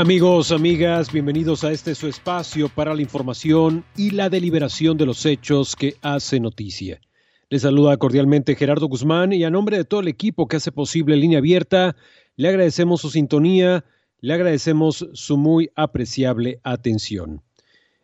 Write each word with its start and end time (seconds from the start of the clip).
Amigos, 0.00 0.50
amigas, 0.50 1.12
bienvenidos 1.12 1.62
a 1.62 1.72
este 1.72 1.94
su 1.94 2.08
espacio 2.08 2.70
para 2.70 2.94
la 2.94 3.02
información 3.02 3.84
y 3.98 4.12
la 4.12 4.30
deliberación 4.30 4.96
de 4.96 5.04
los 5.04 5.26
hechos 5.26 5.76
que 5.76 5.96
hace 6.00 6.40
noticia. 6.40 7.02
Les 7.50 7.60
saluda 7.60 7.98
cordialmente 7.98 8.54
Gerardo 8.54 8.88
Guzmán 8.88 9.34
y 9.34 9.44
a 9.44 9.50
nombre 9.50 9.76
de 9.76 9.84
todo 9.84 10.00
el 10.00 10.08
equipo 10.08 10.48
que 10.48 10.56
hace 10.56 10.72
posible 10.72 11.18
Línea 11.18 11.36
Abierta, 11.36 11.96
le 12.36 12.48
agradecemos 12.48 13.02
su 13.02 13.10
sintonía, 13.10 13.84
le 14.22 14.32
agradecemos 14.32 15.06
su 15.12 15.36
muy 15.36 15.70
apreciable 15.76 16.60
atención. 16.62 17.42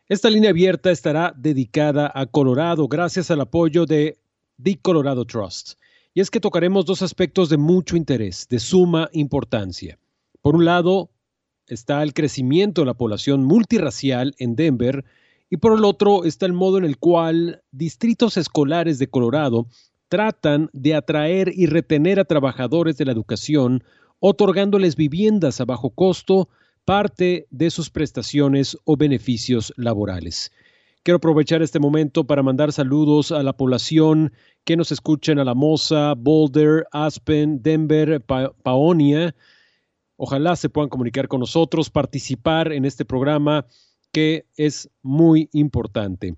Esta 0.07 0.29
línea 0.29 0.51
abierta 0.51 0.91
estará 0.91 1.33
dedicada 1.35 2.13
a 2.15 2.27
Colorado 2.27 2.89
gracias 2.89 3.31
al 3.31 3.41
apoyo 3.41 3.87
de 3.87 4.19
The 4.63 4.77
Colorado 4.83 5.25
Trust. 5.25 5.79
Y 6.13 6.21
es 6.21 6.31
que 6.31 6.41
tocaremos 6.41 6.85
dos 6.85 7.01
aspectos 7.01 7.49
de 7.49 7.57
mucho 7.57 7.97
interés, 7.97 8.47
de 8.51 8.59
suma 8.59 9.09
importancia. 9.15 9.99
Por 10.43 10.57
un 10.57 10.67
lado, 10.67 11.09
está 11.69 12.03
el 12.03 12.15
crecimiento 12.15 12.83
de 12.83 12.87
la 12.87 12.95
población 12.95 13.45
multirracial 13.45 14.35
en 14.39 14.57
Denver 14.57 15.05
y 15.51 15.59
por 15.59 15.77
el 15.77 15.85
otro 15.85 16.25
está 16.25 16.47
el 16.47 16.53
modo 16.53 16.79
en 16.79 16.85
el 16.85 16.99
cual 16.99 17.63
distritos 17.71 18.37
escolares 18.37 18.99
de 18.99 19.09
Colorado 19.09 19.67
tratan 20.09 20.71
de 20.73 20.95
atraer 20.95 21.53
y 21.55 21.67
retener 21.67 22.21
a 22.21 22.25
trabajadores 22.25 22.97
de 22.97 23.05
la 23.05 23.13
educación, 23.13 23.83
otorgándoles 24.21 24.97
viviendas 24.97 25.61
a 25.61 25.65
bajo 25.65 25.91
costo, 25.91 26.49
parte 26.85 27.47
de 27.51 27.71
sus 27.71 27.91
prestaciones 27.91 28.79
o 28.85 28.97
beneficios 28.97 29.73
laborales. 29.77 30.53
Quiero 31.03 31.19
aprovechar 31.19 31.63
este 31.63 31.79
momento 31.79 32.25
para 32.25 32.43
mandar 32.43 32.73
saludos 32.73 33.31
a 33.31 33.43
la 33.43 33.53
población 33.53 34.33
que 34.65 34.77
nos 34.77 34.91
escucha 34.91 35.33
en 35.33 35.39
Alamosa, 35.39 36.15
Boulder, 36.15 36.87
Aspen, 36.91 37.63
Denver, 37.63 38.21
Paonia, 38.21 39.35
Ojalá 40.17 40.57
se 40.57 40.69
puedan 40.69 40.89
comunicar 40.89 41.29
con 41.29 41.41
nosotros, 41.41 41.91
participar 41.91 42.73
en 42.73 42.85
este 42.85 43.05
programa 43.05 43.67
que 44.13 44.47
es 44.57 44.89
muy 45.03 45.49
importante. 45.53 46.37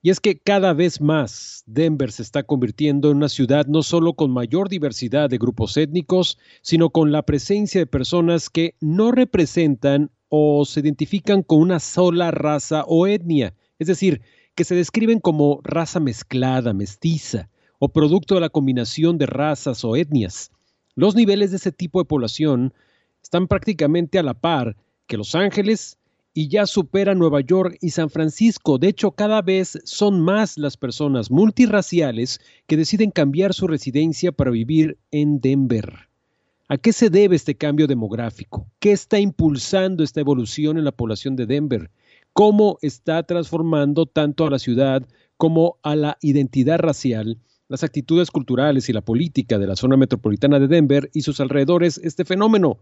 Y 0.00 0.10
es 0.10 0.20
que 0.20 0.38
cada 0.38 0.72
vez 0.72 1.00
más 1.00 1.64
Denver 1.66 2.12
se 2.12 2.22
está 2.22 2.44
convirtiendo 2.44 3.10
en 3.10 3.16
una 3.16 3.28
ciudad 3.28 3.66
no 3.66 3.82
solo 3.82 4.14
con 4.14 4.30
mayor 4.30 4.68
diversidad 4.68 5.28
de 5.28 5.38
grupos 5.38 5.76
étnicos, 5.76 6.38
sino 6.62 6.90
con 6.90 7.10
la 7.10 7.22
presencia 7.22 7.80
de 7.80 7.86
personas 7.86 8.48
que 8.48 8.76
no 8.80 9.10
representan 9.10 10.10
o 10.28 10.64
se 10.64 10.80
identifican 10.80 11.42
con 11.42 11.60
una 11.60 11.80
sola 11.80 12.30
raza 12.30 12.84
o 12.86 13.06
etnia, 13.06 13.54
es 13.78 13.88
decir, 13.88 14.22
que 14.54 14.64
se 14.64 14.74
describen 14.74 15.20
como 15.20 15.60
raza 15.64 16.00
mezclada, 16.00 16.72
mestiza, 16.72 17.48
o 17.78 17.88
producto 17.88 18.34
de 18.34 18.40
la 18.40 18.48
combinación 18.48 19.18
de 19.18 19.26
razas 19.26 19.84
o 19.84 19.96
etnias. 19.96 20.50
Los 20.94 21.14
niveles 21.14 21.50
de 21.50 21.58
ese 21.58 21.72
tipo 21.72 22.00
de 22.00 22.06
población 22.06 22.74
están 23.22 23.48
prácticamente 23.48 24.18
a 24.18 24.22
la 24.22 24.34
par 24.34 24.76
que 25.06 25.16
Los 25.16 25.34
Ángeles 25.34 25.98
y 26.34 26.48
ya 26.48 26.66
supera 26.66 27.14
Nueva 27.14 27.40
York 27.40 27.78
y 27.80 27.90
San 27.90 28.10
Francisco. 28.10 28.78
De 28.78 28.88
hecho, 28.88 29.10
cada 29.10 29.42
vez 29.42 29.78
son 29.84 30.20
más 30.20 30.56
las 30.56 30.76
personas 30.76 31.30
multirraciales 31.30 32.40
que 32.66 32.76
deciden 32.76 33.10
cambiar 33.10 33.54
su 33.54 33.66
residencia 33.66 34.30
para 34.30 34.52
vivir 34.52 34.98
en 35.10 35.40
Denver. 35.40 36.08
¿A 36.68 36.76
qué 36.76 36.92
se 36.92 37.10
debe 37.10 37.34
este 37.34 37.56
cambio 37.56 37.86
demográfico? 37.86 38.68
¿Qué 38.78 38.92
está 38.92 39.18
impulsando 39.18 40.04
esta 40.04 40.20
evolución 40.20 40.78
en 40.78 40.84
la 40.84 40.92
población 40.92 41.34
de 41.34 41.46
Denver? 41.46 41.90
¿Cómo 42.34 42.78
está 42.82 43.22
transformando 43.22 44.06
tanto 44.06 44.46
a 44.46 44.50
la 44.50 44.58
ciudad 44.58 45.08
como 45.38 45.78
a 45.82 45.96
la 45.96 46.18
identidad 46.20 46.78
racial, 46.78 47.38
las 47.68 47.82
actitudes 47.82 48.30
culturales 48.30 48.88
y 48.88 48.92
la 48.92 49.00
política 49.00 49.58
de 49.58 49.66
la 49.66 49.76
zona 49.76 49.96
metropolitana 49.96 50.60
de 50.60 50.68
Denver 50.68 51.10
y 51.14 51.22
sus 51.22 51.40
alrededores 51.40 51.98
este 52.04 52.24
fenómeno? 52.24 52.78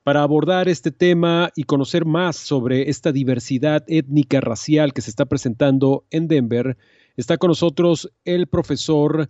Para 0.02 0.22
abordar 0.22 0.68
este 0.68 0.90
tema 0.90 1.52
y 1.54 1.62
conocer 1.62 2.06
más 2.06 2.34
sobre 2.34 2.90
esta 2.90 3.12
diversidad 3.12 3.84
étnica 3.86 4.40
racial 4.40 4.92
que 4.92 5.00
se 5.00 5.10
está 5.10 5.26
presentando 5.26 6.06
en 6.10 6.26
Denver, 6.26 6.76
Está 7.16 7.36
con 7.36 7.48
nosotros 7.48 8.10
el 8.24 8.48
profesor 8.48 9.28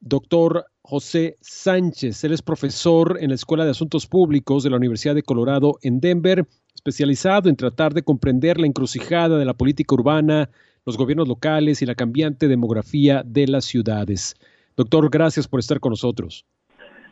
doctor 0.00 0.66
José 0.82 1.36
Sánchez. 1.40 2.22
Él 2.22 2.34
es 2.34 2.42
profesor 2.42 3.16
en 3.18 3.30
la 3.30 3.34
Escuela 3.34 3.64
de 3.64 3.70
Asuntos 3.70 4.06
Públicos 4.06 4.62
de 4.62 4.68
la 4.68 4.76
Universidad 4.76 5.14
de 5.14 5.22
Colorado 5.22 5.78
en 5.80 6.00
Denver, 6.00 6.44
especializado 6.74 7.48
en 7.48 7.56
tratar 7.56 7.94
de 7.94 8.02
comprender 8.02 8.60
la 8.60 8.66
encrucijada 8.66 9.38
de 9.38 9.44
la 9.46 9.54
política 9.54 9.94
urbana, 9.94 10.50
los 10.84 10.98
gobiernos 10.98 11.26
locales 11.26 11.80
y 11.80 11.86
la 11.86 11.94
cambiante 11.94 12.46
demografía 12.46 13.22
de 13.24 13.46
las 13.46 13.64
ciudades. 13.64 14.34
Doctor, 14.76 15.08
gracias 15.08 15.48
por 15.48 15.60
estar 15.60 15.80
con 15.80 15.90
nosotros. 15.90 16.44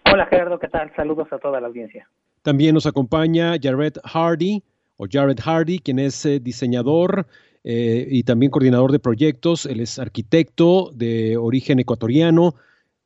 Hola 0.04 0.26
Gerardo, 0.26 0.58
¿qué 0.58 0.68
tal? 0.68 0.92
Saludos 0.94 1.28
a 1.32 1.38
toda 1.38 1.58
la 1.58 1.68
audiencia. 1.68 2.06
También 2.42 2.74
nos 2.74 2.84
acompaña 2.84 3.54
Jared 3.58 3.94
Hardy, 4.04 4.62
o 4.98 5.06
Jared 5.10 5.38
Hardy, 5.40 5.78
quien 5.78 5.98
es 5.98 6.26
eh, 6.26 6.38
diseñador 6.38 7.26
eh, 7.64 8.06
y 8.10 8.24
también 8.24 8.50
coordinador 8.50 8.92
de 8.92 8.98
proyectos. 8.98 9.66
Él 9.66 9.80
es 9.80 9.98
arquitecto 9.98 10.90
de 10.94 11.36
origen 11.36 11.78
ecuatoriano, 11.78 12.54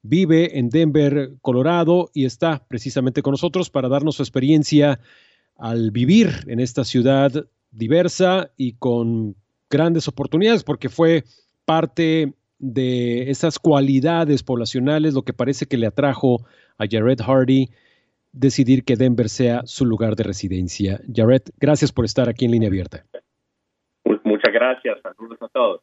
vive 0.03 0.59
en 0.59 0.71
Denver, 0.71 1.33
Colorado, 1.43 2.11
y 2.15 2.25
está 2.25 2.65
precisamente 2.67 3.23
con 3.23 3.33
nosotros 3.33 3.71
para 3.71 3.89
darnos 3.89 4.17
su 4.17 4.23
experiencia 4.23 5.01
al 5.57 5.91
vivir 5.91 6.31
en 6.47 6.61
esta 6.61 6.85
ciudad 6.85 7.47
diversa 7.71 8.51
y 8.57 8.73
con 8.73 9.37
grandes 9.69 10.09
oportunidades, 10.09 10.65
porque 10.65 10.89
fue 10.89 11.25
parte 11.65 12.35
de 12.59 13.31
esas 13.31 13.59
cualidades 13.59 14.43
poblacionales 14.43 15.15
lo 15.15 15.23
que 15.23 15.35
parece 15.35 15.67
que 15.67 15.77
le 15.77 15.87
atrajo 15.87 16.47
a 16.79 16.87
Jared 16.91 17.21
Hardy 17.21 17.69
decidir 18.33 18.85
que 18.85 18.97
Denver 18.97 19.29
sea 19.29 19.63
su 19.67 19.85
lugar 19.85 20.15
de 20.17 20.25
residencia. 20.25 21.01
Jared, 21.13 21.43
gracias 21.59 21.93
por 21.93 22.05
estar 22.05 22.29
aquí 22.29 22.45
en 22.45 22.53
línea 22.53 22.69
abierta. 22.69 23.05
Gracias. 24.57 24.99
Saludos 25.03 25.37
a 25.43 25.49
todos. 25.49 25.83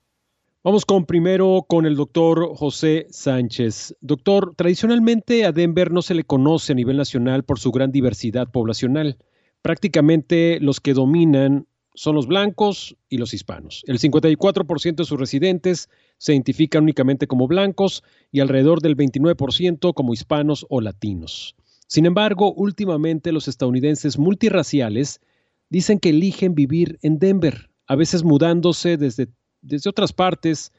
Vamos 0.63 0.83
con 0.83 1.05
primero 1.05 1.63
con 1.67 1.85
el 1.85 1.95
doctor 1.95 2.55
José 2.55 3.05
Sánchez. 3.11 3.95
Doctor, 4.01 4.55
tradicionalmente 4.55 5.45
a 5.45 5.51
Denver 5.51 5.91
no 5.91 6.01
se 6.01 6.15
le 6.15 6.23
conoce 6.23 6.71
a 6.71 6.75
nivel 6.75 6.97
nacional 6.97 7.43
por 7.43 7.59
su 7.59 7.71
gran 7.71 7.91
diversidad 7.91 8.49
poblacional. 8.49 9.17
Prácticamente 9.61 10.59
los 10.59 10.79
que 10.79 10.95
dominan 10.95 11.67
son 11.93 12.15
los 12.15 12.25
blancos 12.25 12.97
y 13.09 13.19
los 13.19 13.35
hispanos. 13.35 13.83
El 13.85 13.99
54% 13.99 14.95
de 14.95 15.05
sus 15.05 15.19
residentes 15.19 15.87
se 16.17 16.33
identifican 16.33 16.81
únicamente 16.81 17.27
como 17.27 17.47
blancos 17.47 18.03
y 18.31 18.39
alrededor 18.39 18.81
del 18.81 18.97
29% 18.97 19.93
como 19.93 20.13
hispanos 20.13 20.65
o 20.69 20.81
latinos. 20.81 21.55
Sin 21.85 22.07
embargo, 22.07 22.51
últimamente 22.53 23.31
los 23.31 23.47
estadounidenses 23.47 24.17
multirraciales 24.17 25.21
dicen 25.69 25.99
que 25.99 26.09
eligen 26.09 26.55
vivir 26.55 26.97
en 27.03 27.19
Denver, 27.19 27.69
a 27.87 27.95
veces 27.95 28.23
mudándose 28.23 28.97
desde, 28.97 29.27
desde 29.61 29.89
otras 29.89 30.13
partes 30.13 30.71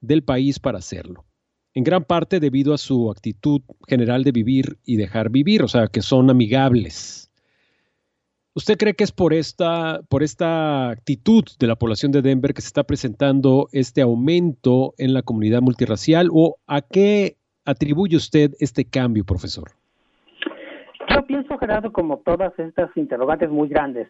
del 0.00 0.22
país 0.22 0.58
para 0.58 0.78
hacerlo. 0.78 1.24
En 1.74 1.84
gran 1.84 2.04
parte 2.04 2.40
debido 2.40 2.74
a 2.74 2.78
su 2.78 3.10
actitud 3.10 3.62
general 3.86 4.24
de 4.24 4.32
vivir 4.32 4.78
y 4.84 4.96
dejar 4.96 5.30
vivir, 5.30 5.62
o 5.62 5.68
sea, 5.68 5.86
que 5.86 6.02
son 6.02 6.30
amigables. 6.30 7.30
¿Usted 8.54 8.76
cree 8.76 8.94
que 8.94 9.04
es 9.04 9.12
por 9.12 9.34
esta, 9.34 10.00
por 10.08 10.24
esta 10.24 10.90
actitud 10.90 11.44
de 11.60 11.66
la 11.68 11.76
población 11.76 12.10
de 12.10 12.22
Denver 12.22 12.54
que 12.54 12.62
se 12.62 12.66
está 12.66 12.82
presentando 12.82 13.68
este 13.72 14.00
aumento 14.00 14.94
en 14.98 15.14
la 15.14 15.22
comunidad 15.22 15.60
multirracial 15.60 16.28
o 16.32 16.56
a 16.66 16.80
qué 16.80 17.36
atribuye 17.64 18.16
usted 18.16 18.52
este 18.58 18.84
cambio, 18.84 19.24
profesor? 19.24 19.70
Yo 21.14 21.24
pienso, 21.26 21.56
Gerardo, 21.58 21.92
como 21.92 22.18
todas 22.18 22.58
estas 22.58 22.90
interrogantes 22.96 23.48
muy 23.50 23.68
grandes, 23.68 24.08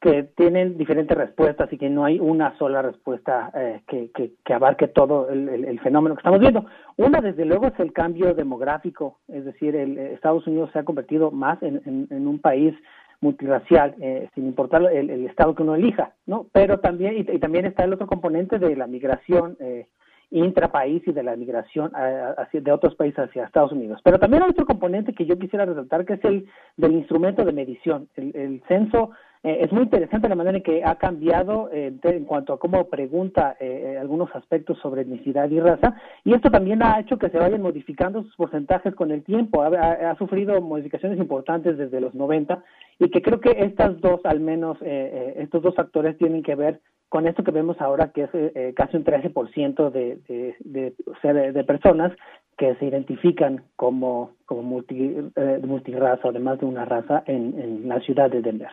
que 0.00 0.22
tienen 0.22 0.78
diferentes 0.78 1.16
respuestas 1.16 1.70
y 1.72 1.76
que 1.76 1.90
no 1.90 2.04
hay 2.04 2.18
una 2.18 2.56
sola 2.56 2.80
respuesta 2.80 3.50
eh, 3.54 3.82
que, 3.86 4.10
que, 4.12 4.54
abarque 4.54 4.88
todo 4.88 5.28
el, 5.28 5.78
fenómeno 5.80 6.14
que 6.14 6.20
estamos 6.20 6.40
viendo. 6.40 6.64
Una, 6.96 7.20
desde 7.20 7.44
luego, 7.44 7.66
es 7.66 7.78
el 7.78 7.92
cambio 7.92 8.34
demográfico, 8.34 9.18
es 9.28 9.44
decir, 9.44 9.76
el, 9.76 9.98
Estados 9.98 10.46
Unidos 10.46 10.70
se 10.72 10.78
ha 10.78 10.84
convertido 10.84 11.30
más 11.30 11.62
en, 11.62 12.06
en, 12.10 12.26
un 12.26 12.38
país 12.38 12.74
multirracial, 13.20 13.94
eh, 14.00 14.28
sin 14.34 14.46
importar 14.46 14.82
el, 14.90 15.26
estado 15.26 15.54
que 15.54 15.62
uno 15.62 15.74
elija, 15.74 16.14
¿no? 16.26 16.46
Pero 16.52 16.80
también, 16.80 17.18
y, 17.18 17.38
también 17.38 17.66
está 17.66 17.84
el 17.84 17.92
otro 17.92 18.06
componente 18.06 18.58
de 18.58 18.76
la 18.76 18.86
migración 18.86 19.58
eh, 19.60 19.86
intrapaís 20.30 21.06
y 21.06 21.12
de 21.12 21.22
la 21.22 21.36
migración 21.36 21.90
hacia, 21.94 22.60
de 22.60 22.72
otros 22.72 22.94
países 22.94 23.18
hacia 23.18 23.44
Estados 23.44 23.72
Unidos. 23.72 24.00
Pero 24.04 24.18
también 24.18 24.42
hay 24.42 24.50
otro 24.50 24.64
componente 24.64 25.12
que 25.12 25.26
yo 25.26 25.38
quisiera 25.38 25.64
resaltar, 25.64 26.04
que 26.04 26.14
es 26.14 26.24
el 26.24 26.46
del 26.76 26.92
instrumento 26.92 27.44
de 27.44 27.52
medición. 27.52 28.08
El, 28.16 28.62
censo 28.68 29.10
eh, 29.42 29.58
es 29.62 29.72
muy 29.72 29.84
interesante 29.84 30.28
la 30.28 30.34
manera 30.34 30.58
en 30.58 30.62
que 30.62 30.84
ha 30.84 30.96
cambiado 30.96 31.70
eh, 31.72 31.92
en 32.02 32.24
cuanto 32.24 32.52
a 32.52 32.58
cómo 32.58 32.88
pregunta 32.88 33.56
eh, 33.58 33.96
algunos 34.00 34.34
aspectos 34.34 34.78
sobre 34.78 35.02
etnicidad 35.02 35.50
y 35.50 35.60
raza, 35.60 35.94
y 36.24 36.34
esto 36.34 36.50
también 36.50 36.82
ha 36.82 37.00
hecho 37.00 37.18
que 37.18 37.30
se 37.30 37.38
vayan 37.38 37.62
modificando 37.62 38.22
sus 38.22 38.36
porcentajes 38.36 38.94
con 38.94 39.10
el 39.10 39.22
tiempo. 39.22 39.62
Ha, 39.62 40.16
sufrido 40.16 40.60
modificaciones 40.60 41.18
importantes 41.18 41.78
desde 41.78 42.00
los 42.00 42.14
90 42.14 42.62
y 42.98 43.10
que 43.10 43.22
creo 43.22 43.40
que 43.40 43.50
estas 43.50 44.00
dos, 44.00 44.20
al 44.24 44.40
menos, 44.40 44.76
estos 44.82 45.62
dos 45.62 45.74
factores 45.74 46.18
tienen 46.18 46.42
que 46.42 46.54
ver 46.54 46.80
con 47.10 47.26
esto 47.26 47.42
que 47.42 47.50
vemos 47.50 47.78
ahora, 47.80 48.12
que 48.12 48.22
es 48.22 48.34
eh, 48.34 48.52
eh 48.54 48.72
casi 48.74 48.96
un 48.96 49.04
13% 49.04 49.90
de, 49.90 50.20
de, 50.28 50.54
de, 50.60 51.52
de, 51.52 51.64
personas 51.64 52.12
que 52.56 52.76
se 52.76 52.86
identifican 52.86 53.64
como, 53.74 54.30
como 54.46 54.62
multi, 54.62 55.16
eh, 55.34 55.60
multirraza, 55.62 56.28
además 56.28 56.60
de 56.60 56.66
una 56.66 56.84
raza, 56.84 57.24
en, 57.26 57.58
en 57.58 57.88
la 57.88 58.00
ciudad 58.00 58.30
de 58.30 58.42
Denver. 58.42 58.70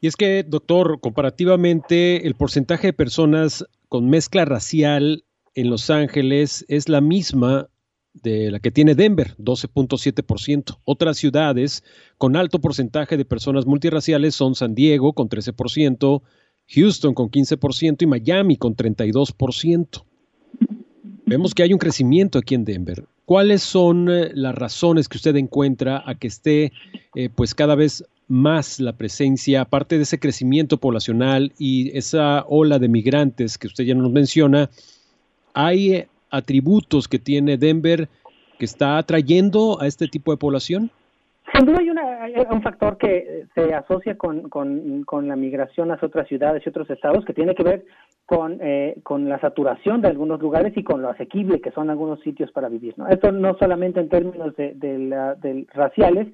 Y 0.00 0.06
es 0.06 0.16
que, 0.16 0.44
doctor, 0.46 1.00
comparativamente, 1.00 2.26
el 2.26 2.34
porcentaje 2.34 2.88
de 2.88 2.92
personas 2.92 3.64
con 3.88 4.08
mezcla 4.08 4.44
racial 4.44 5.24
en 5.54 5.70
Los 5.70 5.90
Ángeles 5.90 6.64
es 6.68 6.88
la 6.88 7.00
misma 7.00 7.68
de 8.22 8.50
la 8.50 8.60
que 8.60 8.70
tiene 8.70 8.94
Denver, 8.94 9.36
12.7%. 9.38 10.78
Otras 10.84 11.18
ciudades 11.18 11.82
con 12.18 12.36
alto 12.36 12.60
porcentaje 12.60 13.16
de 13.16 13.24
personas 13.24 13.66
multirraciales 13.66 14.34
son 14.34 14.54
San 14.54 14.74
Diego 14.74 15.12
con 15.12 15.28
13%, 15.28 16.22
Houston 16.68 17.14
con 17.14 17.30
15% 17.30 18.02
y 18.02 18.06
Miami 18.06 18.56
con 18.56 18.76
32%. 18.76 20.04
Vemos 21.26 21.54
que 21.54 21.62
hay 21.62 21.72
un 21.72 21.78
crecimiento 21.78 22.38
aquí 22.38 22.54
en 22.54 22.64
Denver. 22.64 23.04
¿Cuáles 23.24 23.62
son 23.62 24.08
eh, 24.08 24.30
las 24.34 24.54
razones 24.54 25.08
que 25.08 25.16
usted 25.16 25.34
encuentra 25.36 26.02
a 26.06 26.14
que 26.14 26.28
esté 26.28 26.72
eh, 27.14 27.28
pues 27.34 27.54
cada 27.54 27.74
vez 27.74 28.04
más 28.28 28.80
la 28.80 28.92
presencia, 28.92 29.62
aparte 29.62 29.96
de 29.96 30.02
ese 30.02 30.18
crecimiento 30.18 30.78
poblacional 30.78 31.52
y 31.58 31.96
esa 31.96 32.44
ola 32.48 32.78
de 32.78 32.88
migrantes 32.88 33.58
que 33.58 33.68
usted 33.68 33.84
ya 33.84 33.94
nos 33.94 34.10
menciona, 34.10 34.68
hay 35.54 35.94
eh, 35.94 36.08
atributos 36.30 37.08
que 37.08 37.18
tiene 37.18 37.56
Denver 37.56 38.08
que 38.58 38.64
está 38.64 38.98
atrayendo 38.98 39.80
a 39.80 39.86
este 39.86 40.08
tipo 40.08 40.30
de 40.30 40.38
población? 40.38 40.90
Sin 41.54 41.64
duda 41.64 41.78
hay, 42.20 42.34
un 42.50 42.62
factor 42.62 42.98
que 42.98 43.46
se 43.54 43.72
asocia 43.72 44.16
con, 44.18 44.48
con, 44.48 45.28
la 45.28 45.36
migración 45.36 45.92
hacia 45.92 46.08
otras 46.08 46.26
ciudades 46.26 46.62
y 46.64 46.68
otros 46.68 46.90
estados 46.90 47.24
que 47.24 47.32
tiene 47.32 47.54
que 47.54 47.62
ver 47.62 47.84
con, 48.26 48.58
eh, 48.60 48.96
con 49.04 49.28
la 49.28 49.38
saturación 49.38 50.02
de 50.02 50.08
algunos 50.08 50.40
lugares 50.40 50.76
y 50.76 50.82
con 50.82 51.02
lo 51.02 51.08
asequible 51.08 51.60
que 51.60 51.70
son 51.70 51.88
algunos 51.88 52.20
sitios 52.20 52.50
para 52.50 52.68
vivir. 52.68 52.94
¿no? 52.96 53.06
Esto 53.08 53.30
no 53.30 53.56
solamente 53.58 54.00
en 54.00 54.08
términos 54.08 54.56
de, 54.56 54.74
de, 54.74 55.66
raciales, 55.72 56.26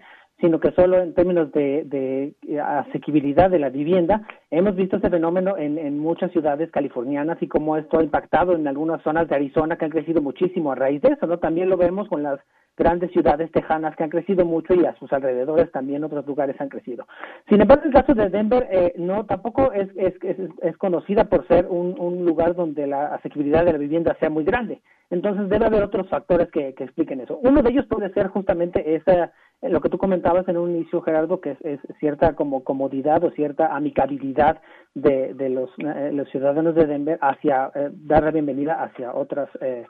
sino 0.42 0.58
que 0.58 0.72
solo 0.72 1.00
en 1.00 1.14
términos 1.14 1.52
de, 1.52 1.84
de, 1.84 2.60
asequibilidad 2.60 3.48
de 3.48 3.60
la 3.60 3.70
vivienda. 3.70 4.22
Hemos 4.50 4.74
visto 4.74 4.96
este 4.96 5.08
fenómeno 5.08 5.56
en, 5.56 5.98
muchas 6.00 6.32
ciudades 6.32 6.68
californianas 6.72 7.40
y 7.40 7.46
cómo 7.46 7.76
esto 7.76 8.00
ha 8.00 8.02
impactado 8.02 8.54
en 8.54 8.66
algunas 8.66 9.00
zonas 9.02 9.28
de 9.28 9.36
Arizona 9.36 9.76
que 9.76 9.84
han 9.84 9.92
crecido 9.92 10.20
muchísimo 10.20 10.72
a 10.72 10.74
raíz 10.74 11.00
de 11.00 11.10
eso. 11.10 11.28
¿no? 11.28 11.38
También 11.38 11.70
lo 11.70 11.76
vemos 11.76 12.08
con 12.08 12.24
las 12.24 12.40
grandes 12.76 13.12
ciudades 13.12 13.52
tejanas 13.52 13.94
que 13.94 14.02
han 14.02 14.10
crecido 14.10 14.44
mucho 14.44 14.74
y 14.74 14.84
a 14.84 14.94
sus 14.96 15.12
alrededores 15.12 15.70
también 15.70 16.02
otros 16.02 16.26
lugares 16.26 16.60
han 16.60 16.70
crecido. 16.70 17.06
Sin 17.48 17.60
embargo, 17.60 17.84
el 17.84 17.92
caso 17.92 18.12
de 18.12 18.28
Denver 18.28 18.66
eh, 18.70 18.94
no 18.96 19.24
tampoco 19.26 19.72
es, 19.72 19.88
es, 19.94 20.14
es, 20.22 20.76
conocida 20.78 21.24
por 21.24 21.46
ser 21.46 21.66
un, 21.68 21.94
un, 22.00 22.24
lugar 22.24 22.56
donde 22.56 22.86
la 22.86 23.14
asequibilidad 23.14 23.64
de 23.64 23.72
la 23.72 23.78
vivienda 23.78 24.16
sea 24.18 24.30
muy 24.30 24.42
grande. 24.42 24.80
Entonces 25.10 25.50
debe 25.50 25.66
haber 25.66 25.82
otros 25.82 26.08
factores 26.08 26.50
que, 26.50 26.74
que 26.74 26.84
expliquen 26.84 27.20
eso. 27.20 27.38
Uno 27.42 27.62
de 27.62 27.70
ellos 27.70 27.86
puede 27.86 28.10
ser 28.14 28.28
justamente 28.28 28.94
esa, 28.94 29.32
lo 29.62 29.81
que 29.81 29.88
tú 29.88 29.99
comentabas 29.99 30.49
en 30.49 30.56
un 30.56 30.70
inicio, 30.70 31.00
Gerardo, 31.03 31.41
que 31.41 31.56
es, 31.61 31.81
cierta 32.00 32.35
como 32.35 32.64
comodidad 32.64 33.23
o 33.25 33.31
cierta 33.31 33.75
amicabilidad 33.75 34.61
de, 34.94 35.35
de 35.35 35.49
los, 35.49 35.70
eh, 35.79 36.25
ciudadanos 36.31 36.75
de 36.75 36.87
Denver 36.87 37.19
hacia 37.20 37.70
eh, 37.75 37.91
dar 37.93 38.25
la 38.25 38.31
bienvenida 38.31 38.82
hacia 38.82 39.14
otras 39.14 39.49
eh, 39.61 39.87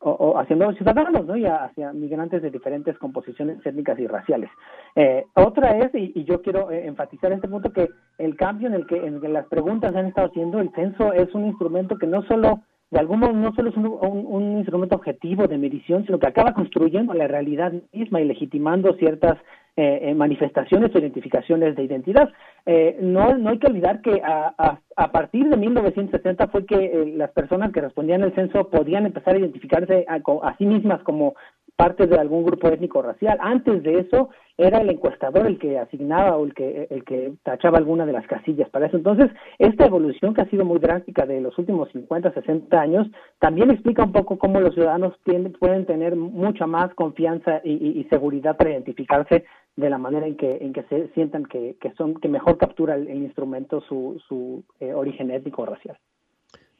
o, 0.00 0.38
hacia 0.38 0.56
nuevos 0.56 0.76
ciudadanos, 0.76 1.26
¿no? 1.26 1.36
Y 1.36 1.46
hacia 1.46 1.92
migrantes 1.92 2.42
de 2.42 2.50
diferentes 2.50 2.98
composiciones 2.98 3.64
étnicas 3.64 3.98
y 3.98 4.06
raciales. 4.06 4.50
Eh, 4.94 5.24
otra 5.34 5.78
es, 5.78 5.90
y, 5.94 6.24
yo 6.24 6.42
quiero 6.42 6.70
eh, 6.70 6.86
enfatizar 6.86 7.32
este 7.32 7.48
punto, 7.48 7.72
que 7.72 7.88
el 8.18 8.36
cambio 8.36 8.68
en 8.68 8.74
el 8.74 8.86
que, 8.86 8.96
en 8.96 9.32
las 9.32 9.46
preguntas 9.46 9.94
han 9.94 10.06
estado 10.06 10.28
haciendo, 10.28 10.60
el 10.60 10.70
censo 10.72 11.12
es 11.12 11.34
un 11.34 11.46
instrumento 11.46 11.96
que 11.96 12.06
no 12.06 12.22
solo 12.24 12.60
de 12.90 13.00
algún 13.00 13.20
modo 13.20 13.32
no 13.32 13.52
solo 13.54 13.70
es 13.70 13.76
un, 13.76 13.86
un, 13.86 14.58
instrumento 14.58 14.94
objetivo 14.96 15.48
de 15.48 15.58
medición, 15.58 16.04
sino 16.06 16.18
que 16.18 16.28
acaba 16.28 16.54
construyendo 16.54 17.14
la 17.14 17.26
realidad 17.26 17.72
misma 17.92 18.20
y 18.20 18.26
legitimando 18.26 18.94
ciertas 18.94 19.38
eh, 19.76 20.14
manifestaciones 20.14 20.94
o 20.94 20.98
identificaciones 20.98 21.76
de 21.76 21.82
identidad. 21.82 22.30
Eh, 22.64 22.96
no, 23.00 23.36
no 23.36 23.50
hay 23.50 23.58
que 23.58 23.66
olvidar 23.66 24.00
que 24.00 24.22
a, 24.24 24.54
a, 24.56 24.80
a 24.96 25.12
partir 25.12 25.48
de 25.48 25.56
1960 25.56 26.48
fue 26.48 26.64
que 26.64 26.76
eh, 26.76 27.12
las 27.14 27.30
personas 27.32 27.72
que 27.72 27.82
respondían 27.82 28.22
al 28.22 28.34
censo 28.34 28.70
podían 28.70 29.04
empezar 29.04 29.34
a 29.34 29.38
identificarse 29.38 30.06
a, 30.08 30.14
a, 30.14 30.56
sí 30.56 30.64
mismas 30.64 31.02
como 31.02 31.34
parte 31.76 32.06
de 32.06 32.18
algún 32.18 32.44
grupo 32.44 32.68
étnico 32.68 33.02
racial. 33.02 33.36
Antes 33.40 33.82
de 33.82 33.98
eso 33.98 34.30
era 34.58 34.80
el 34.80 34.90
encuestador 34.90 35.46
el 35.46 35.58
que 35.58 35.78
asignaba 35.78 36.36
o 36.36 36.44
el 36.44 36.54
que 36.54 36.86
el 36.90 37.04
que 37.04 37.34
tachaba 37.42 37.78
alguna 37.78 38.06
de 38.06 38.12
las 38.12 38.26
casillas 38.26 38.70
para 38.70 38.86
eso. 38.86 38.96
Entonces, 38.96 39.30
esta 39.58 39.86
evolución 39.86 40.34
que 40.34 40.42
ha 40.42 40.50
sido 40.50 40.64
muy 40.64 40.78
drástica 40.78 41.26
de 41.26 41.40
los 41.40 41.56
últimos 41.58 41.90
50, 41.92 42.32
60 42.32 42.80
años 42.80 43.06
también 43.38 43.70
explica 43.70 44.04
un 44.04 44.12
poco 44.12 44.38
cómo 44.38 44.60
los 44.60 44.74
ciudadanos 44.74 45.14
pueden 45.58 45.86
tener 45.86 46.16
mucha 46.16 46.66
más 46.66 46.94
confianza 46.94 47.60
y 47.64 48.04
seguridad 48.10 48.56
para 48.56 48.70
identificarse 48.70 49.44
de 49.76 49.90
la 49.90 49.98
manera 49.98 50.26
en 50.26 50.36
que 50.36 50.56
en 50.60 50.72
que 50.72 50.82
se 50.84 51.08
sientan 51.08 51.44
que, 51.44 51.76
que 51.80 51.92
son 51.92 52.14
que 52.14 52.28
mejor 52.28 52.56
captura 52.56 52.94
el, 52.94 53.08
instrumento 53.08 53.82
su, 53.82 54.20
su 54.26 54.64
eh, 54.80 54.92
origen 54.94 55.30
étnico 55.30 55.62
o 55.62 55.66
racial. 55.66 55.98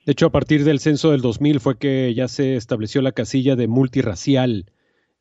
De 0.07 0.13
hecho, 0.13 0.27
a 0.27 0.31
partir 0.31 0.65
del 0.65 0.79
censo 0.79 1.11
del 1.11 1.21
2000 1.21 1.61
fue 1.61 1.79
que 1.79 2.15
ya 2.15 2.29
se 2.29 2.57
estableció 2.57 3.03
la 3.03 3.13
casilla 3.13 3.57
de 3.57 3.69
multirracial, 3.69 4.67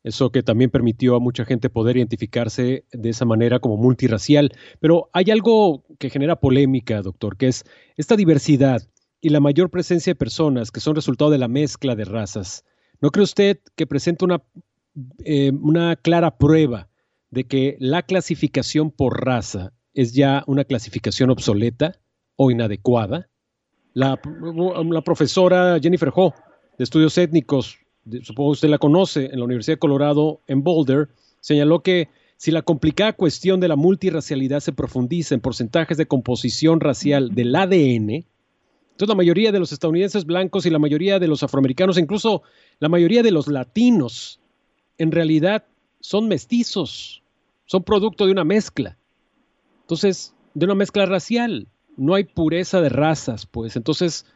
eso 0.06 0.30
que 0.30 0.44
también 0.44 0.70
permitió 0.70 1.16
a 1.16 1.20
mucha 1.20 1.44
gente 1.44 1.68
poder 1.68 1.96
identificarse 1.96 2.84
de 2.92 3.10
esa 3.10 3.24
manera 3.24 3.58
como 3.58 3.76
multirracial. 3.76 4.52
Pero 4.78 5.10
hay 5.12 5.32
algo 5.32 5.84
que 5.98 6.10
genera 6.10 6.36
polémica, 6.36 7.02
doctor, 7.02 7.36
que 7.36 7.48
es 7.48 7.64
esta 7.96 8.14
diversidad 8.14 8.82
y 9.20 9.30
la 9.30 9.40
mayor 9.40 9.68
presencia 9.68 10.12
de 10.12 10.14
personas 10.14 10.70
que 10.70 10.78
son 10.78 10.94
resultado 10.94 11.32
de 11.32 11.38
la 11.38 11.48
mezcla 11.48 11.96
de 11.96 12.04
razas. 12.04 12.64
¿No 13.00 13.10
cree 13.10 13.24
usted 13.24 13.58
que 13.74 13.88
presenta 13.88 14.24
una, 14.24 14.42
eh, 15.24 15.50
una 15.60 15.96
clara 15.96 16.38
prueba 16.38 16.88
de 17.30 17.44
que 17.44 17.76
la 17.80 18.02
clasificación 18.02 18.92
por 18.92 19.24
raza 19.26 19.72
es 19.92 20.12
ya 20.12 20.44
una 20.46 20.62
clasificación 20.62 21.30
obsoleta 21.30 21.98
o 22.36 22.52
inadecuada. 22.52 23.28
La, 23.92 24.20
la 24.22 25.02
profesora 25.02 25.80
Jennifer 25.82 26.12
Ho, 26.14 26.32
de 26.78 26.84
estudios 26.84 27.18
étnicos, 27.18 27.78
supongo 28.22 28.50
usted 28.50 28.68
la 28.68 28.78
conoce, 28.78 29.26
en 29.26 29.38
la 29.38 29.44
Universidad 29.44 29.74
de 29.74 29.80
Colorado, 29.80 30.40
en 30.46 30.62
Boulder, 30.62 31.08
señaló 31.40 31.82
que 31.82 32.08
si 32.36 32.50
la 32.50 32.62
complicada 32.62 33.14
cuestión 33.14 33.60
de 33.60 33.68
la 33.68 33.76
multirracialidad 33.76 34.60
se 34.60 34.72
profundiza 34.72 35.34
en 35.34 35.40
porcentajes 35.40 35.96
de 35.96 36.06
composición 36.06 36.80
racial 36.80 37.34
del 37.34 37.54
ADN, 37.54 38.26
entonces 38.96 39.08
la 39.08 39.14
mayoría 39.14 39.52
de 39.52 39.58
los 39.58 39.72
estadounidenses 39.72 40.24
blancos 40.24 40.64
y 40.64 40.70
la 40.70 40.78
mayoría 40.78 41.18
de 41.18 41.28
los 41.28 41.42
afroamericanos, 41.42 41.98
incluso 41.98 42.42
la 42.78 42.88
mayoría 42.88 43.22
de 43.22 43.30
los 43.30 43.48
latinos, 43.48 44.40
en 44.98 45.12
realidad 45.12 45.64
son 46.00 46.28
mestizos, 46.28 47.22
son 47.66 47.82
producto 47.82 48.26
de 48.26 48.32
una 48.32 48.44
mezcla. 48.44 48.96
Entonces, 49.82 50.34
de 50.54 50.64
una 50.64 50.74
mezcla 50.74 51.04
racial, 51.04 51.68
no 51.96 52.14
hay 52.14 52.24
pureza 52.24 52.80
de 52.80 52.88
razas, 52.88 53.46
pues. 53.46 53.76
Entonces, 53.76 54.26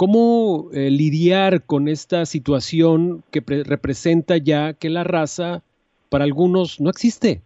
¿cómo 0.00 0.70
eh, 0.72 0.88
lidiar 0.90 1.60
con 1.64 1.86
esta 1.86 2.24
situación 2.24 3.22
que 3.30 3.42
representa 3.66 4.38
ya 4.38 4.72
que 4.72 4.88
la 4.88 5.04
raza 5.04 5.60
para 6.08 6.24
algunos 6.24 6.80
no 6.80 6.88
existe? 6.88 7.42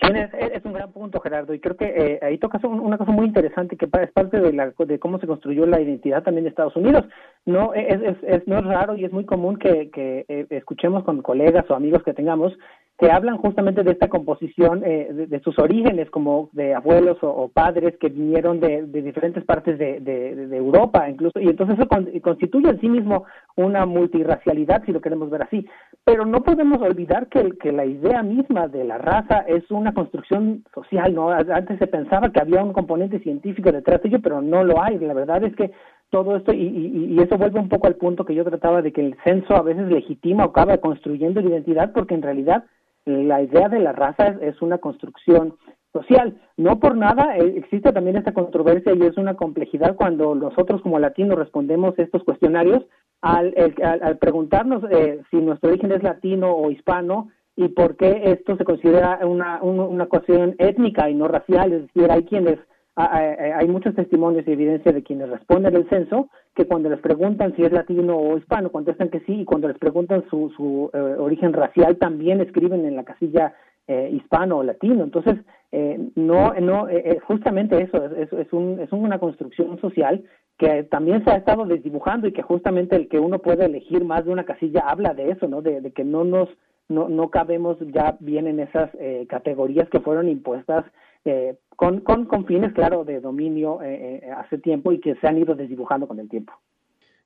Es, 0.00 0.64
un 0.64 0.72
gran 0.72 0.90
punto, 0.92 1.20
Gerardo, 1.20 1.52
y 1.52 1.60
creo 1.60 1.76
que 1.76 1.84
eh, 1.84 2.20
ahí 2.22 2.38
tocas 2.38 2.64
una 2.64 2.96
cosa 2.96 3.12
muy 3.12 3.26
interesante 3.26 3.76
que 3.76 3.84
es 3.84 4.12
parte 4.12 4.40
de, 4.40 4.54
la, 4.54 4.72
cómo 4.98 5.18
se 5.18 5.26
construyó 5.26 5.66
la 5.66 5.78
identidad 5.78 6.22
también 6.22 6.44
de 6.44 6.50
Estados 6.50 6.74
Unidos. 6.74 7.04
No 7.44 7.74
es, 7.74 8.16
es, 8.22 8.48
no 8.48 8.60
es 8.60 8.64
raro 8.64 8.96
y 8.96 9.04
es 9.04 9.12
muy 9.12 9.26
común 9.26 9.58
que, 9.58 9.90
que 9.90 10.24
eh, 10.26 10.46
escuchemos 10.48 11.04
con 11.04 11.20
colegas 11.20 11.66
o 11.68 11.74
amigos 11.74 12.02
que 12.02 12.14
tengamos 12.14 12.54
que 12.98 13.12
hablan 13.12 13.38
justamente 13.38 13.84
de 13.84 13.92
esta 13.92 14.08
composición, 14.08 14.82
eh, 14.84 15.26
de, 15.28 15.40
sus 15.40 15.56
orígenes 15.60 16.10
como 16.10 16.50
de 16.52 16.74
abuelos 16.74 17.16
o, 17.22 17.48
padres 17.48 17.96
que 17.98 18.08
vinieron 18.08 18.58
de, 18.58 18.86
diferentes 18.86 19.44
partes 19.44 19.78
de, 19.78 20.48
Europa, 20.50 21.08
incluso, 21.08 21.38
y 21.38 21.48
entonces 21.48 21.78
eso 21.78 21.88
constituye 22.20 22.68
en 22.68 22.80
sí 22.80 22.88
mismo 22.88 23.24
una 23.54 23.86
multirracialidad, 23.86 24.82
si 24.84 24.90
lo 24.90 25.00
queremos 25.00 25.30
ver 25.30 25.42
así. 25.42 25.64
Pero 26.04 26.26
no 26.26 26.42
podemos 26.42 26.82
olvidar 26.82 27.28
que, 27.28 27.70
la 27.70 27.84
idea 27.84 28.24
misma 28.24 28.66
de 28.66 28.82
la 28.82 28.98
raza 28.98 29.44
es 29.46 29.70
una 29.70 29.94
construcción 29.94 30.64
social, 30.74 31.14
¿no? 31.14 31.30
Antes 31.30 31.78
se 31.78 31.86
pensaba 31.86 32.32
que 32.32 32.40
había 32.40 32.64
un 32.64 32.72
componente 32.72 33.20
científico 33.20 33.70
detrás 33.70 34.02
de 34.02 34.08
ello, 34.08 34.18
pero 34.20 34.42
no 34.42 34.64
lo 34.64 34.82
hay. 34.82 34.98
La 34.98 35.14
verdad 35.14 35.44
es 35.44 35.54
que 35.54 35.70
todo 36.10 36.36
esto, 36.36 36.52
y, 36.52 37.14
y, 37.14 37.20
eso 37.20 37.36
vuelve 37.36 37.60
un 37.60 37.68
poco 37.68 37.86
al 37.86 37.94
punto 37.94 38.24
que 38.24 38.34
yo 38.34 38.42
trataba 38.42 38.82
de 38.82 38.92
que 38.92 39.02
el 39.02 39.16
censo 39.22 39.54
a 39.54 39.62
veces 39.62 39.86
legitima 39.86 40.44
o 40.44 40.48
acaba 40.48 40.78
construyendo 40.78 41.40
la 41.40 41.50
identidad, 41.50 41.92
porque 41.92 42.14
en 42.14 42.22
realidad 42.22 42.64
la 43.04 43.42
idea 43.42 43.68
de 43.68 43.80
la 43.80 43.92
raza 43.92 44.36
es, 44.40 44.60
una 44.60 44.78
construcción 44.78 45.56
social. 45.92 46.38
No 46.56 46.78
por 46.78 46.96
nada 46.96 47.36
eh, 47.36 47.54
existe 47.56 47.92
también 47.92 48.16
esta 48.16 48.34
controversia 48.34 48.92
y 48.94 49.02
es 49.02 49.16
una 49.16 49.34
complejidad 49.34 49.96
cuando 49.96 50.34
nosotros 50.34 50.82
como 50.82 50.98
latinos 50.98 51.38
respondemos 51.38 51.98
estos 51.98 52.22
cuestionarios 52.24 52.84
al, 53.22 53.54
al, 53.82 54.18
preguntarnos 54.18 54.82
eh, 54.90 55.22
si 55.30 55.38
nuestro 55.38 55.70
origen 55.70 55.92
es 55.92 56.02
latino 56.02 56.52
o 56.52 56.70
hispano 56.70 57.30
y 57.56 57.68
por 57.68 57.96
qué 57.96 58.22
esto 58.24 58.56
se 58.56 58.64
considera 58.64 59.18
una, 59.26 59.60
una 59.62 60.06
cuestión 60.06 60.54
étnica 60.58 61.10
y 61.10 61.14
no 61.14 61.26
racial. 61.26 61.72
Es 61.72 61.82
decir, 61.82 62.12
hay 62.12 62.22
quienes 62.24 62.58
hay 62.98 63.68
muchos 63.68 63.94
testimonios 63.94 64.46
y 64.46 64.52
evidencia 64.52 64.92
de 64.92 65.02
quienes 65.02 65.28
responden 65.28 65.76
el 65.76 65.88
censo 65.88 66.28
que 66.54 66.66
cuando 66.66 66.90
les 66.90 66.98
preguntan 67.00 67.54
si 67.54 67.62
es 67.62 67.70
latino 67.70 68.16
o 68.16 68.36
hispano 68.36 68.72
contestan 68.72 69.08
que 69.08 69.20
sí 69.20 69.42
y 69.42 69.44
cuando 69.44 69.68
les 69.68 69.78
preguntan 69.78 70.24
su, 70.28 70.50
su 70.56 70.90
eh, 70.92 70.98
origen 71.18 71.52
racial 71.52 71.96
también 71.98 72.40
escriben 72.40 72.84
en 72.84 72.96
la 72.96 73.04
casilla 73.04 73.54
eh, 73.86 74.10
hispano 74.12 74.58
o 74.58 74.62
latino. 74.64 75.04
Entonces, 75.04 75.36
eh, 75.70 76.10
no, 76.16 76.52
no, 76.54 76.88
justamente 77.26 77.80
eso 77.80 78.04
es, 78.04 78.32
es, 78.32 78.52
un, 78.52 78.80
es 78.80 78.90
una 78.90 79.20
construcción 79.20 79.80
social 79.80 80.24
que 80.58 80.82
también 80.82 81.24
se 81.24 81.30
ha 81.30 81.36
estado 81.36 81.64
desdibujando 81.66 82.26
y 82.26 82.32
que 82.32 82.42
justamente 82.42 82.96
el 82.96 83.08
que 83.08 83.20
uno 83.20 83.38
puede 83.38 83.66
elegir 83.66 84.04
más 84.04 84.24
de 84.24 84.32
una 84.32 84.44
casilla 84.44 84.80
habla 84.88 85.14
de 85.14 85.30
eso, 85.30 85.46
¿no? 85.46 85.62
De, 85.62 85.92
que 85.92 86.04
no 86.04 86.24
nos 86.24 86.48
no, 86.88 87.08
no 87.08 87.28
cabemos 87.28 87.76
ya 87.92 88.16
bien 88.18 88.46
en 88.46 88.60
esas 88.60 88.90
categorías 89.28 89.88
que 89.90 90.00
fueron 90.00 90.26
impuestas 90.26 90.86
eh, 91.24 91.56
con, 91.78 92.00
con, 92.00 92.24
con, 92.24 92.44
fines, 92.44 92.72
claro, 92.72 93.04
de 93.04 93.20
dominio 93.20 93.80
eh, 93.82 94.16
eh, 94.24 94.30
hace 94.32 94.58
tiempo 94.58 94.90
y 94.90 94.98
que 94.98 95.14
se 95.14 95.28
han 95.28 95.38
ido 95.38 95.54
desdibujando 95.54 96.08
con 96.08 96.18
el 96.18 96.28
tiempo. 96.28 96.52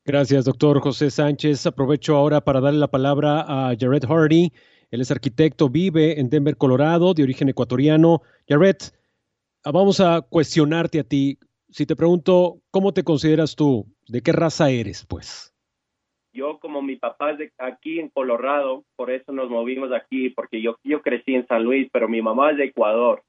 Gracias, 0.05 0.45
doctor 0.45 0.79
José 0.81 1.11
Sánchez. 1.11 1.65
Aprovecho 1.65 2.15
ahora 2.15 2.43
para 2.43 2.61
darle 2.61 2.79
la 2.79 2.89
palabra 2.89 3.47
a 3.49 3.75
Jared 3.75 4.05
Hardy. 4.05 4.53
Él 4.91 5.01
es 5.01 5.11
arquitecto, 5.11 5.71
vive 5.71 6.21
en 6.21 6.29
Denver, 6.29 6.59
Colorado, 6.59 7.15
de 7.15 7.23
origen 7.23 7.49
ecuatoriano. 7.49 8.21
Jared, 8.47 8.77
vamos 9.65 10.01
a 10.01 10.21
cuestionarte 10.21 11.01
a 11.01 11.05
ti. 11.05 11.39
Si 11.71 11.87
te 11.87 11.97
pregunto, 11.97 12.61
¿cómo 12.71 12.93
te 12.93 13.05
consideras 13.05 13.57
tú? 13.57 13.87
¿De 14.07 14.21
qué 14.21 14.33
raza 14.33 14.69
eres, 14.69 15.07
pues? 15.09 15.55
Yo, 16.35 16.59
como 16.61 16.83
mi 16.83 16.97
papá 16.97 17.31
es 17.31 17.39
de 17.39 17.53
aquí 17.57 18.01
en 18.01 18.11
Colorado, 18.11 18.85
por 18.97 19.11
eso 19.11 19.33
nos 19.33 19.49
movimos 19.49 19.93
aquí, 19.93 20.29
porque 20.29 20.61
yo, 20.61 20.77
yo 20.85 21.01
crecí 21.01 21.35
en 21.35 21.47
San 21.47 21.65
Luis, 21.65 21.89
pero 21.91 22.07
mi 22.07 22.21
mamá 22.21 22.51
es 22.51 22.59
de 22.59 22.65
Ecuador. 22.65 23.23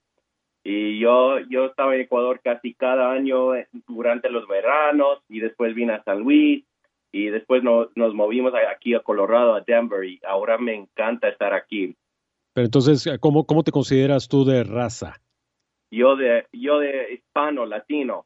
Y 0.64 1.00
yo, 1.00 1.40
yo 1.50 1.66
estaba 1.66 1.96
en 1.96 2.02
Ecuador 2.02 2.40
casi 2.42 2.74
cada 2.74 3.12
año 3.12 3.54
eh, 3.56 3.68
durante 3.88 4.30
los 4.30 4.48
veranos 4.48 5.20
y 5.28 5.40
después 5.40 5.76
vine 5.76 5.94
a 5.94 6.04
San 6.04 6.20
Luis 6.20 6.64
y 7.12 7.26
después 7.28 7.64
nos, 7.64 7.90
nos 7.96 8.14
movimos 8.14 8.54
aquí 8.72 8.94
a 8.94 9.02
Colorado, 9.02 9.56
a 9.56 9.62
Denver 9.62 10.04
y 10.06 10.20
ahora 10.26 10.58
me 10.58 10.74
encanta 10.74 11.28
estar 11.28 11.54
aquí. 11.54 11.96
Pero 12.54 12.66
entonces, 12.66 13.10
¿cómo, 13.20 13.46
cómo 13.46 13.64
te 13.64 13.72
consideras 13.72 14.28
tú 14.28 14.46
de 14.46 14.64
raza? 14.64 15.22
Yo 15.92 16.16
de, 16.16 16.48
yo 16.54 16.80
de 16.80 17.14
hispano, 17.14 17.66
latino. 17.66 18.26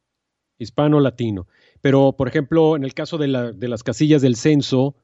Hispano, 0.60 1.00
latino. 1.00 1.48
Pero, 1.82 2.14
por 2.18 2.28
ejemplo, 2.28 2.76
en 2.76 2.84
el 2.84 2.94
caso 2.94 3.18
de, 3.18 3.28
la, 3.28 3.52
de 3.52 3.68
las 3.68 3.84
casillas 3.84 4.22
del 4.22 4.36
censo, 4.36 4.96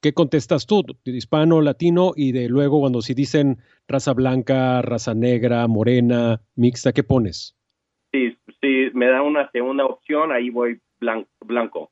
¿qué 0.00 0.12
contestas 0.12 0.66
tú? 0.66 0.84
Hispano, 1.04 1.60
latino, 1.60 2.12
y 2.16 2.32
de 2.32 2.48
luego 2.48 2.80
cuando 2.80 3.02
si 3.02 3.14
dicen 3.14 3.58
raza 3.86 4.12
blanca, 4.12 4.82
raza 4.82 5.14
negra, 5.14 5.66
morena, 5.66 6.40
mixta, 6.56 6.92
¿qué 6.92 7.02
pones? 7.02 7.56
Sí, 8.12 8.36
sí, 8.60 8.90
me 8.94 9.06
da 9.06 9.22
una 9.22 9.50
segunda 9.50 9.84
opción, 9.84 10.32
ahí 10.32 10.50
voy 10.50 10.80
blanco. 11.00 11.90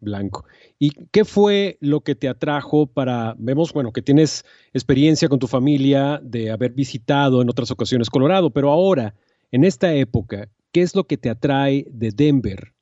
Blanco. 0.00 0.44
¿Y 0.80 0.90
qué 1.12 1.24
fue 1.24 1.78
lo 1.80 2.00
que 2.00 2.16
te 2.16 2.28
atrajo 2.28 2.86
para, 2.86 3.36
vemos, 3.38 3.72
bueno, 3.72 3.92
que 3.92 4.02
tienes 4.02 4.44
experiencia 4.72 5.28
con 5.28 5.38
tu 5.38 5.46
familia 5.46 6.20
de 6.22 6.50
haber 6.50 6.72
visitado 6.72 7.40
en 7.40 7.48
otras 7.48 7.70
ocasiones 7.70 8.10
Colorado, 8.10 8.50
pero 8.50 8.70
ahora, 8.70 9.14
en 9.52 9.62
esta 9.62 9.94
época, 9.94 10.48
¿qué 10.72 10.82
es 10.82 10.96
lo 10.96 11.04
que 11.04 11.18
te 11.18 11.30
atrae 11.30 11.86
de 11.88 12.10
Denver 12.10 12.74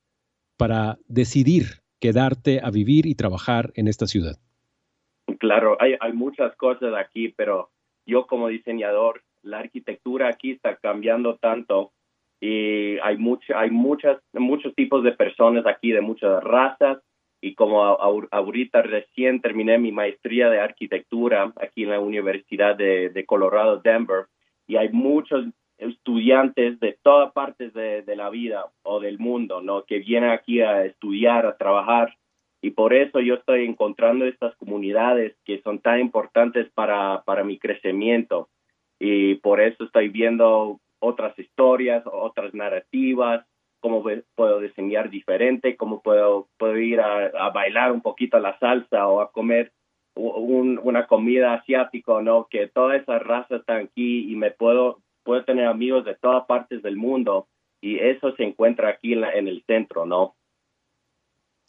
para 0.56 0.98
decidir 1.08 1.79
quedarte 2.00 2.60
a 2.62 2.70
vivir 2.70 3.06
y 3.06 3.14
trabajar 3.14 3.72
en 3.74 3.88
esta 3.88 4.06
ciudad? 4.06 4.36
Claro, 5.38 5.76
hay, 5.80 5.96
muchas 6.12 6.54
cosas 6.56 6.94
aquí, 6.94 7.28
pero 7.28 7.70
yo 8.06 8.26
como 8.26 8.48
diseñador, 8.48 9.22
la 9.42 9.58
arquitectura 9.58 10.28
aquí 10.28 10.52
está 10.52 10.76
cambiando 10.76 11.36
tanto 11.36 11.92
y 12.40 12.98
hay 12.98 13.16
mucha, 13.16 13.58
hay 13.58 13.70
muchas, 13.70 14.18
muchos 14.32 14.74
tipos 14.74 15.04
de 15.04 15.12
personas 15.12 15.66
aquí 15.66 15.92
de 15.92 16.00
muchas 16.00 16.42
razas 16.42 16.98
y 17.40 17.54
como 17.54 17.84
ahorita 17.84 18.82
recién 18.82 19.40
terminé 19.40 19.78
mi 19.78 19.92
maestría 19.92 20.50
de 20.50 20.60
arquitectura 20.60 21.52
aquí 21.56 21.84
en 21.84 21.90
la 21.90 22.00
Universidad 22.00 22.76
de 22.76 23.24
Colorado, 23.26 23.78
Denver, 23.78 24.26
y 24.66 24.76
hay 24.76 24.90
muchos 24.90 25.46
estudiantes 25.80 26.78
de 26.80 26.98
todas 27.02 27.32
partes 27.32 27.72
de, 27.74 28.04
la 28.16 28.30
vida 28.30 28.66
o 28.82 29.00
del 29.00 29.18
mundo, 29.18 29.60
¿no? 29.60 29.84
Que 29.84 29.98
vienen 29.98 30.30
aquí 30.30 30.60
a 30.60 30.84
estudiar, 30.84 31.46
a 31.46 31.56
trabajar. 31.56 32.16
Y 32.62 32.70
por 32.70 32.92
eso 32.92 33.20
yo 33.20 33.34
estoy 33.34 33.64
encontrando 33.64 34.26
estas 34.26 34.54
comunidades 34.56 35.34
que 35.44 35.62
son 35.62 35.78
tan 35.78 36.00
importantes 36.00 36.70
para, 36.74 37.22
para 37.24 37.44
mi 37.44 37.58
crecimiento. 37.58 38.48
Y 38.98 39.36
por 39.36 39.60
eso 39.60 39.84
estoy 39.84 40.08
viendo 40.08 40.78
otras 40.98 41.38
historias, 41.38 42.04
otras 42.06 42.52
narrativas, 42.52 43.46
cómo 43.80 44.04
puedo 44.34 44.60
diseñar 44.60 45.10
diferente, 45.10 45.76
cómo 45.76 46.02
puedo, 46.02 46.48
puedo 46.58 46.76
ir 46.78 47.00
a, 47.00 47.50
bailar 47.50 47.92
un 47.92 48.02
poquito 48.02 48.38
la 48.38 48.58
salsa 48.58 49.08
o 49.08 49.20
a 49.20 49.32
comer 49.32 49.72
una 50.14 51.06
comida 51.06 51.54
asiática, 51.54 52.20
¿no? 52.20 52.46
Que 52.50 52.66
todas 52.66 53.00
esas 53.00 53.22
razas 53.22 53.60
están 53.60 53.84
aquí 53.84 54.30
y 54.30 54.36
me 54.36 54.50
puedo 54.50 54.98
puedo 55.22 55.44
tener 55.44 55.66
amigos 55.66 56.04
de 56.04 56.14
todas 56.14 56.44
partes 56.46 56.82
del 56.82 56.96
mundo 56.96 57.48
y 57.80 57.98
eso 57.98 58.34
se 58.36 58.44
encuentra 58.44 58.90
aquí 58.90 59.12
en, 59.12 59.24
en 59.24 59.48
el 59.48 59.62
centro, 59.66 60.06
¿no? 60.06 60.36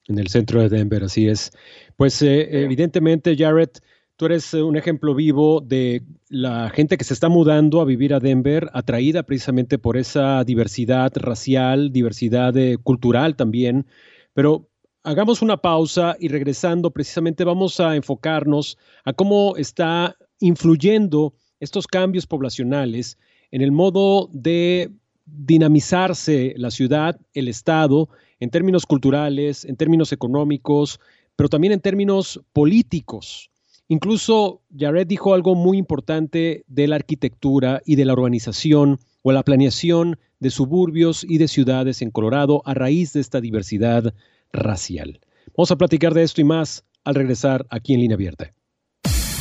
En 0.08 0.17
el 0.17 0.27
centro 0.27 0.62
de 0.62 0.70
Denver, 0.70 1.03
así 1.03 1.27
es. 1.27 1.51
Pues 1.96 2.22
eh, 2.22 2.63
evidentemente, 2.63 3.36
Jared, 3.38 3.70
tú 4.15 4.25
eres 4.25 4.53
eh, 4.53 4.62
un 4.62 4.75
ejemplo 4.75 5.13
vivo 5.13 5.62
de 5.62 6.03
la 6.27 6.70
gente 6.70 6.98
que 6.98 7.03
se 7.03 7.13
está 7.13 7.29
mudando 7.29 7.81
a 7.81 7.86
vivir 7.86 8.13
a 8.13 8.20
Denver, 8.20 8.70
atraída 8.74 9.24
precisamente 9.24 9.77
por 9.77 9.98
esa 9.98 10.43
diversidad 10.43 11.12
racial, 11.15 11.91
diversidad 11.91 12.55
eh, 12.58 12.77
cultural 12.81 13.36
también. 13.36 13.86
Pero 14.34 14.70
hagamos 15.03 15.41
una 15.41 15.58
pausa 15.58 16.15
y 16.20 16.27
regresando, 16.27 16.91
precisamente 16.91 17.43
vamos 17.43 17.79
a 17.79 17.96
enfocarnos 17.96 18.77
a 19.05 19.13
cómo 19.13 19.55
está 19.55 20.15
influyendo 20.39 21.34
estos 21.60 21.86
cambios 21.86 22.25
poblacionales 22.25 23.20
en 23.51 23.62
el 23.62 23.72
modo 23.72 24.29
de 24.31 24.91
dinamizarse 25.25 26.53
la 26.58 26.72
ciudad, 26.72 27.20
el 27.34 27.48
Estado, 27.48 28.10
en 28.39 28.50
términos 28.50 28.86
culturales, 28.86 29.65
en 29.65 29.75
términos 29.75 30.12
económicos, 30.12 31.00
pero 31.36 31.50
también 31.50 31.74
en 31.74 31.79
términos 31.79 32.41
políticos. 32.53 33.51
Incluso 33.88 34.62
Jared 34.77 35.05
dijo 35.05 35.34
algo 35.34 35.53
muy 35.53 35.77
importante 35.77 36.63
de 36.67 36.88
la 36.88 36.96
arquitectura 36.96 37.81
y 37.86 37.96
de 37.96 38.05
la 38.05 38.13
urbanización 38.13 39.00
o 39.22 39.31
la 39.31 39.43
planeación 39.43 40.17
de 40.39 40.50
suburbios 40.50 41.24
y 41.24 41.38
de 41.38 41.48
ciudades 41.48 42.01
en 42.01 42.10
Colorado 42.10 42.62
a 42.65 42.74
raíz 42.74 43.13
de 43.13 43.20
esta 43.20 43.41
diversidad 43.41 44.13
racial. 44.53 45.20
Vamos 45.55 45.72
a 45.72 45.75
platicar 45.75 46.13
de 46.13 46.24
esto 46.24 46.41
y 46.41 46.46
más 46.46 46.86
al 47.03 47.15
regresar 47.15 47.65
aquí 47.70 47.93
en 47.93 48.00
línea 48.00 48.15
abierta. 48.15 48.53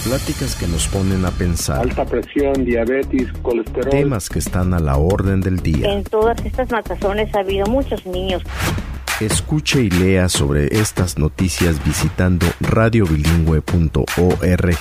Pláticas 0.05 0.55
que 0.57 0.67
nos 0.67 0.89
ponen 0.89 1.25
a 1.27 1.31
pensar. 1.31 1.81
Alta 1.81 2.07
presión, 2.07 2.65
diabetes, 2.65 3.29
colesterol. 3.43 3.91
Temas 3.91 4.31
que 4.31 4.39
están 4.39 4.73
a 4.73 4.79
la 4.79 4.97
orden 4.97 5.43
del 5.43 5.59
día. 5.59 5.93
En 5.93 6.05
todas 6.05 6.43
estas 6.45 6.71
matazones 6.71 7.35
ha 7.35 7.41
habido 7.41 7.67
muchos 7.67 8.07
niños. 8.07 8.43
Escuche 9.21 9.83
y 9.83 9.91
lea 9.91 10.31
sobre 10.31 10.69
estas 10.81 11.19
noticias 11.19 11.85
visitando 11.85 12.47
radiobilingüe.org, 12.61 14.79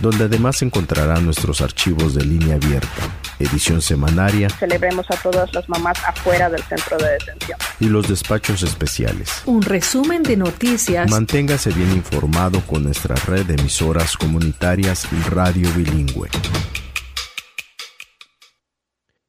donde 0.00 0.24
además 0.24 0.60
encontrará 0.60 1.18
nuestros 1.20 1.62
archivos 1.62 2.14
de 2.14 2.26
línea 2.26 2.56
abierta 2.56 3.25
edición 3.38 3.82
semanaria. 3.82 4.48
Celebremos 4.50 5.06
a 5.10 5.16
todas 5.16 5.52
las 5.54 5.68
mamás 5.68 5.98
afuera 6.06 6.48
del 6.48 6.62
centro 6.62 6.96
de 6.98 7.12
detención. 7.12 7.58
Y 7.80 7.86
los 7.86 8.08
despachos 8.08 8.62
especiales. 8.62 9.42
Un 9.46 9.62
resumen 9.62 10.22
de 10.22 10.36
noticias. 10.36 11.10
Manténgase 11.10 11.70
bien 11.70 11.90
informado 11.92 12.60
con 12.66 12.84
nuestra 12.84 13.16
red 13.26 13.46
de 13.46 13.54
emisoras 13.54 14.16
comunitarias 14.16 15.08
Radio 15.30 15.68
Bilingüe. 15.74 16.28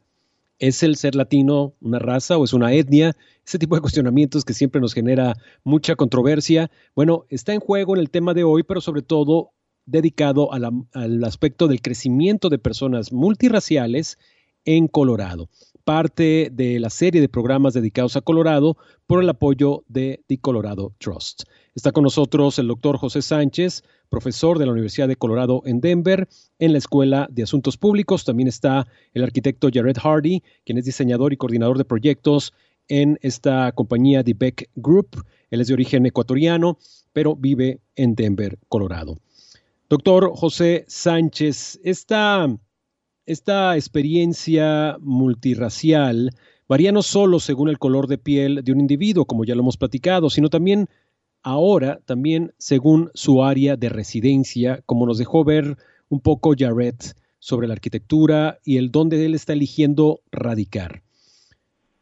¿Es 0.59 0.83
el 0.83 0.97
ser 0.97 1.15
latino 1.15 1.75
una 1.81 1.99
raza 1.99 2.39
o 2.39 2.45
es 2.45 2.53
una 2.53 2.73
etnia? 2.73 3.17
Ese 3.47 3.59
tipo 3.59 3.75
de 3.75 3.81
cuestionamientos 3.83 4.45
que 4.45 4.55
siempre 4.55 4.81
nos 4.81 4.95
genera 4.95 5.35
mucha 5.65 5.97
controversia. 5.97 6.71
Bueno, 6.97 7.27
está 7.29 7.53
en 7.53 7.61
juego 7.61 7.95
en 7.95 8.01
el 8.01 8.11
tema 8.11 8.33
de 8.33 8.45
hoy, 8.45 8.63
pero 8.63 8.81
sobre 8.81 9.03
todo 9.03 9.51
dedicado 9.87 10.51
al 10.53 11.25
aspecto 11.25 11.69
del 11.69 11.83
crecimiento 11.83 12.49
de 12.49 12.59
personas 12.59 13.13
multirraciales 13.13 14.19
en 14.65 14.89
Colorado. 14.89 15.49
Parte 15.85 16.51
de 16.53 16.79
la 16.79 16.91
serie 16.91 17.21
de 17.21 17.29
programas 17.29 17.75
dedicados 17.75 18.17
a 18.17 18.21
Colorado 18.21 18.77
por 19.07 19.23
el 19.23 19.29
apoyo 19.29 19.85
de 19.89 20.23
The 20.29 20.39
Colorado 20.39 20.95
Trust. 20.99 21.43
Está 21.75 21.91
con 21.91 22.05
nosotros 22.05 22.59
el 22.59 22.69
doctor 22.69 22.99
José 22.99 23.23
Sánchez, 23.23 23.83
profesor 24.09 24.59
de 24.59 24.67
la 24.67 24.73
Universidad 24.73 25.09
de 25.09 25.17
Colorado 25.17 25.63
en 25.65 25.81
Denver, 25.81 26.29
en 26.59 26.73
la 26.73 26.79
Escuela 26.79 27.27
de 27.31 27.43
Asuntos 27.43 27.77
Públicos. 27.77 28.25
También 28.25 28.47
está 28.47 28.87
el 29.15 29.25
arquitecto 29.25 29.71
Jared 29.73 29.97
Hardy, 29.97 30.43
quien 30.65 30.79
es 30.79 30.85
diseñador 30.85 31.33
y 31.33 31.37
coordinador 31.37 31.79
de 31.79 31.85
proyectos 31.85 32.53
en 32.89 33.19
esta 33.23 33.73
compañía 33.73 34.23
de 34.23 34.35
Beck 34.35 34.71
Group. 34.77 35.25
Él 35.51 35.61
es 35.61 35.67
de 35.67 35.75
origen 35.75 36.07
ecuatoriano, 36.07 36.79
pero 37.13 37.35
vive 37.35 37.81
en 37.97 38.15
Denver, 38.15 38.59
Colorado. 38.69 39.19
Doctor 39.93 40.33
José 40.35 40.87
Sánchez, 40.89 41.79
esta, 41.85 42.49
esta 43.27 43.77
experiencia 43.77 44.97
multirracial 45.01 46.31
varía 46.67 46.93
no 46.93 47.03
solo 47.03 47.39
según 47.39 47.69
el 47.69 47.79
color 47.79 48.07
de 48.07 48.17
piel 48.17 48.63
de 48.65 48.73
un 48.73 48.81
individuo, 48.81 49.27
como 49.27 49.45
ya 49.45 49.55
lo 49.55 49.61
hemos 49.61 49.77
platicado, 49.77 50.31
sino 50.31 50.49
también 50.49 50.89
ahora 51.43 52.01
también 52.07 52.55
según 52.57 53.11
su 53.13 53.45
área 53.45 53.77
de 53.77 53.91
residencia, 53.91 54.81
como 54.87 55.05
nos 55.05 55.19
dejó 55.19 55.45
ver 55.45 55.77
un 56.09 56.21
poco 56.21 56.55
Jared 56.59 56.97
sobre 57.39 57.69
la 57.69 57.75
arquitectura 57.75 58.61
y 58.65 58.79
el 58.79 58.93
dónde 58.93 59.23
él 59.23 59.35
está 59.35 59.53
eligiendo 59.53 60.23
radicar. 60.31 61.03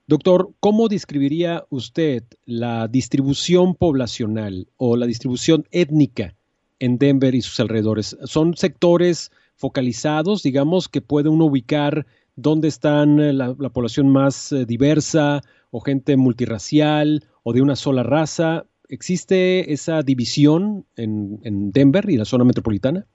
Doctor, 0.06 0.52
¿cómo 0.60 0.86
describiría 0.86 1.64
usted 1.70 2.22
la 2.44 2.86
distribución 2.86 3.74
poblacional 3.74 4.68
o 4.76 4.96
la 4.96 5.06
distribución 5.06 5.66
étnica 5.72 6.36
en 6.80 6.98
Denver 6.98 7.34
y 7.34 7.42
sus 7.42 7.60
alrededores? 7.60 8.18
¿Son 8.24 8.56
sectores 8.56 9.30
focalizados, 9.54 10.42
digamos, 10.42 10.88
que 10.88 11.00
puede 11.00 11.28
uno 11.28 11.44
ubicar 11.44 12.06
dónde 12.34 12.68
están 12.68 13.20
eh, 13.20 13.32
la, 13.32 13.54
la 13.58 13.68
población 13.68 14.08
más 14.08 14.50
eh, 14.50 14.66
diversa 14.66 15.42
o 15.70 15.80
gente 15.80 16.16
multirracial 16.16 17.24
o 17.44 17.52
de 17.52 17.62
una 17.62 17.76
sola 17.76 18.02
raza? 18.02 18.64
¿Existe 18.88 19.72
esa 19.72 20.02
división 20.02 20.84
en, 20.96 21.38
en 21.44 21.70
Denver 21.70 22.04
y 22.08 22.16
la 22.16 22.24
zona 22.24 22.44
metropolitana? 22.44 23.06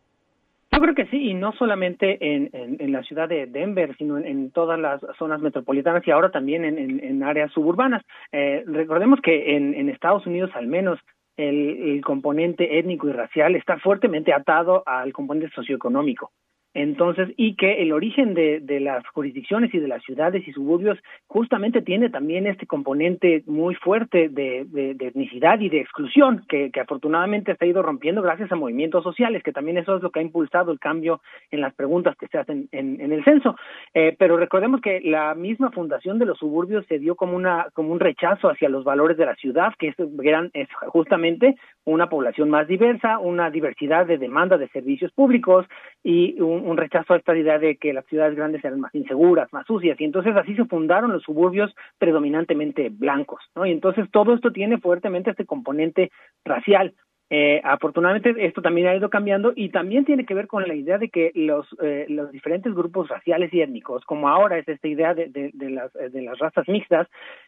Yo 0.72 0.82
creo 0.82 0.96
que 0.96 1.06
sí, 1.06 1.30
y 1.30 1.34
no 1.34 1.54
solamente 1.54 2.18
en, 2.20 2.50
en, 2.52 2.92
la 2.92 3.02
ciudad 3.04 3.30
de 3.30 3.46
Denver, 3.46 3.96
sino 3.98 4.18
en, 4.18 4.52
todas 4.52 4.78
las 4.78 5.00
zonas 5.18 5.40
metropolitanas 5.42 6.06
y 6.06 6.12
ahora 6.12 6.32
también 6.32 6.66
en, 6.66 7.24
áreas 7.24 7.52
suburbanas. 7.54 8.04
Eh, 8.34 8.64
recordemos 8.68 9.22
que 9.22 9.56
en, 9.56 9.88
Estados 9.90 10.26
Unidos 10.28 10.52
al 10.54 10.68
menos 10.68 11.00
el, 11.38 11.92
el, 11.92 12.02
componente 12.04 12.80
étnico 12.80 13.08
y 13.08 13.12
racial 13.12 13.56
está 13.56 13.78
fuertemente 13.80 14.34
atado 14.34 14.84
al 14.86 15.14
componente 15.14 15.54
socioeconómico. 15.54 16.32
Entonces, 16.76 17.30
y 17.38 17.56
que 17.56 17.82
el 17.82 17.94
origen 17.94 18.34
de, 18.34 18.60
de, 18.60 18.82
las 18.82 19.08
jurisdicciones 19.08 19.74
y 19.74 19.80
de 19.80 19.88
las 19.88 20.04
ciudades 20.04 20.46
y 20.46 20.52
suburbios 20.52 21.00
justamente 21.26 21.82
tiene 21.82 22.10
también 22.10 22.48
este 22.48 22.68
componente 22.68 23.44
muy 23.48 23.76
fuerte 23.76 24.28
de, 24.28 24.66
de, 24.68 24.92
etnicidad 25.00 25.62
y 25.62 25.70
de 25.70 25.80
exclusión, 25.80 26.44
que, 26.50 26.72
que, 26.72 26.82
afortunadamente 26.82 27.56
se 27.56 27.64
ha 27.64 27.68
ido 27.70 27.82
rompiendo 27.82 28.22
gracias 28.22 28.52
a 28.52 28.58
movimientos 28.58 29.04
sociales, 29.04 29.42
que 29.42 29.54
también 29.54 29.78
eso 29.78 29.96
es 29.96 30.04
lo 30.04 30.10
que 30.10 30.20
ha 30.20 30.24
impulsado 30.24 30.74
el 30.74 30.80
cambio 30.80 31.22
en 31.50 31.62
las 31.62 31.74
preguntas 31.74 32.18
que 32.18 32.28
se 32.28 32.38
hacen 32.38 32.68
en, 32.74 33.00
en 33.00 33.14
el 33.14 33.24
censo. 33.24 33.56
Eh, 33.94 34.14
pero 34.20 34.36
recordemos 34.36 34.82
que 34.82 35.00
la 35.00 35.34
misma 35.34 35.72
fundación 35.72 36.20
de 36.20 36.26
los 36.26 36.38
suburbios 36.38 36.86
se 36.88 37.00
dio 37.00 37.16
como, 37.16 37.38
una, 37.38 37.68
como 37.74 37.94
un 37.94 38.02
rechazo 38.02 38.50
hacia 38.50 38.68
los 38.68 38.84
valores 38.84 39.16
de 39.16 39.26
la 39.26 39.36
ciudad, 39.36 39.72
que 39.80 39.88
es, 39.88 39.96
eran, 40.22 40.52
es 40.54 40.68
justamente 40.88 41.56
una 41.86 42.10
población 42.10 42.50
más 42.50 42.68
diversa, 42.68 43.20
una 43.20 43.50
diversidad 43.50 44.06
de 44.06 44.18
demanda 44.18 44.58
de 44.58 44.68
servicios 44.68 45.14
públicos 45.14 45.66
y 46.04 46.42
un 46.42 46.65
un 46.66 46.78
rechazo 46.78 47.14
a 47.14 47.18
esta 47.18 47.36
idea 47.38 47.60
de 47.60 47.78
que 47.78 47.94
las 47.94 48.06
ciudades 48.08 48.36
grandes 48.36 48.64
eran 48.66 48.80
más 48.80 48.94
inseguras, 48.96 49.52
más 49.54 49.66
sucias, 49.68 50.00
y 50.02 50.04
entonces 50.04 50.36
así 50.36 50.56
se 50.56 50.66
fundaron 50.66 51.12
los 51.12 51.24
suburbios 51.24 51.74
predominantemente 52.00 52.90
blancos, 52.90 53.42
¿no? 53.56 53.66
Y 53.66 53.72
entonces 53.72 54.10
todo 54.12 54.34
esto 54.34 54.52
tiene 54.52 54.80
fuertemente 54.80 55.30
este 55.30 55.46
componente 55.46 56.12
racial. 56.44 56.94
Eh, 57.32 57.60
afortunadamente 57.64 58.36
esto 58.46 58.62
también 58.62 58.86
ha 58.88 58.96
ido 58.96 59.10
cambiando 59.10 59.52
y 59.56 59.70
también 59.70 60.06
tiene 60.06 60.26
que 60.26 60.36
ver 60.36 60.46
con 60.46 60.68
la 60.68 60.76
idea 60.76 61.00
de 61.00 61.10
que 61.10 61.32
los, 61.34 61.66
eh, 61.82 62.06
los 62.08 62.32
diferentes 62.32 62.72
grupos 62.76 63.10
raciales 63.10 63.52
y 63.52 63.62
étnicos, 63.62 64.06
como 64.06 64.30
ahora 64.30 64.60
es 64.60 64.68
esta 64.68 64.88
idea 64.88 65.16
de, 65.16 65.30
de, 65.30 65.70
las, 65.72 65.92
de 65.94 66.22
las 66.22 66.38
razas 66.38 66.68
mixtas, 66.68 67.08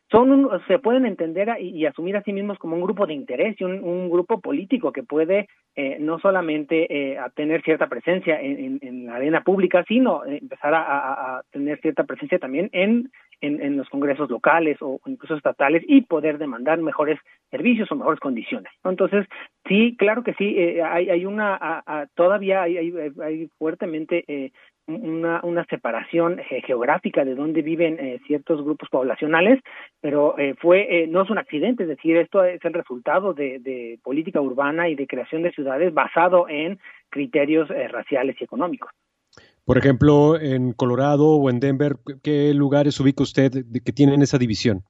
son 0.09 0.49
se 0.67 0.79
pueden 0.79 1.05
entender 1.05 1.49
y, 1.59 1.85
asumir 1.85 2.17
a 2.17 2.23
sí 2.23 2.33
mismos 2.33 2.57
como 2.57 2.75
un 2.75 2.81
grupo 2.81 3.05
de 3.05 3.13
interés 3.13 3.55
y 3.59 3.63
un, 3.63 4.09
grupo 4.09 4.39
político 4.41 4.91
que 4.91 5.03
puede 5.03 5.47
eh, 5.75 5.97
no 5.99 6.17
solamente 6.19 6.87
eh, 6.89 7.17
tener 7.35 7.61
cierta 7.61 7.87
presencia 7.87 8.39
en, 8.41 8.79
en, 8.81 9.05
la 9.05 9.15
arena 9.15 9.41
pública, 9.43 9.83
sino 9.87 10.25
empezar 10.25 10.73
a, 10.73 11.37
a, 11.37 11.43
tener 11.51 11.79
cierta 11.81 12.03
presencia 12.05 12.39
también 12.39 12.69
en, 12.71 13.11
en, 13.41 13.77
los 13.77 13.89
congresos 13.89 14.29
locales 14.29 14.77
o 14.81 14.99
incluso 15.05 15.35
estatales 15.35 15.83
y 15.87 16.01
poder 16.01 16.37
demandar 16.37 16.79
mejores 16.79 17.19
servicios 17.51 17.91
o 17.91 17.95
mejores 17.95 18.19
condiciones. 18.19 18.71
Entonces, 18.83 19.25
sí, 19.67 19.95
claro 19.97 20.23
que 20.23 20.33
sí, 20.33 20.55
eh, 20.57 20.81
hay, 20.81 21.09
hay 21.09 21.25
una, 21.25 21.83
todavía 22.15 22.63
hay, 22.63 22.77
hay, 22.77 22.93
hay 23.21 23.49
fuertemente 23.57 24.23
eh, 24.27 24.51
una, 24.87 25.41
una 25.43 25.65
separación 25.65 26.39
eh, 26.39 26.61
geográfica 26.65 27.25
de 27.25 27.35
dónde 27.35 27.61
viven 27.61 27.99
eh, 27.99 28.19
ciertos 28.25 28.63
grupos 28.63 28.89
poblacionales, 28.89 29.61
pero 30.01 30.37
eh, 30.37 30.55
fue 30.59 31.07
no 31.09 31.23
es 31.23 31.29
un 31.29 31.37
accidente, 31.37 31.83
es 31.83 31.89
decir, 31.89 32.15
esto 32.17 32.43
es 32.43 32.63
el 32.63 32.73
resultado 32.73 33.33
de, 33.33 33.59
de 33.59 33.99
política 34.03 34.41
urbana 34.41 34.87
y 34.87 34.95
de 34.95 35.07
creación 35.07 35.43
de 35.43 35.51
ciudades 35.51 35.93
basado 35.93 36.47
en 36.47 36.79
criterios 37.09 37.69
raciales 37.69 38.37
y 38.39 38.43
económicos. 38.43 38.91
Por 39.67 39.77
ejemplo, 39.77 40.39
en 40.39 40.71
Colorado 40.71 41.27
o 41.27 41.49
en 41.49 41.59
Denver, 41.59 41.97
¿qué 42.23 42.53
lugares 42.53 43.01
ubica 43.01 43.21
usted 43.21 43.51
que 43.83 43.91
tienen 43.91 44.21
esa 44.21 44.37
división? 44.37 44.85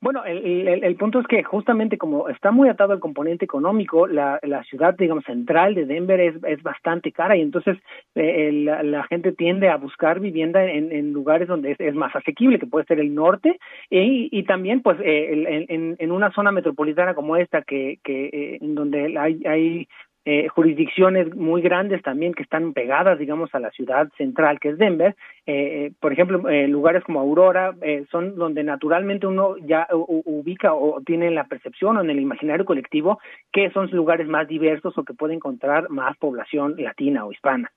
Bueno, 0.00 0.24
el, 0.24 0.66
el, 0.68 0.96
punto 0.96 1.20
es 1.20 1.26
que 1.26 1.42
justamente 1.44 1.98
como 1.98 2.28
está 2.28 2.50
muy 2.50 2.68
atado 2.68 2.92
al 2.92 3.00
componente 3.00 3.44
económico, 3.44 4.08
la, 4.08 4.40
la 4.42 4.64
ciudad, 4.64 4.96
digamos, 4.96 5.24
central 5.24 5.74
de 5.74 5.86
Denver 5.86 6.20
es, 6.20 6.34
es 6.44 6.62
bastante 6.62 7.12
cara 7.12 7.36
y 7.36 7.42
entonces 7.42 7.78
eh, 8.16 8.50
la, 8.52 8.82
la, 8.84 9.04
gente 9.04 9.32
tiende 9.32 9.68
a 9.68 9.76
buscar 9.76 10.18
vivienda 10.20 10.64
en, 10.64 10.90
en 10.90 11.12
lugares 11.12 11.46
donde 11.46 11.76
es, 11.78 11.94
más 11.94 12.14
asequible, 12.14 12.60
que 12.60 12.66
puede 12.66 12.86
ser 12.86 13.00
el 13.00 13.12
norte 13.12 13.58
y, 13.90 14.28
y 14.30 14.42
también, 14.44 14.82
pues, 14.82 14.98
eh, 15.00 15.66
en, 15.68 15.96
en, 15.98 16.12
una 16.12 16.32
zona 16.32 16.52
metropolitana 16.52 17.14
como 17.14 17.36
esta, 17.36 17.62
que, 17.62 17.98
que 18.04 18.30
eh, 18.32 18.58
donde 18.60 19.16
hay, 19.18 19.42
hay 19.46 19.88
eh, 20.30 20.46
jurisdicciones 20.48 21.34
muy 21.34 21.62
grandes 21.62 22.02
también 22.02 22.34
que 22.34 22.42
están 22.42 22.74
pegadas, 22.74 23.18
digamos, 23.18 23.48
a 23.54 23.60
la 23.60 23.70
ciudad 23.70 24.10
central 24.18 24.60
que 24.60 24.68
es 24.68 24.76
Denver. 24.76 25.16
Eh, 25.46 25.86
eh 25.86 25.92
por 25.98 26.12
ejemplo, 26.12 26.46
eh, 26.50 26.68
lugares 26.68 27.02
como 27.02 27.20
Aurora 27.20 27.74
eh, 27.80 28.04
son 28.10 28.36
donde 28.36 28.62
naturalmente 28.62 29.26
uno 29.26 29.56
ya 29.56 29.88
ubica 29.90 30.74
o 30.74 31.00
tiene 31.00 31.30
la 31.30 31.44
percepción 31.44 31.96
o 31.96 32.02
en 32.02 32.10
el 32.10 32.20
imaginario 32.20 32.66
colectivo 32.66 33.18
que 33.50 33.70
son 33.70 33.90
lugares 33.90 34.28
más 34.28 34.46
diversos 34.46 34.98
o 34.98 35.02
que 35.02 35.14
puede 35.14 35.32
encontrar 35.32 35.88
más 35.88 36.14
población 36.18 36.74
latina 36.76 37.24
o 37.24 37.32
hispana. 37.32 37.72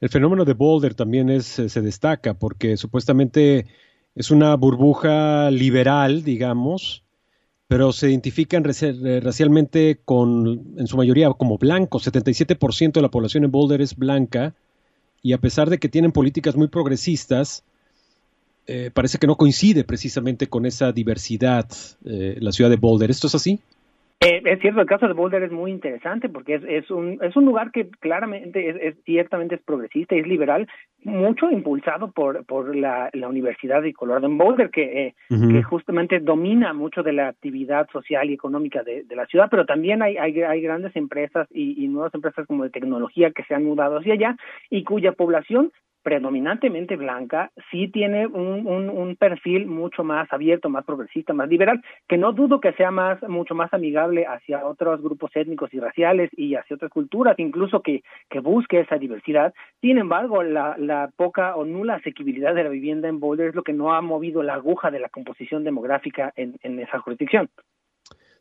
El 0.00 0.10
fenómeno 0.10 0.44
de 0.44 0.54
Boulder 0.54 0.94
también 0.94 1.28
es, 1.28 1.46
se 1.46 1.80
destaca 1.80 2.34
porque 2.34 2.76
supuestamente 2.76 3.64
es 4.14 4.30
una 4.30 4.54
burbuja 4.54 5.50
liberal, 5.50 6.22
digamos, 6.22 7.04
pero 7.70 7.92
se 7.92 8.10
identifican 8.10 8.64
eh, 8.66 9.20
racialmente 9.22 10.00
con, 10.04 10.74
en 10.76 10.88
su 10.88 10.96
mayoría 10.96 11.30
como 11.30 11.56
blancos. 11.56 12.04
77% 12.04 12.94
de 12.94 13.00
la 13.00 13.12
población 13.12 13.44
en 13.44 13.52
Boulder 13.52 13.80
es 13.80 13.94
blanca 13.94 14.56
y 15.22 15.34
a 15.34 15.38
pesar 15.38 15.70
de 15.70 15.78
que 15.78 15.88
tienen 15.88 16.10
políticas 16.10 16.56
muy 16.56 16.66
progresistas, 16.66 17.62
eh, 18.66 18.90
parece 18.92 19.18
que 19.18 19.28
no 19.28 19.36
coincide 19.36 19.84
precisamente 19.84 20.48
con 20.48 20.66
esa 20.66 20.90
diversidad 20.90 21.68
eh, 22.04 22.38
la 22.40 22.50
ciudad 22.50 22.70
de 22.70 22.76
Boulder. 22.76 23.08
¿Esto 23.08 23.28
es 23.28 23.36
así? 23.36 23.60
Eh, 24.22 24.42
es 24.44 24.60
cierto, 24.60 24.82
el 24.82 24.86
caso 24.86 25.08
de 25.08 25.14
Boulder 25.14 25.42
es 25.44 25.50
muy 25.50 25.70
interesante 25.70 26.28
porque 26.28 26.56
es, 26.56 26.62
es, 26.68 26.90
un, 26.90 27.18
es 27.22 27.34
un 27.36 27.46
lugar 27.46 27.72
que 27.72 27.88
claramente 27.88 28.68
es, 28.68 28.76
es 28.76 29.04
ciertamente 29.04 29.54
es 29.54 29.62
progresista 29.62 30.14
y 30.14 30.18
es 30.18 30.26
liberal, 30.26 30.68
mucho 31.04 31.50
impulsado 31.50 32.12
por, 32.12 32.44
por 32.44 32.76
la, 32.76 33.08
la 33.14 33.28
Universidad 33.28 33.80
de 33.80 33.94
Colorado 33.94 34.26
en 34.26 34.36
Boulder, 34.36 34.68
que, 34.68 35.06
eh, 35.06 35.14
que 35.30 35.62
justamente 35.62 36.20
domina 36.20 36.74
mucho 36.74 37.02
de 37.02 37.14
la 37.14 37.28
actividad 37.28 37.88
social 37.90 38.28
y 38.28 38.34
económica 38.34 38.82
de, 38.82 39.04
de 39.04 39.16
la 39.16 39.24
ciudad, 39.24 39.48
pero 39.50 39.64
también 39.64 40.02
hay, 40.02 40.18
hay, 40.18 40.38
hay 40.42 40.60
grandes 40.60 40.94
empresas 40.96 41.48
y, 41.50 41.82
y 41.82 41.88
nuevas 41.88 42.12
empresas 42.12 42.46
como 42.46 42.64
de 42.64 42.70
tecnología 42.70 43.30
que 43.30 43.44
se 43.44 43.54
han 43.54 43.64
mudado 43.64 44.00
hacia 44.00 44.12
allá 44.12 44.36
y 44.68 44.84
cuya 44.84 45.12
población 45.12 45.72
predominantemente 46.02 46.96
blanca, 46.96 47.50
sí 47.70 47.88
tiene 47.88 48.26
un, 48.26 48.66
un, 48.66 49.16
perfil 49.16 49.66
mucho 49.66 50.02
más 50.02 50.32
abierto, 50.32 50.68
más 50.68 50.84
progresista, 50.84 51.32
más 51.32 51.48
liberal, 51.48 51.82
que 52.08 52.16
no 52.16 52.32
dudo 52.32 52.60
que 52.60 52.72
sea 52.72 52.90
más, 52.90 53.22
mucho 53.28 53.54
más 53.54 53.72
amigable 53.74 54.24
hacia 54.26 54.66
otros 54.66 55.02
grupos 55.02 55.30
étnicos 55.34 55.72
y 55.74 55.80
raciales 55.80 56.30
y 56.36 56.54
hacia 56.54 56.76
otras 56.76 56.90
culturas, 56.90 57.38
incluso 57.38 57.82
que, 57.82 58.02
que 58.30 58.40
busque 58.40 58.80
esa 58.80 58.96
diversidad. 58.96 59.52
Sin 59.80 59.98
embargo, 59.98 60.42
la, 60.42 60.76
la 60.78 61.10
poca 61.16 61.56
o 61.56 61.64
nula 61.64 61.96
asequibilidad 61.96 62.54
de 62.54 62.64
la 62.64 62.70
vivienda 62.70 63.08
en 63.08 63.20
Boulder 63.20 63.48
es 63.48 63.54
lo 63.54 63.62
que 63.62 63.72
no 63.72 63.92
ha 63.92 64.00
movido 64.00 64.42
la 64.42 64.54
aguja 64.54 64.90
de 64.90 65.00
la 65.00 65.08
composición 65.08 65.64
demográfica 65.64 66.32
en, 66.36 66.56
en 66.62 66.78
esa 66.80 66.98
jurisdicción. 67.00 67.50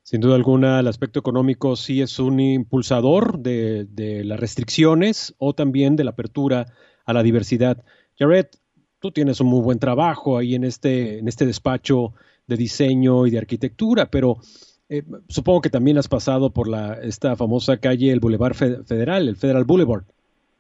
Sin 0.03 0.21
duda 0.21 0.35
alguna, 0.35 0.79
el 0.79 0.87
aspecto 0.87 1.19
económico 1.19 1.75
sí 1.75 2.01
es 2.01 2.19
un 2.19 2.39
impulsador 2.39 3.37
de, 3.37 3.85
de 3.85 4.23
las 4.23 4.39
restricciones 4.39 5.35
o 5.37 5.53
también 5.53 5.95
de 5.95 6.03
la 6.03 6.11
apertura 6.11 6.65
a 7.09 7.13
la 7.13 7.23
diversidad. 7.23 7.83
Jared, 8.19 8.45
tú 8.99 9.11
tienes 9.11 9.41
un 9.41 9.47
muy 9.47 9.61
buen 9.61 9.79
trabajo 9.79 10.37
ahí 10.37 10.53
en 10.53 10.63
este, 10.63 11.17
en 11.17 11.27
este 11.27 11.47
despacho 11.47 12.13
de 12.45 12.55
diseño 12.55 13.25
y 13.25 13.31
de 13.31 13.39
arquitectura, 13.39 14.11
pero 14.11 14.37
eh, 14.89 15.01
supongo 15.27 15.61
que 15.61 15.71
también 15.71 15.97
has 15.97 16.07
pasado 16.07 16.51
por 16.51 16.67
la, 16.67 16.93
esta 17.01 17.35
famosa 17.35 17.77
calle, 17.77 18.11
el 18.11 18.19
Boulevard 18.19 18.53
Federal, 18.53 19.27
el 19.27 19.35
Federal 19.35 19.63
Boulevard, 19.63 20.03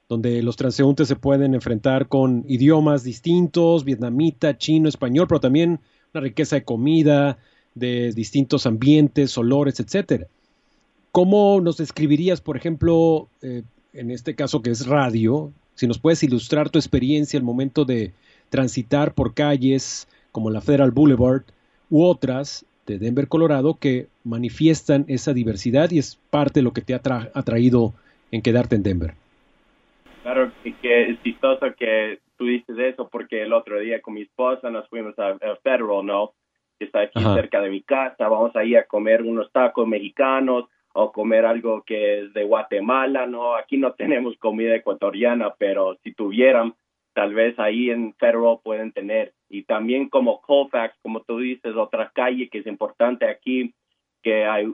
donde 0.07 0.41
los 0.41 0.55
transeúntes 0.55 1.07
se 1.07 1.15
pueden 1.15 1.53
enfrentar 1.53 2.07
con 2.07 2.43
idiomas 2.47 3.03
distintos, 3.03 3.85
vietnamita, 3.85 4.57
chino, 4.57 4.89
español, 4.89 5.27
pero 5.27 5.41
también 5.41 5.79
una 6.15 6.21
riqueza 6.21 6.55
de 6.55 6.63
comida, 6.63 7.37
de 7.75 8.11
distintos 8.11 8.65
ambientes, 8.65 9.37
olores, 9.37 9.79
etcétera. 9.79 10.25
¿Cómo 11.11 11.61
nos 11.61 11.77
describirías, 11.77 12.41
por 12.41 12.57
ejemplo, 12.57 13.27
eh, 13.43 13.61
en 13.93 14.09
este 14.09 14.33
caso 14.33 14.63
que 14.63 14.71
es 14.71 14.87
radio, 14.87 15.51
si 15.79 15.87
nos 15.87 15.97
puedes 15.97 16.21
ilustrar 16.23 16.69
tu 16.69 16.77
experiencia 16.77 17.39
al 17.39 17.45
momento 17.45 17.85
de 17.85 18.11
transitar 18.49 19.13
por 19.13 19.33
calles 19.33 20.09
como 20.33 20.49
la 20.49 20.59
Federal 20.59 20.91
Boulevard 20.91 21.43
u 21.89 22.03
otras 22.03 22.65
de 22.85 22.99
Denver, 22.99 23.29
Colorado, 23.29 23.77
que 23.79 24.07
manifiestan 24.25 25.05
esa 25.07 25.31
diversidad 25.33 25.89
y 25.91 25.99
es 25.99 26.17
parte 26.31 26.59
de 26.59 26.63
lo 26.63 26.73
que 26.73 26.81
te 26.81 26.93
ha 26.93 27.01
atraído 27.33 27.93
en 28.29 28.41
quedarte 28.41 28.75
en 28.75 28.83
Denver. 28.83 29.13
Claro, 30.21 30.51
que 30.81 31.11
es 31.11 31.23
chistoso 31.23 31.73
que 31.77 32.19
tú 32.35 32.47
dices 32.47 32.77
eso 32.77 33.07
porque 33.07 33.43
el 33.43 33.53
otro 33.53 33.79
día 33.79 34.01
con 34.01 34.15
mi 34.15 34.23
esposa 34.23 34.69
nos 34.69 34.85
fuimos 34.89 35.17
a, 35.17 35.29
a 35.29 35.55
Federal, 35.63 36.05
¿no? 36.05 36.33
Que 36.77 36.85
está 36.87 37.03
aquí 37.03 37.19
Ajá. 37.19 37.35
cerca 37.35 37.61
de 37.61 37.69
mi 37.69 37.83
casa, 37.83 38.27
vamos 38.27 38.53
a 38.57 38.65
ir 38.65 38.77
a 38.77 38.83
comer 38.83 39.21
unos 39.21 39.49
tacos 39.53 39.87
mexicanos, 39.87 40.65
o 40.99 41.11
comer 41.11 41.45
algo 41.45 41.83
que 41.83 42.19
es 42.19 42.33
de 42.33 42.43
Guatemala, 42.43 43.25
no, 43.25 43.55
aquí 43.55 43.77
no 43.77 43.93
tenemos 43.97 44.37
comida 44.37 44.75
ecuatoriana, 44.75 45.53
pero 45.57 45.97
si 46.03 46.13
tuvieran, 46.13 46.75
tal 47.13 47.33
vez 47.33 47.57
ahí 47.59 47.89
en 47.89 48.13
Federal 48.15 48.59
pueden 48.63 48.91
tener. 48.91 49.33
Y 49.49 49.63
también 49.63 50.09
como 50.09 50.41
Colfax, 50.41 50.97
como 51.01 51.21
tú 51.21 51.39
dices, 51.39 51.75
otra 51.75 52.11
calle 52.13 52.49
que 52.49 52.59
es 52.59 52.67
importante 52.67 53.25
aquí, 53.25 53.73
que 54.21 54.45
hay, 54.45 54.65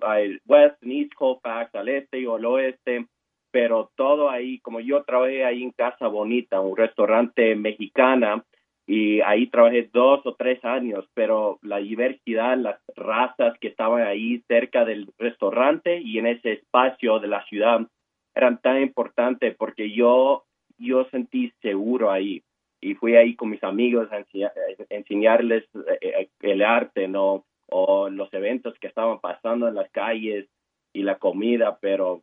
West 0.45 0.81
and 0.81 0.91
East 0.91 1.13
Colfax, 1.13 1.73
al 1.75 1.89
este 1.89 2.19
y 2.19 2.25
al 2.25 2.45
oeste, 2.45 3.05
pero 3.51 3.91
todo 3.95 4.29
ahí, 4.29 4.59
como 4.59 4.79
yo 4.79 5.03
trabajé 5.03 5.45
ahí 5.45 5.63
en 5.63 5.71
Casa 5.71 6.07
Bonita, 6.07 6.59
un 6.59 6.75
restaurante 6.75 7.55
mexicana, 7.55 8.43
y 8.87 9.21
ahí 9.21 9.47
trabajé 9.47 9.89
dos 9.91 10.25
o 10.25 10.35
tres 10.35 10.63
años, 10.63 11.05
pero 11.15 11.59
la 11.63 11.77
diversidad, 11.77 12.55
las 12.57 12.79
razas 12.95 13.57
que 13.59 13.69
estaban 13.69 14.03
ahí 14.03 14.43
cerca 14.47 14.85
del 14.85 15.11
restaurante 15.17 15.99
y 16.01 16.19
en 16.19 16.27
ese 16.27 16.53
espacio 16.53 17.19
de 17.19 17.27
la 17.27 17.43
ciudad 17.45 17.87
eran 18.35 18.61
tan 18.61 18.81
importantes 18.81 19.55
porque 19.57 19.91
yo, 19.91 20.45
yo 20.77 21.05
sentí 21.05 21.51
seguro 21.61 22.11
ahí 22.11 22.43
y 22.79 22.93
fui 22.93 23.15
ahí 23.15 23.35
con 23.35 23.49
mis 23.49 23.63
amigos 23.63 24.11
a 24.11 24.17
enseñar, 24.17 24.51
enseñarles 24.89 25.63
eh, 26.01 26.29
el 26.41 26.61
arte, 26.61 27.07
¿no? 27.07 27.43
O 27.67 28.09
los 28.09 28.31
eventos 28.33 28.77
que 28.79 28.87
estaban 28.87 29.19
pasando 29.19 29.67
en 29.67 29.73
las 29.73 29.89
calles 29.89 30.47
y 30.93 31.01
la 31.01 31.17
comida, 31.17 31.79
pero 31.81 32.21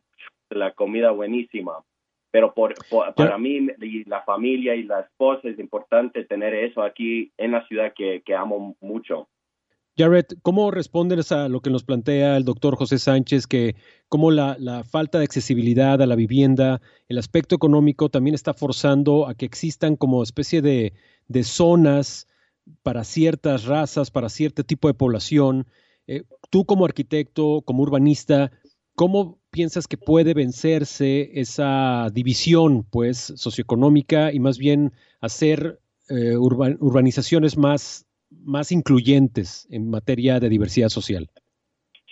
la 0.49 0.71
comida 0.71 1.11
buenísima 1.11 1.83
pero 2.33 2.51
por, 2.55 2.73
por 2.89 3.13
para 3.13 3.37
mí 3.37 3.67
y 3.79 4.05
la 4.05 4.23
familia 4.23 4.73
y 4.73 4.81
la 4.81 5.01
esposa 5.01 5.49
es 5.49 5.59
importante 5.59 6.25
tener 6.25 6.55
eso 6.55 6.81
aquí 6.81 7.31
en 7.37 7.51
la 7.51 7.63
ciudad 7.67 7.93
que, 7.95 8.23
que 8.25 8.33
amo 8.33 8.75
mucho. 8.81 9.29
Jared, 9.95 10.25
¿cómo 10.41 10.71
respondes 10.71 11.31
a 11.31 11.47
lo 11.47 11.61
que 11.61 11.69
nos 11.69 11.83
plantea 11.83 12.35
el 12.35 12.43
doctor 12.43 12.75
José 12.75 12.97
Sánchez, 12.97 13.45
que 13.45 13.75
cómo 14.09 14.31
la, 14.31 14.57
la, 14.57 14.83
falta 14.83 15.19
de 15.19 15.25
accesibilidad 15.25 16.01
a 16.01 16.07
la 16.07 16.15
vivienda, 16.15 16.81
el 17.07 17.19
aspecto 17.19 17.53
económico 17.53 18.09
también 18.09 18.33
está 18.33 18.55
forzando 18.55 19.27
a 19.27 19.35
que 19.35 19.45
existan 19.45 19.95
como 19.95 20.23
especie 20.23 20.63
de, 20.63 20.93
de 21.27 21.43
zonas 21.43 22.27
para 22.81 23.03
ciertas 23.03 23.65
razas, 23.65 24.09
para 24.09 24.29
cierto 24.29 24.63
tipo 24.63 24.87
de 24.87 24.95
población? 24.95 25.67
Eh, 26.07 26.23
tú 26.49 26.65
como 26.65 26.85
arquitecto, 26.85 27.61
como 27.63 27.83
urbanista, 27.83 28.51
¿cómo 28.95 29.39
piensas 29.51 29.87
que 29.87 29.97
puede 29.97 30.33
vencerse 30.33 31.29
esa 31.39 32.09
división, 32.11 32.83
pues, 32.91 33.33
socioeconómica 33.35 34.31
y 34.31 34.39
más 34.39 34.57
bien 34.57 34.91
hacer 35.21 35.79
eh, 36.09 36.35
urban, 36.35 36.77
urbanizaciones 36.79 37.57
más, 37.57 38.05
más 38.43 38.71
incluyentes 38.71 39.67
en 39.71 39.89
materia 39.89 40.39
de 40.39 40.49
diversidad 40.49 40.89
social? 40.89 41.29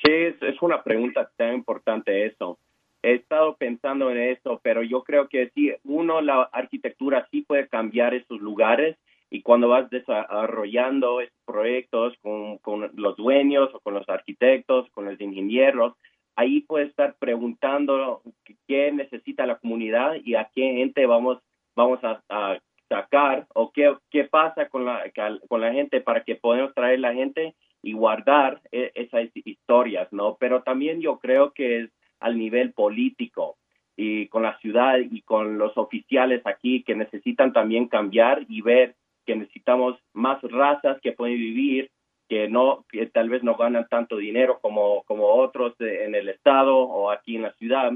Sí, 0.04 0.12
es, 0.12 0.62
una 0.62 0.84
pregunta 0.84 1.32
tan 1.36 1.56
importante 1.56 2.26
eso. 2.26 2.58
He 3.04 3.14
estado 3.16 3.56
pensando 3.58 4.12
en 4.12 4.18
eso, 4.18 4.60
pero 4.64 4.84
yo 4.84 5.04
creo 5.04 5.28
que 5.28 5.50
sí, 5.56 5.72
uno, 5.84 6.22
la 6.22 6.44
arquitectura 6.52 7.28
sí 7.32 7.42
puede 7.42 7.68
cambiar 7.68 8.14
esos 8.14 8.40
lugares 8.40 8.98
y 9.32 9.42
cuando 9.42 9.70
vas 9.70 9.90
desarrollando 9.90 11.20
proyectos 11.46 12.14
con, 12.22 12.58
con 12.60 12.92
los 12.96 13.16
dueños 13.16 13.70
o 13.74 13.80
con 13.80 13.96
los 13.96 14.08
arquitectos, 14.08 14.90
con 14.92 15.06
los 15.06 15.20
ingenieros, 15.20 15.94
ahí 16.36 16.62
puede 16.62 16.86
estar 16.86 17.16
preguntando 17.20 18.22
qué 18.68 18.92
necesita 18.92 19.46
la 19.46 19.58
comunidad 19.58 20.16
y 20.24 20.36
a 20.36 20.50
qué 20.54 20.74
gente 20.74 21.06
vamos, 21.06 21.40
vamos 21.76 22.04
a, 22.04 22.24
a 22.30 22.60
sacar 22.90 23.48
o 23.56 23.72
qué, 23.72 23.96
qué 24.10 24.26
pasa 24.26 24.68
con 24.68 24.86
la, 24.86 25.04
con 25.48 25.62
la 25.62 25.72
gente 25.72 26.02
para 26.02 26.24
que 26.24 26.36
podamos 26.36 26.74
traer 26.74 27.00
la 27.00 27.14
gente 27.14 27.56
y 27.82 27.94
guardar 27.94 28.62
e, 28.72 28.92
esas 28.96 29.30
historias, 29.34 30.12
¿no? 30.12 30.38
Pero 30.40 30.62
también 30.64 31.02
yo 31.02 31.18
creo 31.20 31.54
que 31.54 31.80
es 31.80 31.90
al 32.20 32.38
nivel 32.38 32.74
político 32.74 33.58
y 33.96 34.28
con 34.28 34.44
la 34.44 34.58
ciudad 34.60 34.98
y 35.00 35.22
con 35.22 35.58
los 35.58 35.78
oficiales 35.78 36.42
aquí 36.46 36.84
que 36.84 36.96
necesitan 36.96 37.54
también 37.54 37.88
cambiar 37.88 38.46
y 38.48 38.62
ver 38.62 38.96
que 39.26 39.36
necesitamos 39.36 39.98
más 40.14 40.42
razas 40.44 41.00
que 41.02 41.12
pueden 41.14 41.38
vivir 41.38 41.92
que 42.32 42.48
no 42.48 42.86
que 42.90 43.08
tal 43.08 43.28
vez 43.28 43.44
no 43.44 43.58
ganan 43.58 43.90
tanto 43.90 44.16
dinero 44.16 44.60
como 44.62 45.04
como 45.04 45.26
otros 45.26 45.74
en 45.82 46.16
el 46.16 46.30
estado 46.30 46.78
o 46.78 47.12
aquí 47.12 47.36
en 47.36 47.42
la 47.42 47.52
ciudad 47.56 47.92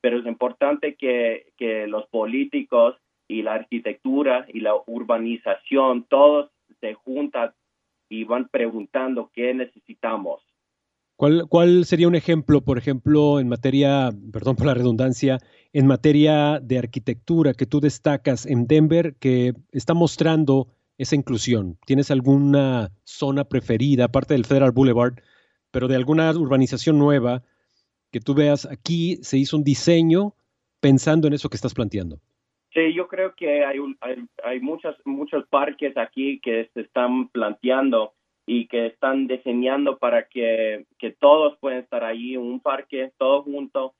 pero 0.00 0.18
es 0.18 0.26
importante 0.26 0.96
que, 0.96 1.52
que 1.56 1.86
los 1.86 2.06
políticos 2.08 2.96
y 3.28 3.42
la 3.42 3.54
arquitectura 3.54 4.44
y 4.52 4.58
la 4.58 4.74
urbanización 4.86 6.04
todos 6.08 6.50
se 6.80 6.94
juntan 6.94 7.52
y 8.08 8.24
van 8.24 8.48
preguntando 8.48 9.30
qué 9.32 9.54
necesitamos. 9.54 10.42
¿Cuál, 11.16 11.46
¿Cuál 11.48 11.84
sería 11.84 12.08
un 12.08 12.14
ejemplo, 12.14 12.60
por 12.60 12.78
ejemplo, 12.78 13.40
en 13.40 13.48
materia, 13.48 14.10
perdón 14.32 14.56
por 14.56 14.66
la 14.66 14.74
redundancia, 14.74 15.38
en 15.72 15.86
materia 15.86 16.60
de 16.60 16.78
arquitectura 16.78 17.54
que 17.54 17.66
tú 17.66 17.80
destacas 17.80 18.46
en 18.46 18.66
Denver 18.66 19.14
que 19.18 19.54
está 19.72 19.94
mostrando 19.94 20.68
esa 20.98 21.16
inclusión? 21.16 21.78
¿Tienes 21.86 22.10
alguna 22.10 22.90
zona 23.04 23.44
preferida, 23.44 24.04
aparte 24.04 24.34
del 24.34 24.44
Federal 24.44 24.72
Boulevard, 24.72 25.14
pero 25.70 25.88
de 25.88 25.96
alguna 25.96 26.30
urbanización 26.32 26.98
nueva 26.98 27.42
que 28.10 28.20
tú 28.20 28.34
veas 28.34 28.66
aquí 28.66 29.16
se 29.22 29.38
hizo 29.38 29.56
un 29.56 29.64
diseño 29.64 30.34
pensando 30.80 31.26
en 31.26 31.34
eso 31.34 31.48
que 31.48 31.56
estás 31.56 31.74
planteando? 31.74 32.18
Sí, 32.72 32.92
yo 32.94 33.08
creo 33.08 33.34
que 33.34 33.64
hay, 33.64 33.78
hay, 34.00 34.24
hay 34.44 34.60
muchos, 34.60 34.94
parques 35.48 35.96
aquí 35.96 36.40
que 36.40 36.70
se 36.74 36.82
están 36.82 37.28
planteando 37.28 38.12
y 38.46 38.68
que 38.68 38.86
están 38.86 39.26
diseñando 39.26 39.98
para 39.98 40.28
que, 40.28 40.84
que 40.98 41.10
todos 41.10 41.56
pueden 41.58 41.80
estar 41.80 42.04
ahí 42.04 42.36
un 42.36 42.60
parque, 42.60 43.12
todos 43.18 43.44
juntos, 43.44 43.92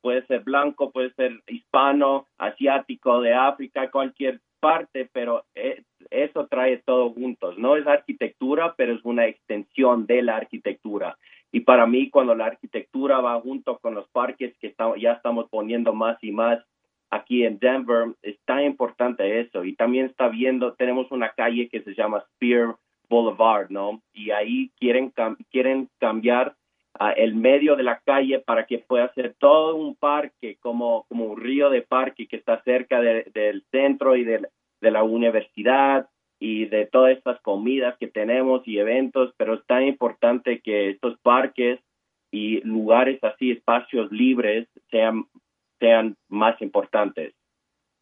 puede 0.00 0.26
ser 0.26 0.40
blanco, 0.40 0.90
puede 0.90 1.12
ser 1.14 1.42
hispano, 1.48 2.26
asiático, 2.38 3.20
de 3.20 3.34
África, 3.34 3.90
cualquier 3.90 4.40
parte, 4.62 5.10
pero 5.12 5.44
eh, 5.56 5.82
eso 6.08 6.46
trae 6.46 6.78
todo 6.86 7.10
juntos, 7.10 7.56
arquitectura, 7.84 8.74
pero 8.76 8.94
es 8.94 9.04
una 9.04 9.26
extensión 9.26 10.06
de 10.06 10.22
la 10.22 10.36
arquitectura. 10.36 11.18
Y 11.50 11.60
para 11.60 11.84
mí, 11.86 12.10
cuando 12.10 12.36
la 12.36 12.46
arquitectura 12.46 13.20
va 13.20 13.40
junto 13.40 13.78
con 13.78 13.94
los 13.94 14.08
parques 14.10 14.56
que 14.60 14.72
ya 14.98 15.12
estamos 15.12 15.48
poniendo 15.50 15.92
más 15.92 16.16
y 16.22 16.30
más 16.30 16.64
aquí 17.10 17.44
en 17.44 17.58
Denver, 17.58 18.14
es 18.22 18.38
tan 18.44 18.62
importante 18.62 19.40
eso. 19.40 19.64
Y 19.64 19.74
también 19.74 20.06
está 20.06 20.28
viendo, 20.28 20.74
tenemos 20.74 21.10
una 21.10 21.30
calle 21.30 21.68
que 21.68 21.82
se 21.82 21.94
llama 21.94 22.24
Spear 22.34 22.76
Boulevard, 23.08 23.68
¿no? 23.68 24.00
Y 24.14 24.30
ahí 24.30 24.70
quieren, 24.78 25.12
quieren 25.50 25.88
cambiar 25.98 26.54
el 27.10 27.34
medio 27.34 27.76
de 27.76 27.82
la 27.82 28.00
calle 28.04 28.38
para 28.38 28.66
que 28.66 28.78
pueda 28.78 29.12
ser 29.14 29.34
todo 29.38 29.76
un 29.76 29.94
parque, 29.96 30.56
como, 30.60 31.04
como 31.08 31.24
un 31.24 31.40
río 31.40 31.70
de 31.70 31.82
parque 31.82 32.26
que 32.26 32.36
está 32.36 32.62
cerca 32.62 33.00
del 33.00 33.64
centro 33.70 34.16
y 34.16 34.24
de, 34.24 34.46
de 34.80 34.90
la 34.90 35.02
universidad 35.02 36.08
y 36.38 36.66
de 36.66 36.86
todas 36.86 37.16
estas 37.16 37.40
comidas 37.40 37.96
que 37.98 38.08
tenemos 38.08 38.66
y 38.66 38.78
eventos, 38.78 39.32
pero 39.36 39.54
es 39.54 39.66
tan 39.66 39.84
importante 39.84 40.60
que 40.60 40.90
estos 40.90 41.18
parques 41.20 41.78
y 42.32 42.60
lugares 42.62 43.22
así, 43.22 43.52
espacios 43.52 44.10
libres, 44.10 44.66
sean, 44.90 45.26
sean 45.78 46.16
más 46.28 46.60
importantes. 46.60 47.34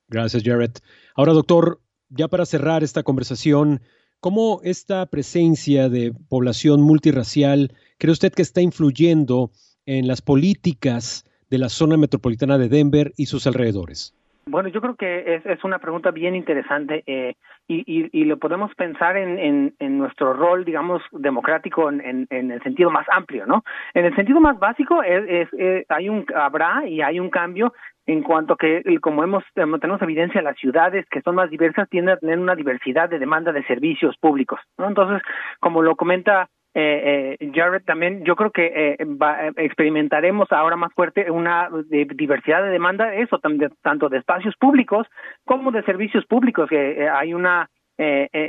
Gracias, 0.09 0.43
Jared. 0.43 0.71
Ahora, 1.15 1.33
doctor, 1.33 1.81
ya 2.09 2.29
para 2.29 2.47
cerrar 2.47 2.83
esta 2.83 3.03
conversación, 3.03 3.81
¿cómo 4.21 4.61
esta 4.65 5.07
presencia 5.07 5.89
de 5.89 6.13
población 6.29 6.81
multirracial 6.81 7.73
cree 8.01 8.13
usted 8.13 8.33
que 8.33 8.43
está 8.43 8.61
influyendo 8.63 9.51
en 9.87 10.09
las 10.09 10.23
políticas 10.23 11.25
de 11.51 11.59
la 11.59 11.69
zona 11.69 11.97
metropolitana 11.97 12.59
de 12.59 12.69
Denver 12.69 13.13
y 13.17 13.27
sus 13.27 13.47
alrededores? 13.47 14.17
Bueno, 14.47 14.69
yo 14.71 14.81
creo 14.81 14.97
que 14.97 15.43
es, 15.45 15.65
una 15.65 15.79
pregunta 15.79 16.11
bien 16.11 16.35
interesante 16.35 17.05
eh, 17.07 17.35
y, 17.69 18.25
lo 18.25 18.39
podemos 18.39 18.75
pensar 18.75 19.17
en, 19.17 19.75
nuestro 19.79 20.33
rol, 20.33 20.65
digamos, 20.65 21.03
democrático 21.13 21.89
en, 21.91 22.27
el 22.31 22.63
sentido 22.63 22.91
más 22.91 23.07
amplio, 23.13 23.47
¿no? 23.47 23.63
En 23.95 24.07
el 24.07 24.17
sentido 24.17 24.41
más 24.41 24.59
básico 24.59 25.01
hay 25.03 26.09
un 26.09 26.27
habrá 26.35 26.87
y 26.89 27.01
hay 27.03 27.21
un 27.21 27.31
cambio 27.31 27.73
en 28.07 28.23
cuanto 28.23 28.57
que 28.57 28.83
como 29.01 29.23
hemos 29.23 29.45
tenemos 29.55 30.03
evidencia 30.03 30.43
las 30.43 30.57
ciudades 30.57 31.07
que 31.11 31.21
son 31.21 31.37
más 31.37 31.51
diversas 31.51 31.89
tienden 31.89 32.15
a 32.15 32.19
tener 32.19 32.39
una 32.39 32.57
diversidad 32.57 33.09
de 33.09 33.21
demanda 33.21 33.53
de 33.53 33.63
servicios 33.65 34.17
públicos, 34.17 34.59
¿no? 34.79 34.89
Entonces, 34.89 35.23
como 35.61 35.83
lo 35.83 35.95
comenta 35.95 36.49
eh, 36.73 37.37
eh, 37.41 37.51
Jared, 37.53 37.83
también 37.85 38.25
yo 38.25 38.37
creo 38.37 38.53
que 38.53 38.67
eh, 38.67 38.97
eh, 39.01 39.53
experimentaremos 39.57 40.53
ahora 40.53 40.77
más 40.77 40.93
fuerte 40.95 41.29
una 41.31 41.69
diversidad 41.89 42.63
de 42.63 42.71
demanda, 42.71 43.13
eso 43.15 43.41
tanto 43.83 44.09
de 44.09 44.19
espacios 44.19 44.55
públicos 44.57 45.07
como 45.45 45.73
de 45.73 45.83
servicios 45.83 46.25
públicos, 46.27 46.69
que 46.69 47.09
hay 47.09 47.35
una 47.35 47.69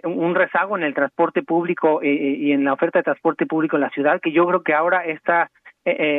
un 0.05 0.33
rezago 0.33 0.77
en 0.77 0.83
el 0.83 0.93
transporte 0.93 1.43
público 1.43 2.01
y 2.01 2.53
en 2.53 2.63
la 2.63 2.71
oferta 2.71 2.99
de 2.99 3.03
transporte 3.03 3.45
público 3.45 3.75
en 3.75 3.81
la 3.81 3.89
ciudad, 3.89 4.21
que 4.21 4.31
yo 4.31 4.47
creo 4.47 4.63
que 4.63 4.73
ahora 4.73 5.03
esta 5.03 5.51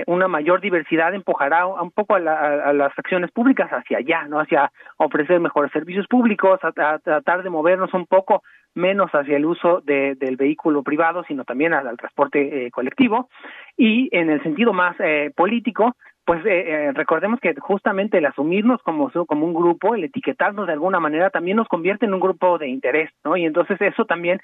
una 0.06 0.28
mayor 0.28 0.60
diversidad 0.60 1.14
empujará 1.14 1.64
un 1.64 1.92
poco 1.92 2.16
a, 2.16 2.20
las 2.20 2.92
acciones 2.98 3.30
públicas 3.30 3.70
hacia 3.70 3.98
allá, 3.98 4.26
no 4.28 4.38
hacia 4.38 4.70
ofrecer 4.98 5.40
mejores 5.40 5.72
servicios 5.72 6.06
públicos, 6.08 6.60
a 6.62 6.72
tratar 6.98 7.42
de 7.42 7.48
movernos 7.48 7.94
un 7.94 8.04
poco 8.04 8.42
menos 8.74 9.10
hacia 9.12 9.36
el 9.36 9.44
uso 9.44 9.80
de, 9.80 10.14
del 10.14 10.36
vehículo 10.36 10.82
privado, 10.82 11.24
sino 11.28 11.44
también 11.44 11.74
al, 11.74 11.96
transporte 11.96 12.66
eh, 12.66 12.70
colectivo. 12.70 13.28
Y 13.76 14.08
en 14.16 14.30
el 14.30 14.42
sentido 14.42 14.72
más 14.72 14.96
eh, 15.00 15.32
político, 15.36 15.96
pues 16.24 16.44
eh, 16.46 16.64
eh, 16.66 16.92
recordemos 16.92 17.40
que 17.40 17.54
justamente 17.58 18.18
el 18.18 18.26
asumirnos 18.26 18.80
como, 18.82 19.10
como 19.26 19.46
un 19.46 19.54
grupo, 19.54 19.94
el 19.94 20.04
etiquetarnos 20.04 20.66
de 20.66 20.72
alguna 20.72 21.00
manera, 21.00 21.30
también 21.30 21.56
nos 21.56 21.68
convierte 21.68 22.06
en 22.06 22.14
un 22.14 22.20
grupo 22.20 22.58
de 22.58 22.68
interés, 22.68 23.10
¿no? 23.24 23.36
Y 23.36 23.44
entonces 23.44 23.80
eso 23.80 24.04
también 24.04 24.40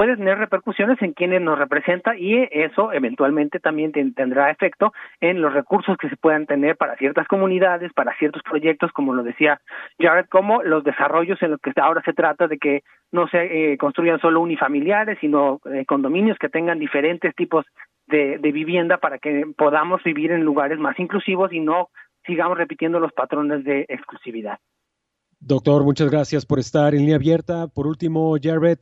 puede 0.00 0.16
tener 0.16 0.38
repercusiones 0.38 0.96
en 1.02 1.12
quienes 1.12 1.42
nos 1.42 1.58
representa 1.58 2.16
y 2.16 2.48
eso 2.52 2.90
eventualmente 2.90 3.60
también 3.60 3.92
tendrá 3.92 4.50
efecto 4.50 4.94
en 5.20 5.42
los 5.42 5.52
recursos 5.52 5.98
que 5.98 6.08
se 6.08 6.16
puedan 6.16 6.46
tener 6.46 6.78
para 6.78 6.96
ciertas 6.96 7.28
comunidades, 7.28 7.92
para 7.92 8.16
ciertos 8.16 8.40
proyectos, 8.42 8.92
como 8.92 9.12
lo 9.12 9.22
decía 9.22 9.60
Jared, 9.98 10.24
como 10.30 10.62
los 10.62 10.84
desarrollos 10.84 11.36
en 11.42 11.50
los 11.50 11.60
que 11.60 11.72
ahora 11.76 12.00
se 12.02 12.14
trata 12.14 12.48
de 12.48 12.56
que 12.56 12.82
no 13.12 13.28
se 13.28 13.72
eh, 13.72 13.76
construyan 13.76 14.18
solo 14.20 14.40
unifamiliares, 14.40 15.18
sino 15.20 15.60
eh, 15.70 15.84
condominios 15.84 16.38
que 16.38 16.48
tengan 16.48 16.78
diferentes 16.78 17.34
tipos 17.34 17.66
de, 18.06 18.38
de 18.38 18.52
vivienda 18.52 18.96
para 18.96 19.18
que 19.18 19.44
podamos 19.54 20.02
vivir 20.02 20.32
en 20.32 20.44
lugares 20.44 20.78
más 20.78 20.98
inclusivos 20.98 21.52
y 21.52 21.60
no 21.60 21.90
sigamos 22.24 22.56
repitiendo 22.56 23.00
los 23.00 23.12
patrones 23.12 23.64
de 23.64 23.84
exclusividad. 23.86 24.60
Doctor, 25.40 25.84
muchas 25.84 26.10
gracias 26.10 26.44
por 26.46 26.58
estar 26.58 26.94
en 26.94 27.00
línea 27.00 27.16
abierta. 27.16 27.66
Por 27.68 27.86
último, 27.86 28.36
Jared, 28.42 28.78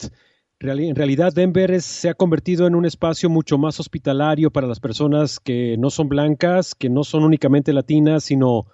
en 0.61 0.97
realidad, 0.97 1.33
Denver 1.33 1.81
se 1.81 2.09
ha 2.09 2.15
convertido 2.15 2.67
en 2.67 2.75
un 2.75 2.85
espacio 2.85 3.31
mucho 3.31 3.59
más 3.59 3.79
hospitalario 3.79 4.51
para 4.51 4.67
las 4.67 4.81
personas 4.81 5.39
que 5.39 5.77
no 5.79 5.91
son 5.91 6.09
blancas, 6.09 6.75
que 6.75 6.89
no 6.89 7.05
son 7.05 7.23
únicamente 7.23 7.73
latinas, 7.73 8.25
sino 8.25 8.67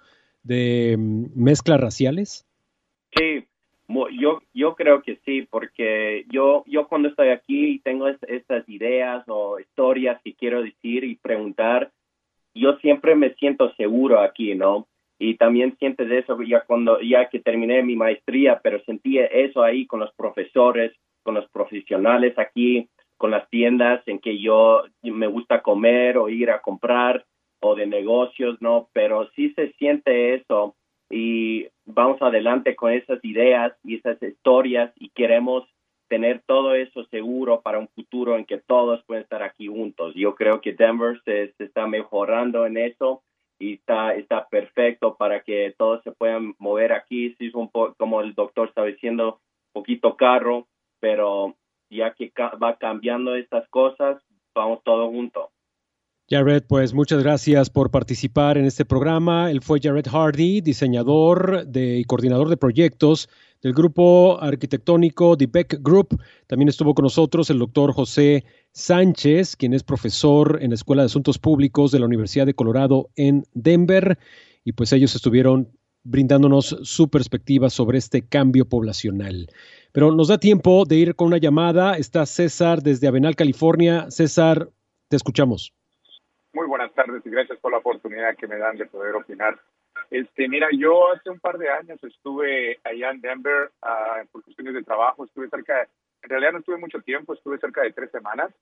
de 0.43 0.95
mm, 0.97 1.25
mezclas 1.35 1.79
raciales. 1.79 2.45
Sí, 3.15 3.45
yo, 4.19 4.41
yo 4.53 4.75
creo 4.75 5.03
que 5.03 5.19
sí, 5.25 5.43
porque 5.43 6.25
yo, 6.31 6.63
yo 6.65 6.87
cuando 6.87 7.09
estoy 7.09 7.29
aquí 7.29 7.79
tengo 7.83 8.07
estas 8.07 8.67
ideas 8.67 9.23
o 9.27 9.59
historias 9.59 10.19
que 10.23 10.33
quiero 10.33 10.63
decir 10.63 11.03
y 11.03 11.15
preguntar, 11.15 11.91
yo 12.55 12.77
siempre 12.77 13.15
me 13.15 13.33
siento 13.35 13.73
seguro 13.75 14.21
aquí, 14.21 14.55
¿no? 14.55 14.87
Y 15.19 15.35
también 15.35 15.77
sientes 15.77 16.09
eso 16.11 16.37
ya 16.41 16.61
cuando 16.61 16.99
ya 16.99 17.29
que 17.29 17.39
terminé 17.39 17.83
mi 17.83 17.95
maestría, 17.95 18.59
pero 18.61 18.83
sentí 18.85 19.19
eso 19.19 19.61
ahí 19.61 19.85
con 19.85 19.99
los 19.99 20.13
profesores, 20.13 20.93
con 21.25 21.33
los 21.33 21.49
profesionales 21.49 22.37
aquí, 22.37 22.87
con 23.17 23.31
las 23.31 23.49
tiendas 23.49 24.07
en 24.07 24.19
que 24.19 24.39
yo 24.39 24.83
me 25.01 25.27
gusta 25.27 25.63
comer 25.63 26.17
o 26.17 26.29
ir 26.29 26.51
a 26.51 26.61
comprar 26.61 27.25
o 27.61 27.75
de 27.75 27.87
negocios, 27.87 28.61
¿no? 28.61 28.89
Pero 28.93 29.27
sí 29.35 29.51
se 29.55 29.71
siente 29.73 30.35
eso 30.35 30.75
y 31.09 31.67
vamos 31.85 32.21
adelante 32.21 32.75
con 32.75 32.91
esas 32.91 33.23
ideas 33.25 33.73
y 33.83 33.95
esas 33.95 34.21
historias 34.21 34.93
y 34.97 35.09
queremos 35.09 35.67
tener 36.07 36.43
todo 36.45 36.75
eso 36.75 37.05
seguro 37.05 37.61
para 37.61 37.79
un 37.79 37.87
futuro 37.87 38.37
en 38.37 38.45
que 38.45 38.59
todos 38.59 39.03
pueden 39.05 39.23
estar 39.23 39.41
aquí 39.41 39.67
juntos. 39.67 40.13
Yo 40.15 40.35
creo 40.35 40.61
que 40.61 40.73
Denver 40.73 41.19
se, 41.25 41.53
está 41.57 41.87
mejorando 41.87 42.67
en 42.67 42.77
eso 42.77 43.23
y 43.57 43.75
está, 43.75 44.13
está 44.13 44.47
perfecto 44.47 45.15
para 45.15 45.41
que 45.41 45.73
todos 45.77 46.03
se 46.03 46.11
puedan 46.11 46.53
mover 46.59 46.93
aquí. 46.93 47.33
Sí, 47.39 47.47
es 47.47 47.55
un 47.55 47.71
poco, 47.71 47.95
como 47.97 48.21
el 48.21 48.35
doctor 48.35 48.67
estaba 48.67 48.85
diciendo, 48.85 49.39
poquito 49.73 50.15
carro, 50.15 50.67
pero 50.99 51.55
ya 51.89 52.13
que 52.13 52.31
va 52.61 52.77
cambiando 52.77 53.35
estas 53.35 53.67
cosas, 53.69 54.21
vamos 54.53 54.79
todos 54.83 55.09
juntos. 55.09 55.45
Jared, 56.27 56.63
pues 56.67 56.91
muchas 56.95 57.21
gracias 57.21 57.69
por 57.69 57.91
participar 57.91 58.57
en 58.57 58.65
este 58.65 58.83
programa. 58.83 59.51
Él 59.51 59.61
fue 59.61 59.79
Jared 59.79 60.07
Hardy, 60.07 60.61
diseñador 60.61 61.67
de, 61.67 61.99
y 61.99 62.03
coordinador 62.03 62.49
de 62.49 62.57
proyectos 62.57 63.29
del 63.61 63.73
grupo 63.73 64.41
arquitectónico 64.41 65.37
The 65.37 65.45
Beck 65.45 65.77
Group. 65.81 66.19
También 66.47 66.69
estuvo 66.69 66.95
con 66.95 67.03
nosotros 67.03 67.51
el 67.51 67.59
doctor 67.59 67.93
José 67.93 68.43
Sánchez, 68.71 69.55
quien 69.55 69.75
es 69.75 69.83
profesor 69.83 70.57
en 70.61 70.71
la 70.71 70.75
Escuela 70.75 71.03
de 71.03 71.07
Asuntos 71.07 71.37
Públicos 71.37 71.91
de 71.91 71.99
la 71.99 72.05
Universidad 72.05 72.47
de 72.47 72.55
Colorado 72.55 73.11
en 73.15 73.43
Denver. 73.53 74.17
Y 74.63 74.71
pues 74.71 74.93
ellos 74.93 75.15
estuvieron 75.15 75.77
brindándonos 76.05 76.77
su 76.83 77.09
perspectiva 77.09 77.69
sobre 77.69 77.97
este 77.97 78.25
cambio 78.25 78.65
poblacional. 78.65 79.47
Pero 79.91 80.11
nos 80.11 80.29
da 80.29 80.37
tiempo 80.37 80.85
de 80.85 80.95
ir 80.95 81.15
con 81.15 81.27
una 81.27 81.37
llamada. 81.37 81.97
Está 81.97 82.25
César 82.25 82.81
desde 82.81 83.07
Avenal, 83.07 83.35
California. 83.35 84.09
César, 84.09 84.69
te 85.09 85.17
escuchamos. 85.17 85.73
Muy 86.53 86.67
buenas 86.67 86.93
tardes 86.93 87.21
y 87.25 87.29
gracias 87.29 87.59
por 87.59 87.71
la 87.71 87.79
oportunidad 87.79 88.37
que 88.37 88.47
me 88.47 88.57
dan 88.57 88.77
de 88.77 88.85
poder 88.85 89.15
opinar. 89.15 89.59
Este, 90.09 90.47
mira, 90.47 90.67
yo 90.77 91.11
hace 91.11 91.29
un 91.29 91.39
par 91.39 91.57
de 91.57 91.69
años 91.69 92.01
estuve 92.03 92.79
allá 92.83 93.11
en 93.11 93.21
Denver 93.21 93.71
uh, 93.81 94.25
por 94.31 94.43
cuestiones 94.43 94.73
de 94.73 94.83
trabajo. 94.83 95.25
Estuve 95.25 95.49
cerca, 95.49 95.87
en 96.21 96.29
realidad 96.29 96.53
no 96.53 96.59
estuve 96.59 96.77
mucho 96.77 97.01
tiempo, 97.01 97.33
estuve 97.33 97.57
cerca 97.57 97.81
de 97.81 97.91
tres 97.91 98.11
semanas 98.11 98.53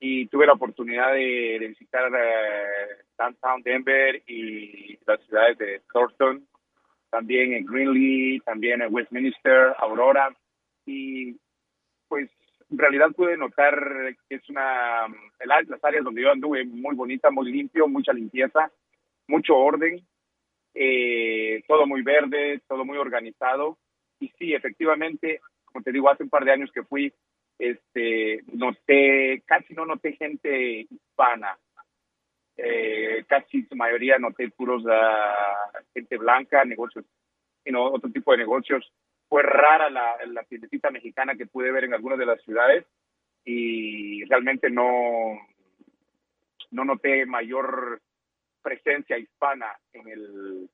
y 0.00 0.26
tuve 0.26 0.46
la 0.46 0.52
oportunidad 0.52 1.12
de, 1.12 1.58
visitar 1.68 2.10
uh, 2.10 3.02
downtown 3.18 3.62
Denver 3.62 4.22
y 4.26 4.98
las 5.06 5.20
ciudades 5.26 5.58
de 5.58 5.82
Thornton, 5.92 6.46
también 7.10 7.52
en 7.54 7.64
Greenlee, 7.64 8.40
también 8.40 8.82
en 8.82 8.92
Westminster, 8.92 9.74
Aurora 9.78 10.34
y 10.84 11.36
pues 12.08 12.30
en 12.70 12.78
realidad 12.78 13.12
pude 13.12 13.36
notar 13.36 14.14
que 14.28 14.36
es 14.36 14.48
una, 14.50 15.06
las 15.44 15.84
áreas 15.84 16.04
donde 16.04 16.22
yo 16.22 16.30
anduve 16.30 16.64
muy 16.64 16.94
bonita, 16.94 17.30
muy 17.30 17.50
limpio, 17.50 17.88
mucha 17.88 18.12
limpieza, 18.12 18.70
mucho 19.26 19.56
orden, 19.56 20.06
eh, 20.74 21.62
todo 21.66 21.86
muy 21.86 22.02
verde, 22.02 22.60
todo 22.68 22.84
muy 22.84 22.98
organizado. 22.98 23.78
Y 24.20 24.28
sí, 24.38 24.54
efectivamente, 24.54 25.40
como 25.64 25.82
te 25.82 25.92
digo, 25.92 26.10
hace 26.10 26.24
un 26.24 26.30
par 26.30 26.44
de 26.44 26.52
años 26.52 26.70
que 26.72 26.82
fui, 26.82 27.12
este, 27.58 28.42
noté, 28.52 29.42
casi 29.46 29.74
no 29.74 29.86
noté 29.86 30.12
gente 30.12 30.86
hispana. 30.90 31.58
Eh, 32.60 33.24
casi 33.28 33.62
su 33.66 33.76
mayoría 33.76 34.18
noté 34.18 34.50
puros 34.50 34.84
uh, 34.84 35.78
gente 35.94 36.16
blanca, 36.16 36.64
negocios, 36.64 37.04
sino 37.62 37.84
otro 37.84 38.10
tipo 38.10 38.32
de 38.32 38.38
negocios 38.38 38.92
fue 39.28 39.42
rara 39.42 39.88
la, 39.90 40.16
la 40.26 40.42
tiendecita 40.42 40.90
mexicana 40.90 41.36
que 41.36 41.46
pude 41.46 41.70
ver 41.70 41.84
en 41.84 41.94
algunas 41.94 42.18
de 42.18 42.26
las 42.26 42.42
ciudades, 42.42 42.84
y 43.44 44.24
realmente 44.24 44.70
no, 44.70 45.38
no 46.70 46.84
noté 46.84 47.24
mayor 47.26 48.00
presencia 48.62 49.16
hispana 49.18 49.78
en 49.92 50.08
el 50.08 50.70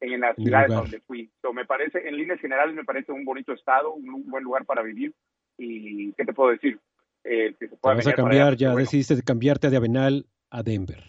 en 0.00 0.20
las 0.20 0.34
ciudades 0.36 0.70
donde 0.70 1.00
fui. 1.00 1.30
me 1.52 1.66
parece, 1.66 2.08
en 2.08 2.16
líneas 2.16 2.40
generales, 2.40 2.74
me 2.74 2.84
parece 2.84 3.12
un 3.12 3.24
bonito 3.24 3.52
estado, 3.52 3.92
un, 3.92 4.24
buen 4.30 4.42
lugar 4.42 4.64
para 4.64 4.82
vivir. 4.82 5.12
¿Y 5.58 6.12
qué 6.14 6.24
te 6.24 6.32
puedo 6.32 6.52
decir? 6.52 6.78
Eh, 7.22 7.54
que 7.58 7.68
se 7.68 7.76
vas 7.82 8.06
a 8.06 8.12
cambiar, 8.14 8.56
ya 8.56 8.74
decidiste 8.74 9.22
cambiarte 9.22 9.68
de 9.68 9.76
Avenal 9.76 10.24
a 10.50 10.62
Denver. 10.62 11.02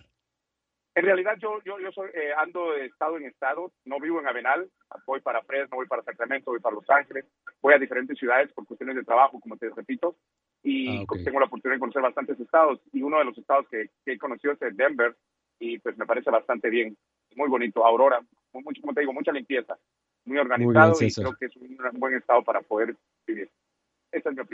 En 0.93 1.06
realidad 1.06 1.38
yo 1.39 1.62
yo, 1.63 1.80
yo 1.80 1.91
soy, 1.91 2.10
eh, 2.13 2.34
ando 2.38 2.73
de 2.73 2.86
estado 2.86 3.17
en 3.17 3.25
estado, 3.25 3.71
no 3.86 3.99
vivo 3.99 4.19
en 4.19 4.27
Avenal, 4.27 4.69
voy 5.06 5.21
para 5.21 5.41
Fresno, 5.43 5.77
voy 5.77 5.88
para 5.88 6.04
Sacramento, 6.04 6.51
voy 6.51 6.60
para 6.60 6.75
Los 6.75 6.89
Ángeles, 6.89 7.25
voy 7.62 7.73
a 7.73 7.80
diferentes 7.80 8.17
ciudades 8.17 8.51
por 8.51 8.65
cuestiones 8.65 8.95
de 8.97 9.04
trabajo, 9.04 9.39
como 9.39 9.56
te 9.56 9.69
repito, 9.69 10.17
y 10.63 10.97
ah, 10.97 11.06
tengo 11.23 11.39
la 11.39 11.45
oportunidad 11.45 11.77
de 11.77 11.80
conocer 11.80 12.01
bastantes 12.01 12.39
estados, 12.39 12.82
y 12.91 13.01
uno 13.01 13.19
de 13.19 13.25
los 13.25 13.38
estados 13.38 13.67
que, 13.69 13.89
que 14.06 14.13
he 14.13 14.17
conocido 14.17 14.54
es 14.54 14.77
Denver, 14.77 15.15
y 15.60 15.80
pues 15.80 15.97
me 15.97 16.06
parece 16.06 16.30
bastante 16.30 16.69
bien, 16.69 16.97
muy 17.36 17.47
bonito, 17.47 17.86
Aurora, 17.86 18.19
mucho, 18.51 18.82
como 18.82 18.93
te 18.93 18.99
digo, 18.99 19.13
mucha 19.13 19.32
limpieza, 19.32 19.77
muy 20.25 20.38
organizado 20.38 20.93
y 20.99 21.12
creo 21.12 21.36
que 21.36 21.45
es 21.45 21.56
un 21.56 21.99
buen 21.99 22.15
estado 22.15 22.43
para 22.43 22.62
poder 22.62 22.95
vivir. 23.25 23.49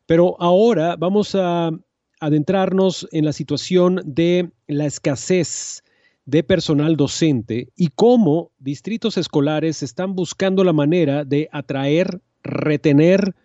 Pero 0.06 0.36
ahora 0.40 0.96
vamos 0.98 1.36
a 1.36 1.72
adentrarnos 2.20 3.08
en 3.12 3.26
la 3.26 3.34
situación 3.34 4.02
de 4.06 4.52
la 4.68 4.86
escasez 4.86 5.84
de 6.26 6.44
personal 6.44 6.96
docente 6.98 7.70
y 7.76 7.90
cómo 7.90 8.52
distritos 8.58 9.18
escolares 9.18 9.84
están 9.84 10.16
buscando 10.16 10.64
la 10.64 10.74
manera 10.74 11.24
de 11.24 11.50
atraer, 11.52 12.22
retener, 12.44 13.36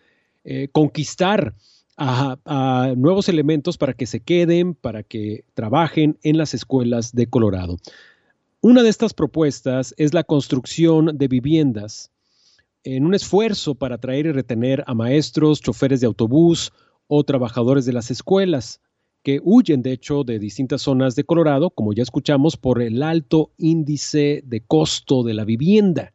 eh, 0.45 0.69
conquistar 0.73 1.55
a, 1.97 2.39
a, 2.47 2.95
nuevos 2.97 3.29
elementos 3.29 3.77
para 3.77 3.93
que 3.93 4.07
se 4.07 4.21
queden, 4.21 4.75
para 4.75 5.03
que 5.03 5.45
trabajen 5.53 6.19
en 6.23 6.39
las 6.39 6.55
escuelas 6.55 7.15
de 7.15 7.27
Colorado. 7.27 7.77
Una 8.63 8.83
de 8.83 8.89
estas 8.89 9.13
propuestas 9.13 9.95
es 9.99 10.15
la 10.15 10.25
construcción 10.25 11.19
de 11.19 11.29
viviendas 11.29 12.11
en 12.85 13.05
un 13.05 13.14
esfuerzo 13.14 13.75
para 13.75 13.97
atraer 13.97 14.27
y 14.27 14.33
retener 14.33 14.85
a 14.87 14.95
maestros, 14.95 15.61
choferes 15.61 16.01
de 16.01 16.07
autobús 16.07 16.73
o 17.07 17.25
trabajadores 17.25 17.85
de 17.85 17.93
las 17.93 18.11
escuelas, 18.11 18.81
que 19.23 19.40
huyen 19.43 19.83
de 19.83 19.93
hecho 19.93 20.25
de 20.25 20.38
distintas 20.38 20.83
zonas 20.83 21.14
de 21.14 21.25
Colorado, 21.25 21.71
como 21.71 21.93
ya 21.93 22.03
escuchamos, 22.03 22.57
por 22.57 22.81
el 22.81 23.03
alto 23.03 23.51
índice 23.59 24.43
de 24.47 24.62
costo 24.62 25.23
de 25.23 25.35
la 25.35 25.45
vivienda. 25.45 26.14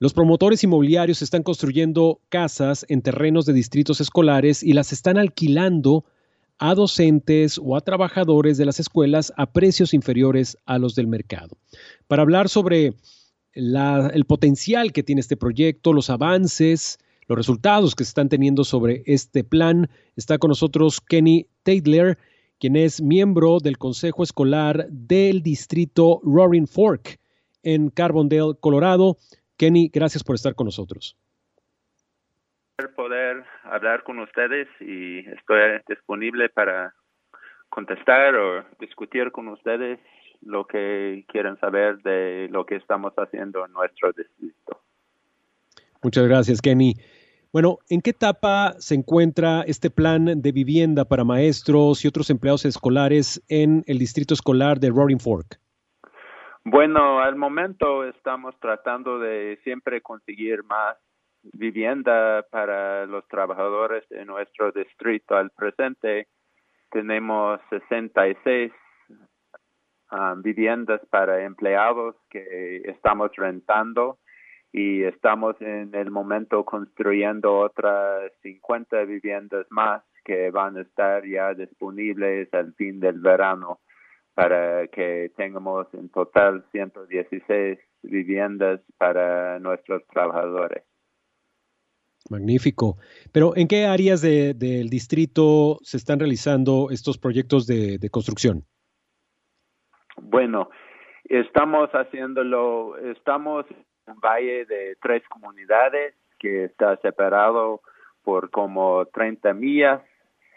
Los 0.00 0.12
promotores 0.12 0.62
inmobiliarios 0.62 1.22
están 1.22 1.42
construyendo 1.42 2.20
casas 2.28 2.84
en 2.88 3.02
terrenos 3.02 3.46
de 3.46 3.52
distritos 3.52 4.00
escolares 4.00 4.62
y 4.62 4.72
las 4.72 4.92
están 4.92 5.16
alquilando 5.16 6.04
a 6.58 6.74
docentes 6.74 7.58
o 7.62 7.76
a 7.76 7.80
trabajadores 7.80 8.58
de 8.58 8.66
las 8.66 8.80
escuelas 8.80 9.32
a 9.36 9.46
precios 9.46 9.94
inferiores 9.94 10.56
a 10.66 10.78
los 10.78 10.94
del 10.94 11.06
mercado. 11.06 11.56
Para 12.06 12.22
hablar 12.22 12.48
sobre 12.48 12.94
el 13.58 14.24
potencial 14.24 14.92
que 14.92 15.02
tiene 15.02 15.20
este 15.20 15.36
proyecto, 15.36 15.92
los 15.92 16.10
avances, 16.10 16.98
los 17.26 17.36
resultados 17.36 17.94
que 17.94 18.04
se 18.04 18.10
están 18.10 18.28
teniendo 18.28 18.64
sobre 18.64 19.02
este 19.06 19.42
plan. 19.42 19.88
Está 20.16 20.38
con 20.38 20.48
nosotros 20.48 21.00
Kenny 21.00 21.46
Taylor, 21.64 22.16
quien 22.60 22.76
es 22.76 23.02
miembro 23.02 23.58
del 23.58 23.76
Consejo 23.76 24.22
Escolar 24.22 24.86
del 24.88 25.42
Distrito 25.42 26.20
Roaring 26.22 26.68
Fork 26.68 27.18
en 27.62 27.90
Carbondale, 27.90 28.54
Colorado. 28.60 29.16
Kenny, 29.56 29.90
gracias 29.92 30.22
por 30.22 30.36
estar 30.36 30.54
con 30.54 30.66
nosotros. 30.66 31.16
Poder 32.94 33.44
hablar 33.64 34.04
con 34.04 34.20
ustedes 34.20 34.68
y 34.80 35.18
estoy 35.30 35.80
disponible 35.88 36.48
para 36.48 36.94
contestar 37.68 38.36
o 38.36 38.64
discutir 38.78 39.32
con 39.32 39.48
ustedes 39.48 39.98
lo 40.42 40.66
que 40.66 41.24
quieren 41.28 41.58
saber 41.58 41.98
de 42.02 42.48
lo 42.50 42.64
que 42.64 42.76
estamos 42.76 43.12
haciendo 43.16 43.64
en 43.64 43.72
nuestro 43.72 44.12
distrito. 44.12 44.80
Muchas 46.02 46.26
gracias, 46.28 46.60
Kenny. 46.60 46.94
Bueno, 47.52 47.78
¿en 47.88 48.02
qué 48.02 48.10
etapa 48.10 48.74
se 48.78 48.94
encuentra 48.94 49.62
este 49.62 49.90
plan 49.90 50.42
de 50.42 50.52
vivienda 50.52 51.06
para 51.06 51.24
maestros 51.24 52.04
y 52.04 52.08
otros 52.08 52.28
empleados 52.30 52.64
escolares 52.66 53.42
en 53.48 53.84
el 53.86 53.98
distrito 53.98 54.34
escolar 54.34 54.78
de 54.78 54.90
Roaring 54.90 55.18
Fork? 55.18 55.58
Bueno, 56.64 57.20
al 57.20 57.36
momento 57.36 58.04
estamos 58.04 58.54
tratando 58.60 59.18
de 59.18 59.58
siempre 59.64 60.02
conseguir 60.02 60.62
más 60.64 60.98
vivienda 61.42 62.44
para 62.50 63.06
los 63.06 63.26
trabajadores 63.28 64.06
de 64.10 64.26
nuestro 64.26 64.70
distrito. 64.72 65.34
Al 65.34 65.50
presente 65.50 66.28
tenemos 66.90 67.60
66 67.70 68.70
Um, 70.10 70.40
viviendas 70.40 71.02
para 71.10 71.44
empleados 71.44 72.16
que 72.30 72.80
estamos 72.86 73.30
rentando 73.36 74.18
y 74.72 75.02
estamos 75.02 75.54
en 75.60 75.94
el 75.94 76.10
momento 76.10 76.64
construyendo 76.64 77.58
otras 77.58 78.32
50 78.40 79.04
viviendas 79.04 79.66
más 79.68 80.02
que 80.24 80.50
van 80.50 80.78
a 80.78 80.80
estar 80.80 81.26
ya 81.26 81.52
disponibles 81.52 82.48
al 82.54 82.72
fin 82.72 83.00
del 83.00 83.20
verano 83.20 83.80
para 84.32 84.88
que 84.88 85.30
tengamos 85.36 85.88
en 85.92 86.08
total 86.08 86.64
116 86.72 87.78
viviendas 88.02 88.80
para 88.96 89.58
nuestros 89.58 90.06
trabajadores. 90.06 90.84
Magnífico. 92.30 92.96
Pero 93.30 93.54
¿en 93.54 93.68
qué 93.68 93.84
áreas 93.84 94.22
del 94.22 94.88
distrito 94.88 95.80
se 95.82 95.98
están 95.98 96.18
realizando 96.18 96.88
estos 96.90 97.18
proyectos 97.18 97.66
de 97.66 98.08
construcción? 98.10 98.64
Bueno, 100.22 100.70
estamos 101.24 101.90
haciéndolo, 101.90 102.96
estamos 102.98 103.66
en 103.70 104.14
un 104.14 104.20
valle 104.20 104.64
de 104.64 104.96
tres 105.00 105.22
comunidades 105.28 106.14
que 106.38 106.64
está 106.64 106.96
separado 106.98 107.80
por 108.22 108.50
como 108.50 109.06
30 109.06 109.54
millas 109.54 110.02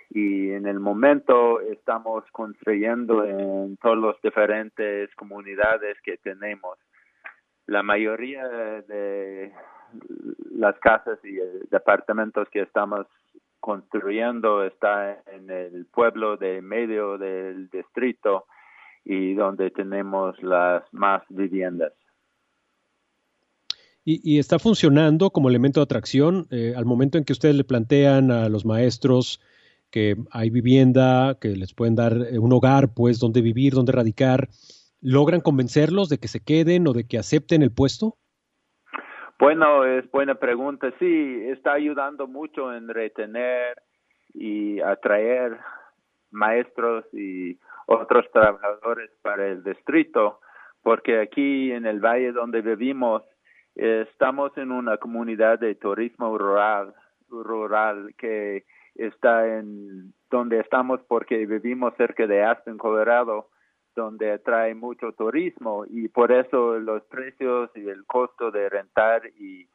y 0.10 0.52
en 0.52 0.68
el 0.68 0.80
momento 0.80 1.62
estamos 1.62 2.24
construyendo 2.32 3.24
en 3.24 3.78
todas 3.78 3.98
las 3.98 4.22
diferentes 4.22 5.14
comunidades 5.16 5.98
que 6.02 6.18
tenemos. 6.18 6.78
La 7.68 7.84
mayoría 7.84 8.48
de 8.48 9.54
las 10.52 10.78
casas 10.80 11.20
y 11.24 11.38
departamentos 11.70 12.50
que 12.50 12.62
estamos 12.62 13.08
construyendo 13.60 14.66
está 14.66 15.22
en 15.28 15.50
el 15.50 15.86
pueblo 15.86 16.36
de 16.36 16.62
medio 16.62 17.18
del 17.18 17.70
distrito 17.70 18.46
y 19.04 19.34
donde 19.34 19.72
tenemos 19.72 20.42
las 20.44 20.84
más 20.92 21.24
viviendas. 21.30 21.94
Y, 24.04 24.40
está 24.40 24.58
funcionando 24.58 25.30
como 25.30 25.48
elemento 25.48 25.80
de 25.80 25.84
atracción 25.84 26.48
eh, 26.50 26.74
al 26.76 26.86
momento 26.86 27.20
en 27.20 27.24
que 27.24 27.34
ustedes 27.34 27.56
le 27.56 27.64
plantean 27.64 28.32
a 28.32 28.50
los 28.50 28.66
maestros 28.66 29.40
que 29.92 30.16
hay 30.32 30.50
vivienda, 30.50 31.38
que 31.40 31.50
les 31.50 31.74
pueden 31.76 31.96
dar 31.96 32.14
eh, 32.14 32.40
un 32.40 32.52
hogar, 32.52 32.96
pues, 32.96 33.20
donde 33.20 33.42
vivir, 33.42 33.74
donde 33.74 33.92
radicar, 33.92 34.48
¿logran 35.02 35.42
convencerlos 35.42 36.10
de 36.10 36.18
que 36.18 36.28
se 36.28 36.44
queden 36.44 36.88
o 36.88 36.94
de 36.94 37.06
que 37.06 37.20
acepten 37.20 37.62
el 37.62 37.72
puesto? 37.72 38.18
Bueno, 39.38 39.86
es 39.86 40.10
buena 40.10 40.36
pregunta. 40.36 40.92
Sí, 40.98 41.44
está 41.48 41.74
ayudando 41.74 42.28
mucho 42.28 42.74
en 42.74 42.88
retener 42.88 43.76
y 44.34 44.80
atraer 44.80 45.60
maestros 46.32 47.06
y 47.14 47.60
otros 48.00 48.26
trabajadores 48.32 49.12
para 49.22 49.48
el 49.48 49.64
distrito, 49.64 50.40
porque 50.84 51.20
aquí 51.20 51.72
en 51.72 51.86
el 51.86 52.00
valle 52.00 52.32
donde 52.32 52.62
vivimos 52.62 53.24
estamos 53.76 54.56
en 54.58 54.72
una 54.72 54.98
comunidad 54.98 55.60
de 55.60 55.76
turismo 55.76 56.38
rural, 56.38 56.94
rural 57.30 58.14
que 58.18 58.66
está 58.96 59.48
en 59.48 60.14
donde 60.30 60.60
estamos 60.60 61.02
porque 61.08 61.46
vivimos 61.46 61.94
cerca 61.96 62.28
de 62.28 62.44
Aspen, 62.44 62.78
Colorado, 62.78 63.50
donde 63.96 64.32
atrae 64.32 64.74
mucho 64.74 65.12
turismo 65.14 65.86
y 65.88 66.08
por 66.08 66.32
eso 66.32 66.80
los 66.80 67.04
precios 67.04 67.70
y 67.76 67.88
el 67.90 68.06
costo 68.06 68.52
de 68.52 68.70
rentar 68.70 69.24
y 69.38 69.68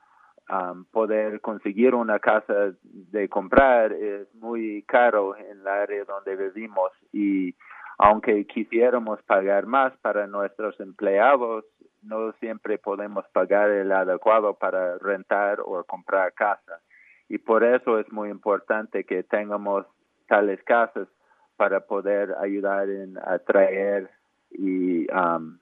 um, 0.51 0.85
poder 0.87 1.41
conseguir 1.41 1.95
una 1.95 2.19
casa 2.19 2.73
de 2.83 3.29
comprar 3.29 3.93
es 3.93 4.35
muy 4.35 4.83
caro 4.85 5.37
en 5.37 5.61
el 5.61 5.69
área 5.69 6.05
donde 6.05 6.37
vivimos 6.37 6.93
y 7.13 7.55
aunque 7.99 8.47
quisiéramos 8.47 9.23
pagar 9.23 9.67
más 9.67 9.93
para 9.99 10.27
nuestros 10.27 10.79
empleados, 10.81 11.65
no 12.03 12.33
siempre 12.41 12.79
podemos 12.79 13.25
pagar 13.33 13.71
el 13.71 13.91
adecuado 13.93 14.55
para 14.55 14.99
rentar 14.99 15.61
o 15.61 15.83
comprar 15.85 16.33
casa 16.35 16.81
y 17.29 17.39
por 17.39 17.65
eso 17.65 17.99
es 17.99 18.11
muy 18.13 18.31
importante 18.31 19.05
que 19.05 19.23
tengamos 19.23 19.85
tales 20.29 20.63
casas 20.65 21.09
para 21.57 21.81
poder 21.81 22.35
ayudar 22.41 22.89
en 22.89 23.19
atraer 23.19 24.11
y 24.51 25.07
um, 25.11 25.59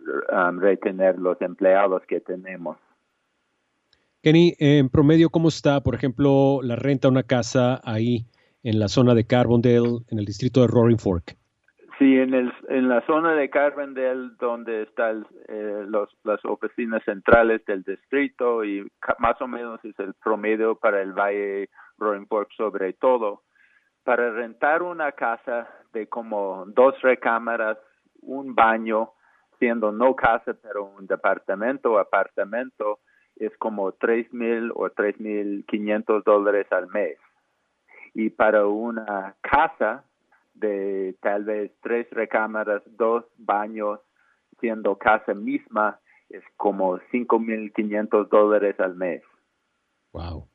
um, 0.00 0.60
retener 0.60 1.18
los 1.18 1.40
empleados 1.40 2.02
que 2.06 2.20
tenemos. 2.20 2.78
Kenny, 4.22 4.54
en 4.58 4.88
promedio, 4.88 5.28
¿cómo 5.28 5.48
está, 5.48 5.82
por 5.82 5.94
ejemplo, 5.94 6.60
la 6.62 6.76
renta 6.76 7.08
de 7.08 7.12
una 7.12 7.22
casa 7.24 7.80
ahí 7.84 8.26
en 8.62 8.78
la 8.78 8.88
zona 8.88 9.14
de 9.14 9.26
Carbondale, 9.26 9.98
en 10.08 10.18
el 10.18 10.24
distrito 10.24 10.62
de 10.62 10.68
Roaring 10.68 10.98
Fork? 10.98 11.36
Sí, 11.98 12.18
en, 12.18 12.34
el, 12.34 12.52
en 12.68 12.88
la 12.88 13.02
zona 13.06 13.34
de 13.34 13.48
Carbondale, 13.50 14.30
donde 14.40 14.82
están 14.82 15.26
eh, 15.46 15.86
las 16.24 16.44
oficinas 16.44 17.04
centrales 17.04 17.64
del 17.66 17.84
distrito 17.84 18.64
y 18.64 18.90
más 19.18 19.40
o 19.40 19.46
menos 19.46 19.84
es 19.84 19.96
el 20.00 20.14
promedio 20.14 20.74
para 20.74 21.00
el 21.02 21.12
Valle 21.12 21.68
Fork 22.28 22.50
sobre 22.56 22.94
todo. 22.94 23.42
Para 24.02 24.30
rentar 24.32 24.82
una 24.82 25.12
casa 25.12 25.68
de 25.92 26.08
como 26.08 26.64
dos 26.66 27.00
recámaras, 27.00 27.78
un 28.22 28.54
baño, 28.54 29.12
siendo 29.58 29.92
no 29.92 30.16
casa 30.16 30.54
pero 30.60 30.84
un 30.84 31.06
departamento 31.06 31.98
apartamento, 31.98 32.98
es 33.36 33.56
como 33.58 33.92
tres 33.92 34.32
mil 34.32 34.72
o 34.74 34.90
tres 34.90 35.18
mil 35.20 35.64
quinientos 35.66 36.24
dólares 36.24 36.66
al 36.72 36.88
mes. 36.88 37.18
Y 38.14 38.30
para 38.30 38.66
una 38.66 39.36
casa, 39.40 40.04
de 40.54 41.16
tal 41.20 41.44
vez 41.44 41.72
tres 41.82 42.08
recámaras, 42.10 42.82
dos 42.96 43.24
baños, 43.36 44.00
siendo 44.60 44.96
casa 44.96 45.34
misma, 45.34 46.00
es 46.28 46.42
como 46.56 46.98
5.500 47.12 48.28
dólares 48.28 48.78
al 48.80 48.94
mes. 48.96 49.22
Wow. 50.12 50.48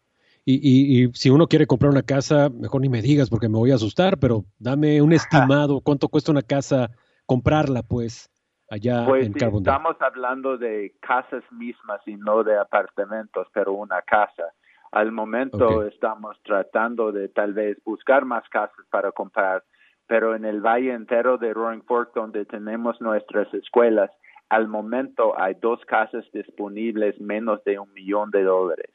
Y, 0.46 1.04
y, 1.04 1.12
si 1.14 1.30
uno 1.30 1.48
quiere 1.48 1.68
comprar 1.68 1.92
una 1.92 2.02
casa, 2.02 2.50
mejor 2.50 2.82
ni 2.82 2.90
me 2.90 3.04
digas 3.04 3.30
porque 3.30 3.50
me 3.50 3.58
voy 3.58 3.72
a 3.72 3.76
asustar, 3.76 4.18
pero 4.18 4.46
dame 4.58 5.00
un 5.02 5.14
estimado, 5.14 5.82
¿cuánto 5.82 6.08
cuesta 6.08 6.32
una 6.32 6.42
casa 6.42 6.90
comprarla, 7.28 7.84
pues, 7.84 8.32
allá 8.72 9.06
pues 9.06 9.28
en 9.28 9.34
sí, 9.34 9.46
Estamos 9.46 9.96
hablando 10.00 10.58
de 10.58 10.96
casas 11.00 11.44
mismas 11.52 12.02
y 12.08 12.16
no 12.16 12.44
de 12.44 12.58
apartamentos, 12.58 13.48
pero 13.54 13.74
una 13.74 14.02
casa. 14.02 14.54
Al 14.92 15.12
momento 15.12 15.86
estamos 15.86 16.36
tratando 16.44 17.12
de 17.12 17.30
tal 17.30 17.54
vez 17.54 17.78
buscar 17.86 18.26
más 18.26 18.48
casas 18.50 18.84
para 18.90 19.12
comprar 19.12 19.64
pero 20.10 20.36
en 20.36 20.44
el 20.44 20.60
valle 20.60 20.92
entero 20.92 21.38
de 21.38 21.54
Roaring 21.54 21.84
Fork, 21.84 22.16
donde 22.16 22.44
tenemos 22.44 23.00
nuestras 23.00 23.54
escuelas, 23.54 24.10
al 24.50 24.68
momento 24.68 25.40
hay 25.40 25.54
dos 25.62 25.80
casas 25.86 26.26
disponibles 26.34 27.22
menos 27.22 27.64
de 27.64 27.78
un 27.78 27.94
millón 27.94 28.32
de 28.32 28.42
dólares. 28.42 28.90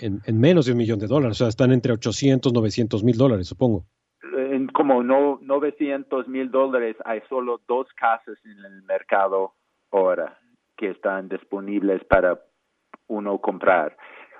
En, 0.00 0.20
menos 0.38 0.66
de 0.66 0.72
un 0.72 0.78
millón 0.78 0.98
de 0.98 1.06
dólares, 1.06 1.36
o 1.36 1.38
sea, 1.38 1.48
están 1.48 1.70
entre 1.70 1.92
800, 1.92 2.52
900 2.52 3.04
mil 3.04 3.16
dólares, 3.16 3.46
supongo. 3.46 3.84
En 4.36 4.66
como 4.66 5.04
no, 5.04 5.38
900 5.42 6.26
mil 6.26 6.50
dólares, 6.50 6.96
hay 7.04 7.20
solo 7.28 7.60
dos 7.68 7.86
casas 7.94 8.36
en 8.44 8.58
el 8.64 8.82
mercado 8.82 9.54
ahora 9.92 10.36
que 10.76 10.90
están 10.90 11.28
disponibles 11.28 12.02
para 12.04 12.40
uno 13.06 13.38
comprar. 13.38 13.96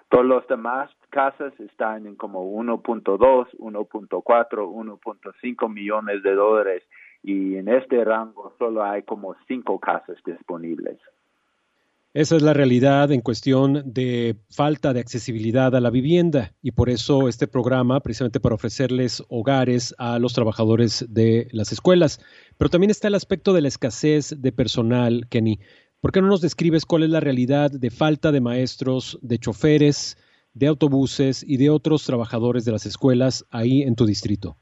Todos 0.09 0.27
los 0.27 0.47
demás 0.49 0.91
casas 1.11 1.53
están 1.61 2.07
en 2.07 2.17
como 2.17 2.53
1.2, 2.53 3.19
1.4, 3.59 4.19
1.5 4.19 5.73
millones 5.73 6.23
de 6.23 6.35
dólares 6.35 6.83
y 7.23 7.57
en 7.57 7.69
este 7.69 8.05
rango 8.05 8.55
solo 8.59 8.85
hay 8.85 9.03
como 9.03 9.35
cinco 9.47 9.79
casas 9.79 10.17
disponibles. 10.25 10.99
Esa 12.15 12.37
es 12.37 12.43
la 12.43 12.55
realidad 12.55 13.13
en 13.13 13.21
cuestión 13.21 13.83
de 13.85 14.37
falta 14.51 14.95
de 14.95 15.01
accesibilidad 15.01 15.77
a 15.77 15.81
la 15.81 15.91
vivienda 15.91 16.55
y 16.63 16.73
por 16.73 16.89
eso 16.89 17.29
este 17.29 17.47
programa, 17.47 18.01
precisamente 18.01 18.41
para 18.41 18.55
ofrecerles 18.55 19.23
hogares 19.29 19.95
a 19.99 20.19
los 20.19 20.33
trabajadores 20.33 21.07
de 21.09 21.49
las 21.53 21.71
escuelas. 21.71 22.19
Pero 22.57 22.71
también 22.71 22.91
está 22.91 23.09
el 23.09 23.15
aspecto 23.15 23.53
de 23.53 23.61
la 23.61 23.69
escasez 23.69 24.35
de 24.37 24.53
personal, 24.53 25.27
Kenny. 25.29 25.61
¿Por 26.01 26.11
qué 26.11 26.23
no 26.23 26.29
nos 26.29 26.41
describes 26.41 26.87
cuál 26.87 27.03
es 27.03 27.11
la 27.11 27.21
realidad 27.21 27.71
de 27.71 27.91
falta 27.91 28.33
de 28.33 28.41
maestros, 28.41 29.19
de 29.21 29.39
choferes, 29.39 30.17
de 30.59 30.67
autobuses 30.67 31.45
y 31.47 31.57
de 31.57 31.71
otros 31.71 32.05
trabajadores 32.05 32.65
de 32.65 32.73
las 32.73 32.87
escuelas 32.87 33.47
ahí 33.51 33.83
en 33.83 33.95
tu 33.95 34.07
distrito? 34.07 34.57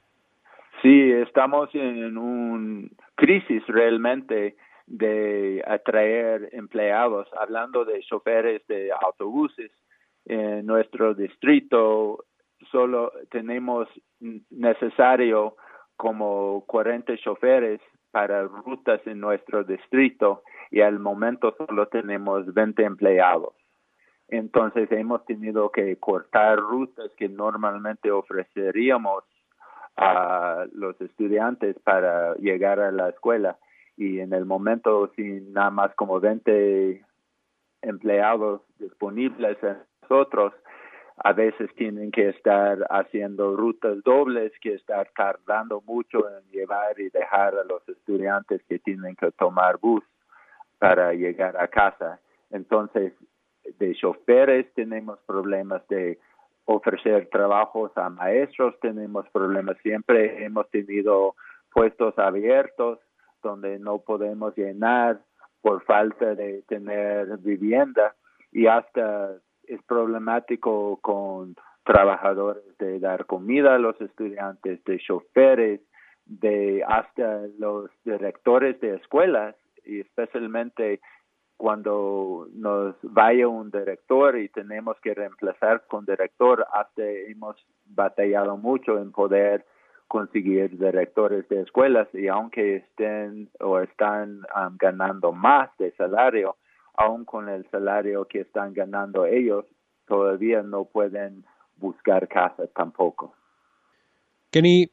Sí, 0.82 1.11
estamos 1.11 1.70
en 1.74 2.16
una 2.18 2.88
crisis 3.14 3.66
realmente 3.66 4.57
de 4.86 5.62
atraer 5.66 6.51
empleados. 6.53 7.26
Hablando 7.38 7.84
de 7.84 8.01
choferes 8.03 8.66
de 8.68 8.90
autobuses, 8.92 9.72
en 10.26 10.66
nuestro 10.66 11.14
distrito 11.14 12.24
solo 12.70 13.12
tenemos 13.30 13.88
necesario 14.51 15.57
como 15.97 16.64
40 16.66 17.16
choferes 17.18 17.80
para 18.11 18.42
rutas 18.44 19.01
en 19.07 19.20
nuestro 19.20 19.64
distrito 19.64 20.42
y 20.70 20.80
al 20.80 20.99
momento 20.99 21.55
solo 21.57 21.86
tenemos 21.88 22.53
20 22.53 22.82
empleados. 22.82 23.55
Entonces 24.29 24.91
hemos 24.91 25.24
tenido 25.24 25.70
que 25.70 25.97
cortar 25.97 26.59
rutas 26.59 27.11
que 27.16 27.29
normalmente 27.29 28.11
ofreceríamos 28.11 29.24
a 29.97 30.66
los 30.72 31.01
estudiantes 31.01 31.77
para 31.85 32.35
llegar 32.35 32.81
a 32.81 32.91
la 32.91 33.09
escuela 33.09 33.57
y 33.97 34.20
en 34.20 34.33
el 34.33 34.45
momento 34.45 35.11
sin 35.16 35.53
nada 35.53 35.70
más 35.70 35.95
como 35.95 36.20
20 36.20 37.03
empleados 37.83 38.61
disponibles 38.79 39.57
en 39.62 39.79
nosotros, 40.03 40.53
a 41.18 41.33
veces 41.33 41.74
tienen 41.77 42.11
que 42.11 42.29
estar 42.29 42.87
haciendo 42.91 43.57
rutas 43.57 44.03
dobles, 44.05 44.53
que 44.61 44.74
estar 44.74 45.09
tardando 45.16 45.81
mucho 45.87 46.29
en 46.29 46.45
llevar 46.51 47.01
y 47.01 47.09
dejar 47.09 47.55
a 47.55 47.64
los 47.64 47.89
estudiantes 47.89 48.62
que 48.68 48.79
tienen 48.79 49.16
que 49.16 49.31
tomar 49.33 49.79
bus 49.79 50.05
para 50.79 51.14
llegar 51.14 51.57
a 51.57 51.68
casa. 51.68 52.20
Entonces, 52.51 53.14
de 53.79 53.95
choferes 53.95 54.73
tenemos 54.75 55.19
problemas 55.27 55.87
de 55.89 56.19
ofrecer 56.67 57.29
trabajos 57.31 57.93
a 57.97 58.11
maestros, 58.11 58.79
tenemos 58.81 59.29
problemas. 59.31 59.77
Siempre, 59.83 60.45
hemos 60.45 60.69
tenido 60.71 61.35
puestos 61.73 62.19
abiertos 62.19 62.99
donde 63.43 63.79
no 63.79 63.99
podemos 63.99 64.57
llenar 64.57 65.21
por 65.61 65.83
falta 65.85 66.35
de 66.35 66.62
tener 66.62 67.39
vivienda 67.39 68.14
y 68.53 68.67
hasta 68.67 69.33
es 69.67 69.83
problemático 69.83 70.99
con 71.01 71.57
trabajadores 71.85 72.64
de 72.79 72.99
dar 72.99 73.27
comida 73.27 73.75
a 73.75 73.79
los 73.79 74.01
estudiantes, 74.01 74.83
de 74.85 74.99
choferes, 74.99 75.81
de 76.25 76.85
hasta 76.87 77.43
los 77.59 77.91
directores 78.05 78.81
de 78.81 78.97
escuelas 78.97 79.55
y 79.85 80.01
especialmente 80.01 81.01
cuando 81.57 82.48
nos 82.52 82.94
vaya 83.02 83.48
un 83.48 83.70
director 83.70 84.38
y 84.38 84.48
tenemos 84.48 84.96
que 85.00 85.14
reemplazar 85.14 85.84
con 85.86 86.04
director, 86.04 86.66
hasta 86.72 87.02
hemos 87.02 87.57
batallado 87.86 88.57
mucho 88.57 88.98
en 88.98 89.12
poder 89.12 89.64
conseguir 90.09 90.78
directores 90.78 91.48
de 91.48 91.62
escuelas 91.62 92.09
y 92.12 92.28
aunque 92.28 92.76
estén 92.76 93.48
o 93.61 93.80
están 93.80 94.42
um, 94.54 94.76
ganando 94.78 95.32
más 95.32 95.70
de 95.78 95.92
salario, 95.92 96.57
aún 96.94 97.24
con 97.24 97.48
el 97.48 97.68
salario 97.70 98.26
que 98.26 98.40
están 98.40 98.72
ganando 98.72 99.26
ellos, 99.26 99.64
todavía 100.07 100.62
no 100.62 100.84
pueden 100.84 101.44
buscar 101.76 102.28
casa 102.28 102.66
tampoco. 102.68 103.34
Kenny, 104.50 104.90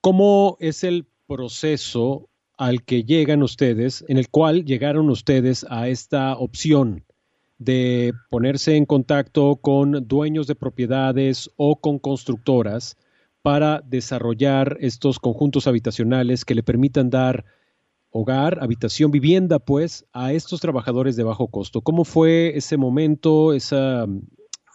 ¿cómo 0.00 0.56
es 0.58 0.84
el 0.84 1.06
proceso 1.26 2.28
al 2.62 2.84
que 2.84 3.02
llegan 3.02 3.42
ustedes, 3.42 4.04
en 4.06 4.18
el 4.18 4.28
cual 4.28 4.64
llegaron 4.64 5.10
ustedes 5.10 5.66
a 5.68 5.88
esta 5.88 6.36
opción 6.36 7.04
de 7.58 8.12
ponerse 8.30 8.76
en 8.76 8.86
contacto 8.86 9.56
con 9.56 10.06
dueños 10.06 10.46
de 10.46 10.54
propiedades 10.54 11.50
o 11.56 11.80
con 11.80 11.98
constructoras 11.98 12.96
para 13.42 13.82
desarrollar 13.84 14.76
estos 14.80 15.18
conjuntos 15.18 15.66
habitacionales 15.66 16.44
que 16.44 16.54
le 16.54 16.62
permitan 16.62 17.10
dar 17.10 17.44
hogar, 18.10 18.58
habitación, 18.62 19.10
vivienda, 19.10 19.58
pues, 19.58 20.06
a 20.12 20.32
estos 20.32 20.60
trabajadores 20.60 21.16
de 21.16 21.24
bajo 21.24 21.48
costo. 21.48 21.80
¿Cómo 21.80 22.04
fue 22.04 22.56
ese 22.56 22.76
momento, 22.76 23.54
esa, 23.54 24.06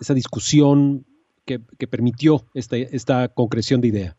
esa 0.01 0.13
discusión 0.13 1.05
que, 1.45 1.59
permitió 1.87 2.45
esta, 2.53 2.75
esta 2.75 3.29
concreción 3.29 3.79
de 3.79 3.87
idea? 3.87 4.17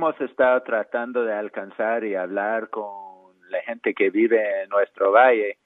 Hemos 0.00 0.18
estado 0.22 0.62
tratando 0.62 1.24
de 1.24 1.34
alcanzar 1.34 2.04
y 2.04 2.14
hablar 2.14 2.70
con 2.70 3.38
la 3.50 3.60
gente 3.60 3.92
que 3.92 4.08
vive 4.08 4.62
en 4.62 4.70
nuestro 4.70 5.12
valle, 5.12 5.58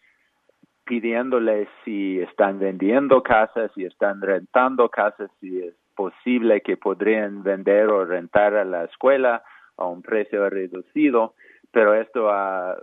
pidiéndoles 0.84 1.68
si 1.84 2.18
están 2.18 2.58
vendiendo 2.58 3.22
casas, 3.22 3.70
si 3.76 3.84
están 3.84 4.20
rentando 4.20 4.88
casas, 4.88 5.30
si 5.38 5.62
es 5.62 5.76
posible 5.94 6.62
que 6.62 6.76
podrían 6.76 7.44
vender 7.44 7.86
o 7.86 8.04
rentar 8.04 8.56
a 8.56 8.64
la 8.64 8.86
escuela 8.86 9.44
a 9.76 9.86
un 9.86 10.02
precio 10.02 10.50
reducido, 10.50 11.34
pero 11.70 11.94
esto 11.94 12.28
ha 12.28 12.76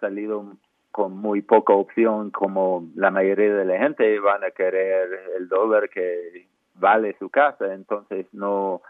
salido 0.00 0.56
con 0.90 1.18
muy 1.18 1.42
poca 1.42 1.74
opción, 1.74 2.30
como 2.30 2.88
la 2.94 3.10
mayoría 3.10 3.54
de 3.54 3.66
la 3.66 3.76
gente 3.76 4.18
van 4.20 4.42
a 4.42 4.52
querer 4.52 5.34
el 5.36 5.50
dólar 5.50 5.90
que 5.90 6.48
vale 6.76 7.14
su 7.18 7.28
casa, 7.28 7.74
entonces 7.74 8.26
no 8.32 8.80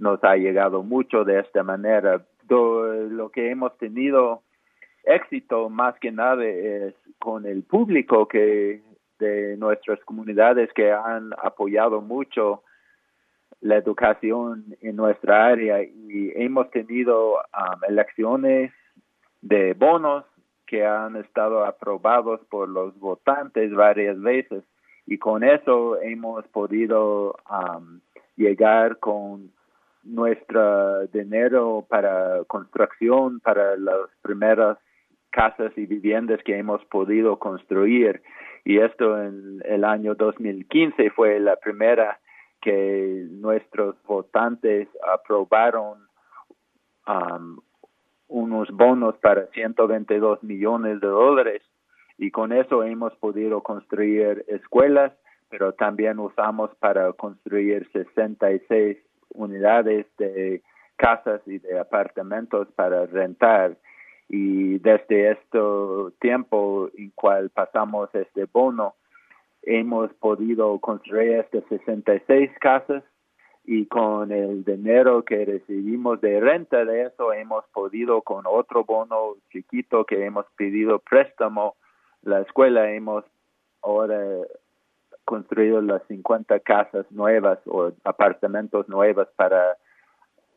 nos 0.00 0.22
ha 0.24 0.36
llegado 0.36 0.82
mucho 0.82 1.24
de 1.24 1.38
esta 1.40 1.62
manera. 1.62 2.24
Lo 2.48 3.30
que 3.30 3.50
hemos 3.50 3.76
tenido 3.78 4.42
éxito 5.04 5.68
más 5.68 5.96
que 6.00 6.10
nada 6.10 6.44
es 6.44 6.94
con 7.18 7.46
el 7.46 7.62
público 7.62 8.26
que 8.26 8.82
de 9.18 9.56
nuestras 9.58 10.00
comunidades 10.00 10.72
que 10.72 10.90
han 10.90 11.30
apoyado 11.42 12.00
mucho 12.00 12.62
la 13.60 13.76
educación 13.76 14.64
en 14.80 14.96
nuestra 14.96 15.46
área 15.48 15.82
y 15.82 16.32
hemos 16.34 16.70
tenido 16.70 17.34
um, 17.34 17.84
elecciones 17.86 18.72
de 19.42 19.74
bonos 19.74 20.24
que 20.66 20.86
han 20.86 21.16
estado 21.16 21.64
aprobados 21.64 22.40
por 22.48 22.68
los 22.68 22.98
votantes 22.98 23.70
varias 23.74 24.18
veces 24.20 24.64
y 25.06 25.18
con 25.18 25.44
eso 25.44 26.00
hemos 26.00 26.46
podido 26.48 27.36
um, 27.50 28.00
llegar 28.36 28.98
con 28.98 29.52
nuestro 30.02 31.06
dinero 31.08 31.84
para 31.88 32.44
construcción 32.46 33.40
para 33.40 33.76
las 33.76 34.08
primeras 34.22 34.78
casas 35.30 35.72
y 35.76 35.86
viviendas 35.86 36.42
que 36.42 36.58
hemos 36.58 36.84
podido 36.86 37.38
construir. 37.38 38.22
Y 38.64 38.78
esto 38.78 39.20
en 39.20 39.62
el 39.64 39.84
año 39.84 40.14
2015 40.14 41.10
fue 41.10 41.40
la 41.40 41.56
primera 41.56 42.18
que 42.60 43.26
nuestros 43.30 43.96
votantes 44.04 44.88
aprobaron 45.02 45.98
um, 47.06 47.58
unos 48.28 48.70
bonos 48.70 49.16
para 49.18 49.46
122 49.48 50.42
millones 50.42 51.00
de 51.00 51.06
dólares. 51.06 51.62
Y 52.18 52.30
con 52.30 52.52
eso 52.52 52.84
hemos 52.84 53.14
podido 53.16 53.62
construir 53.62 54.44
escuelas, 54.48 55.12
pero 55.48 55.72
también 55.72 56.18
usamos 56.18 56.70
para 56.76 57.12
construir 57.14 57.88
66 57.92 58.98
unidades 59.34 60.06
de 60.18 60.62
casas 60.96 61.40
y 61.46 61.58
de 61.58 61.78
apartamentos 61.78 62.68
para 62.76 63.06
rentar. 63.06 63.76
Y 64.28 64.78
desde 64.78 65.32
este 65.32 65.58
tiempo 66.20 66.88
en 66.96 67.10
cual 67.10 67.50
pasamos 67.50 68.10
este 68.14 68.44
bono, 68.44 68.94
hemos 69.62 70.12
podido 70.14 70.78
construir 70.78 71.32
estas 71.32 71.64
66 71.68 72.50
casas 72.60 73.02
y 73.64 73.86
con 73.86 74.32
el 74.32 74.64
dinero 74.64 75.24
que 75.24 75.44
recibimos 75.44 76.20
de 76.20 76.40
renta 76.40 76.84
de 76.84 77.02
eso 77.02 77.32
hemos 77.32 77.64
podido 77.72 78.22
con 78.22 78.44
otro 78.46 78.84
bono 78.84 79.36
chiquito 79.52 80.04
que 80.06 80.24
hemos 80.24 80.46
pedido 80.56 80.98
préstamo 80.98 81.76
la 82.22 82.40
escuela 82.40 82.90
hemos 82.90 83.24
ahora 83.82 84.18
construido 85.30 85.80
las 85.80 86.02
50 86.08 86.58
casas 86.58 87.06
nuevas 87.12 87.60
o 87.66 87.92
apartamentos 88.02 88.88
nuevos 88.88 89.28
para 89.36 89.76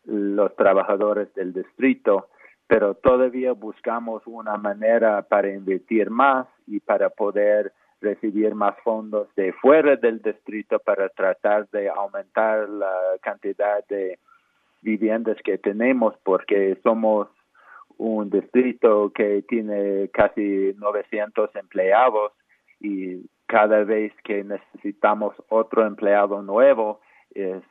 los 0.05 0.55
trabajadores 0.55 1.31
del 1.35 1.53
distrito, 1.53 2.29
pero 2.65 2.95
todavía 2.95 3.51
buscamos 3.51 4.23
una 4.25 4.57
manera 4.57 5.21
para 5.21 5.53
invertir 5.53 6.09
más 6.09 6.47
y 6.65 6.79
para 6.79 7.11
poder 7.11 7.71
recibir 8.01 8.55
más 8.55 8.75
fondos 8.83 9.27
de 9.35 9.53
fuera 9.53 9.95
del 9.95 10.23
distrito 10.23 10.79
para 10.79 11.07
tratar 11.09 11.69
de 11.69 11.89
aumentar 11.89 12.67
la 12.67 12.95
cantidad 13.21 13.85
de 13.87 14.17
viviendas 14.81 15.37
que 15.43 15.59
tenemos 15.59 16.15
porque 16.23 16.79
somos 16.81 17.27
un 17.99 18.31
distrito 18.31 19.11
que 19.13 19.43
tiene 19.47 20.09
casi 20.11 20.73
900 20.79 21.55
empleados 21.57 22.31
y 22.79 23.21
cada 23.53 23.83
vez 23.83 24.11
que 24.23 24.43
necesitamos 24.43 25.35
otro 25.47 25.85
empleado 25.85 26.41
nuevo 26.41 27.01
es, 27.35 27.61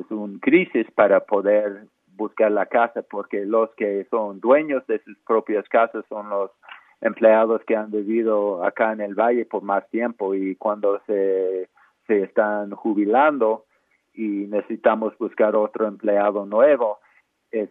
es 0.00 0.10
un 0.10 0.40
crisis 0.40 0.90
para 0.96 1.20
poder 1.20 1.84
buscar 2.16 2.50
la 2.50 2.66
casa 2.66 3.02
porque 3.08 3.46
los 3.46 3.72
que 3.76 4.04
son 4.10 4.40
dueños 4.40 4.84
de 4.88 4.98
sus 5.04 5.16
propias 5.20 5.68
casas 5.68 6.04
son 6.08 6.28
los 6.28 6.50
empleados 7.00 7.62
que 7.68 7.76
han 7.76 7.92
vivido 7.92 8.64
acá 8.64 8.90
en 8.90 9.00
el 9.00 9.14
valle 9.14 9.44
por 9.44 9.62
más 9.62 9.88
tiempo 9.90 10.34
y 10.34 10.56
cuando 10.56 11.00
se, 11.06 11.68
se 12.08 12.24
están 12.24 12.72
jubilando 12.72 13.64
y 14.14 14.48
necesitamos 14.48 15.16
buscar 15.18 15.54
otro 15.54 15.86
empleado 15.86 16.46
nuevo 16.46 16.98
es 17.52 17.70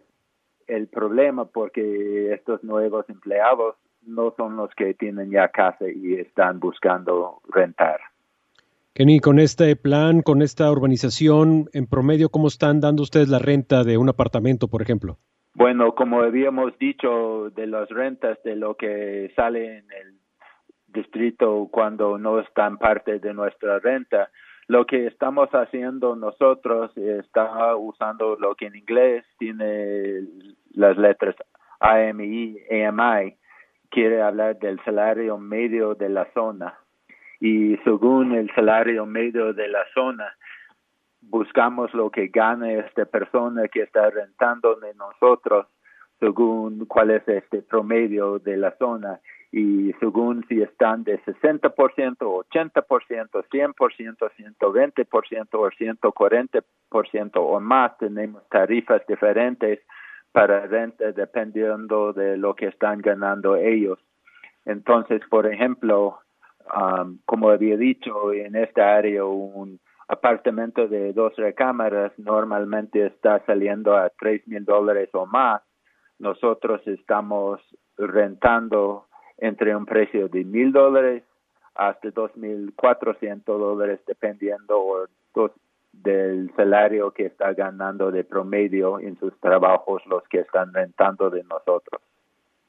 el 0.67 0.87
problema 0.87 1.43
porque 1.43 2.33
estos 2.33 2.63
nuevos 2.63 3.09
empleados 3.09 3.75
no 4.07 4.33
son 4.35 4.55
los 4.55 4.73
que 4.75 4.93
tienen 4.93 5.29
ya 5.31 5.49
casa 5.49 5.85
y 5.87 6.15
están 6.15 6.59
buscando 6.59 7.41
rentar. 7.49 7.99
Kenny, 8.93 9.19
con 9.19 9.37
este 9.37 9.75
plan, 9.75 10.21
con 10.21 10.41
esta 10.41 10.71
urbanización, 10.71 11.69
en 11.73 11.85
promedio, 11.85 12.29
¿cómo 12.29 12.47
están 12.47 12.79
dando 12.79 13.03
ustedes 13.03 13.29
la 13.29 13.37
renta 13.37 13.83
de 13.83 13.97
un 13.97 14.09
apartamento, 14.09 14.67
por 14.67 14.81
ejemplo? 14.81 15.17
Bueno, 15.53 15.93
como 15.93 16.21
habíamos 16.21 16.77
dicho, 16.79 17.51
de 17.51 17.67
las 17.67 17.89
rentas, 17.89 18.41
de 18.43 18.55
lo 18.55 18.75
que 18.75 19.31
sale 19.35 19.79
en 19.79 19.85
el 19.91 20.15
distrito 20.87 21.67
cuando 21.71 22.17
no 22.17 22.39
están 22.39 22.77
parte 22.77 23.19
de 23.19 23.33
nuestra 23.33 23.79
renta, 23.79 24.29
lo 24.67 24.85
que 24.85 25.07
estamos 25.07 25.49
haciendo 25.51 26.15
nosotros 26.15 26.91
está 26.97 27.75
usando 27.75 28.35
lo 28.35 28.55
que 28.55 28.65
en 28.67 28.75
inglés 28.75 29.25
tiene 29.37 30.23
las 30.73 30.97
letras 30.97 31.35
AMI, 31.79 32.57
AMI, 32.69 33.35
quiere 33.89 34.21
hablar 34.21 34.59
del 34.59 34.79
salario 34.83 35.37
medio 35.37 35.95
de 35.95 36.09
la 36.09 36.31
zona. 36.33 36.77
Y 37.39 37.77
según 37.83 38.33
el 38.33 38.53
salario 38.55 39.05
medio 39.05 39.53
de 39.53 39.67
la 39.67 39.85
zona, 39.93 40.35
buscamos 41.21 41.93
lo 41.93 42.09
que 42.09 42.27
gana 42.27 42.71
esta 42.73 43.05
persona 43.05 43.67
que 43.67 43.81
está 43.83 44.09
rentando 44.09 44.75
de 44.75 44.93
nosotros 44.95 45.67
según 46.19 46.85
cuál 46.85 47.11
es 47.11 47.27
este 47.27 47.61
promedio 47.61 48.39
de 48.39 48.57
la 48.57 48.75
zona 48.77 49.19
y 49.51 49.93
según 49.99 50.45
si 50.47 50.61
están 50.61 51.03
de 51.03 51.21
60%, 51.23 51.71
80%, 51.71 53.45
100%, 53.49 54.31
120% 54.59 55.47
o 55.53 55.69
140% 55.71 57.31
o 57.35 57.59
más, 57.59 57.97
tenemos 57.97 58.47
tarifas 58.49 59.05
diferentes 59.07 59.79
para 60.31 60.67
renta 60.67 61.11
dependiendo 61.11 62.13
de 62.13 62.37
lo 62.37 62.55
que 62.55 62.67
están 62.67 62.99
ganando 63.01 63.55
ellos. 63.55 63.99
Entonces, 64.65 65.21
por 65.29 65.51
ejemplo, 65.51 66.19
um, 66.75 67.19
como 67.25 67.49
había 67.49 67.77
dicho, 67.77 68.33
en 68.33 68.55
esta 68.55 68.95
área 68.95 69.25
un 69.25 69.79
apartamento 70.07 70.87
de 70.87 71.13
dos 71.13 71.35
recámaras 71.35 72.11
normalmente 72.17 73.05
está 73.05 73.43
saliendo 73.45 73.95
a 73.95 74.09
tres 74.09 74.47
mil 74.47 74.63
dólares 74.65 75.09
o 75.13 75.25
más. 75.25 75.61
Nosotros 76.19 76.81
estamos 76.87 77.61
rentando 77.97 79.05
entre 79.37 79.75
un 79.75 79.85
precio 79.85 80.29
de 80.29 80.43
mil 80.43 80.71
dólares 80.71 81.23
hasta 81.75 82.09
dos 82.11 82.35
mil 82.35 82.73
cuatrocientos 82.75 83.59
dólares 83.59 83.99
dependiendo 84.07 85.07
del 85.91 86.51
salario 86.55 87.11
que 87.11 87.25
está 87.25 87.53
ganando 87.53 88.11
de 88.11 88.23
promedio 88.23 88.99
en 88.99 89.17
sus 89.19 89.37
trabajos 89.39 90.01
los 90.07 90.23
que 90.29 90.39
están 90.39 90.73
rentando 90.73 91.29
de 91.29 91.43
nosotros. 91.43 92.01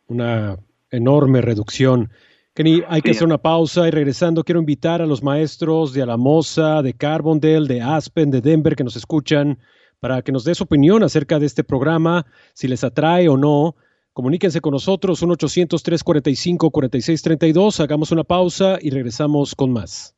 Una 0.07 0.57
enorme 0.91 1.41
reducción. 1.41 2.11
Kenny, 2.55 2.83
hay 2.89 3.03
que 3.03 3.13
hacer 3.13 3.25
una 3.25 3.39
pausa 3.39 3.87
y 3.87 3.93
regresando 3.93 4.43
quiero 4.43 4.59
invitar 4.59 5.01
a 5.01 5.07
los 5.07 5.23
maestros 5.23 5.93
de 5.93 6.03
Alamosa, 6.03 6.83
de 6.83 6.95
Carbondale, 6.95 7.69
de 7.69 7.83
Aspen, 7.83 8.33
de 8.33 8.41
Denver 8.41 8.75
que 8.75 8.83
nos 8.83 8.97
escuchan 8.97 9.59
para 10.01 10.23
que 10.23 10.33
nos 10.33 10.45
dé 10.45 10.55
su 10.55 10.65
opinión 10.65 11.03
acerca 11.03 11.39
de 11.39 11.45
este 11.47 11.65
programa, 11.65 12.27
si 12.55 12.69
les 12.69 12.85
atrae 12.85 13.29
o 13.29 13.37
no. 13.37 13.77
Comuníquense 14.13 14.61
con 14.61 14.73
nosotros, 14.73 15.23
1-800-345-4632. 15.23 17.81
Hagamos 17.81 18.11
una 18.11 18.25
pausa 18.25 18.79
y 18.81 18.91
regresamos 18.91 19.55
con 19.55 19.73
más. 19.73 20.18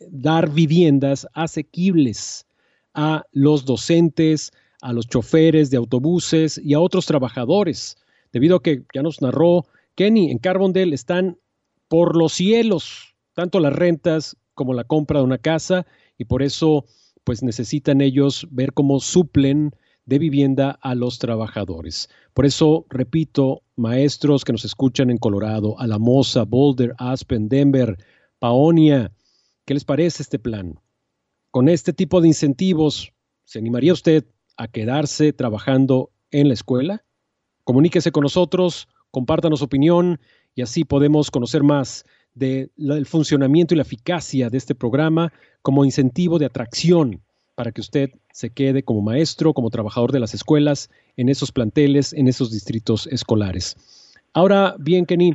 dar 0.00 0.50
viviendas 0.50 1.26
asequibles 1.34 2.46
a 2.94 3.24
los 3.32 3.64
docentes, 3.66 4.52
a 4.80 4.92
los 4.92 5.06
choferes 5.06 5.70
de 5.70 5.76
autobuses 5.76 6.58
y 6.58 6.74
a 6.74 6.80
otros 6.80 7.06
trabajadores, 7.06 7.96
debido 8.32 8.56
a 8.56 8.62
que 8.62 8.84
ya 8.94 9.02
nos 9.02 9.20
narró 9.20 9.66
Kenny, 9.94 10.30
en 10.30 10.38
Carbondale 10.38 10.94
están 10.94 11.38
por 11.88 12.16
los 12.16 12.32
cielos, 12.32 13.14
tanto 13.34 13.60
las 13.60 13.72
rentas 13.72 14.36
como 14.56 14.74
la 14.74 14.82
compra 14.82 15.20
de 15.20 15.24
una 15.24 15.38
casa 15.38 15.86
y 16.18 16.24
por 16.24 16.42
eso 16.42 16.84
pues 17.22 17.44
necesitan 17.44 18.00
ellos 18.00 18.48
ver 18.50 18.72
cómo 18.72 18.98
suplen 18.98 19.72
de 20.06 20.18
vivienda 20.18 20.78
a 20.80 20.94
los 20.94 21.18
trabajadores. 21.18 22.08
Por 22.32 22.46
eso, 22.46 22.86
repito, 22.88 23.62
maestros 23.74 24.44
que 24.44 24.52
nos 24.52 24.64
escuchan 24.64 25.10
en 25.10 25.18
Colorado, 25.18 25.78
Alamosa, 25.78 26.44
Boulder, 26.44 26.94
Aspen, 26.98 27.48
Denver, 27.48 27.96
Paonia, 28.38 29.12
¿qué 29.64 29.74
les 29.74 29.84
parece 29.84 30.22
este 30.22 30.38
plan? 30.38 30.80
Con 31.50 31.68
este 31.68 31.92
tipo 31.92 32.20
de 32.20 32.28
incentivos, 32.28 33.12
¿se 33.44 33.58
animaría 33.58 33.92
usted 33.92 34.24
a 34.56 34.68
quedarse 34.68 35.32
trabajando 35.32 36.10
en 36.30 36.48
la 36.48 36.54
escuela? 36.54 37.04
Comuníquese 37.64 38.12
con 38.12 38.22
nosotros, 38.22 38.88
compártanos 39.10 39.62
opinión 39.62 40.20
y 40.54 40.62
así 40.62 40.84
podemos 40.84 41.30
conocer 41.30 41.64
más 41.64 42.04
del 42.36 43.06
funcionamiento 43.06 43.74
y 43.74 43.78
la 43.78 43.82
eficacia 43.82 44.50
de 44.50 44.58
este 44.58 44.74
programa 44.74 45.32
como 45.62 45.84
incentivo 45.84 46.38
de 46.38 46.46
atracción 46.46 47.20
para 47.56 47.72
que 47.72 47.80
usted 47.80 48.10
se 48.30 48.50
quede 48.50 48.82
como 48.82 49.00
maestro, 49.00 49.54
como 49.54 49.70
trabajador 49.70 50.12
de 50.12 50.20
las 50.20 50.34
escuelas, 50.34 50.90
en 51.16 51.30
esos 51.30 51.50
planteles, 51.50 52.12
en 52.12 52.28
esos 52.28 52.52
distritos 52.52 53.06
escolares. 53.06 53.76
Ahora 54.34 54.76
bien, 54.78 55.06
Kenny, 55.06 55.34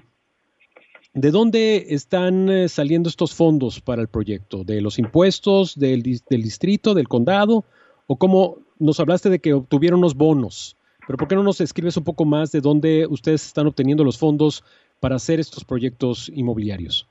¿de 1.15 1.31
dónde 1.31 1.87
están 1.89 2.47
eh, 2.49 2.69
saliendo 2.69 3.09
estos 3.09 3.33
fondos 3.33 3.81
para 3.81 4.03
el 4.03 4.07
proyecto? 4.07 4.63
¿De 4.63 4.79
los 4.81 4.99
impuestos 4.99 5.77
del, 5.77 6.03
del 6.03 6.43
distrito, 6.43 6.93
del 6.93 7.07
condado? 7.07 7.65
¿O 8.05 8.15
cómo 8.15 8.59
nos 8.77 8.99
hablaste 8.99 9.31
de 9.31 9.39
que 9.39 9.53
obtuvieron 9.53 9.99
unos 9.99 10.13
bonos? 10.13 10.77
Pero 11.07 11.17
¿por 11.17 11.27
qué 11.27 11.33
no 11.35 11.41
nos 11.41 11.59
escribes 11.59 11.97
un 11.97 12.03
poco 12.03 12.25
más 12.25 12.51
de 12.51 12.61
dónde 12.61 13.07
ustedes 13.07 13.47
están 13.47 13.65
obteniendo 13.65 14.03
los 14.03 14.19
fondos 14.19 14.63
para 15.01 15.15
hacer 15.15 15.39
estos 15.39 15.65
proyectos 15.65 16.31
inmobiliarios? 16.33 17.09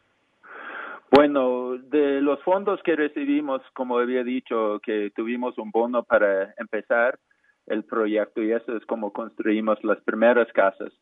Bueno, 1.11 1.76
de 1.76 2.22
los 2.22 2.41
fondos 2.45 2.80
que 2.84 2.95
recibimos, 2.95 3.61
como 3.74 3.99
había 3.99 4.22
dicho, 4.22 4.80
que 4.80 5.11
tuvimos 5.14 5.59
un 5.59 5.72
bono 5.72 6.05
para 6.05 6.55
empezar 6.57 7.18
el 7.66 7.84
proyecto 7.84 8.43
y 8.43 8.53
eso 8.53 8.76
es 8.76 8.86
como 8.86 9.12
construimos 9.12 9.82
las 9.82 10.01
primeras 10.03 10.51
casas. 10.53 10.93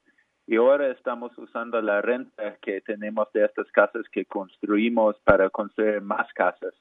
Y 0.46 0.56
ahora 0.56 0.90
estamos 0.90 1.36
usando 1.36 1.80
la 1.82 2.00
renta 2.00 2.56
que 2.62 2.80
tenemos 2.80 3.30
de 3.34 3.44
estas 3.44 3.70
casas 3.70 4.06
que 4.10 4.24
construimos 4.24 5.16
para 5.24 5.50
construir 5.50 6.00
más 6.00 6.26
casas. 6.32 6.74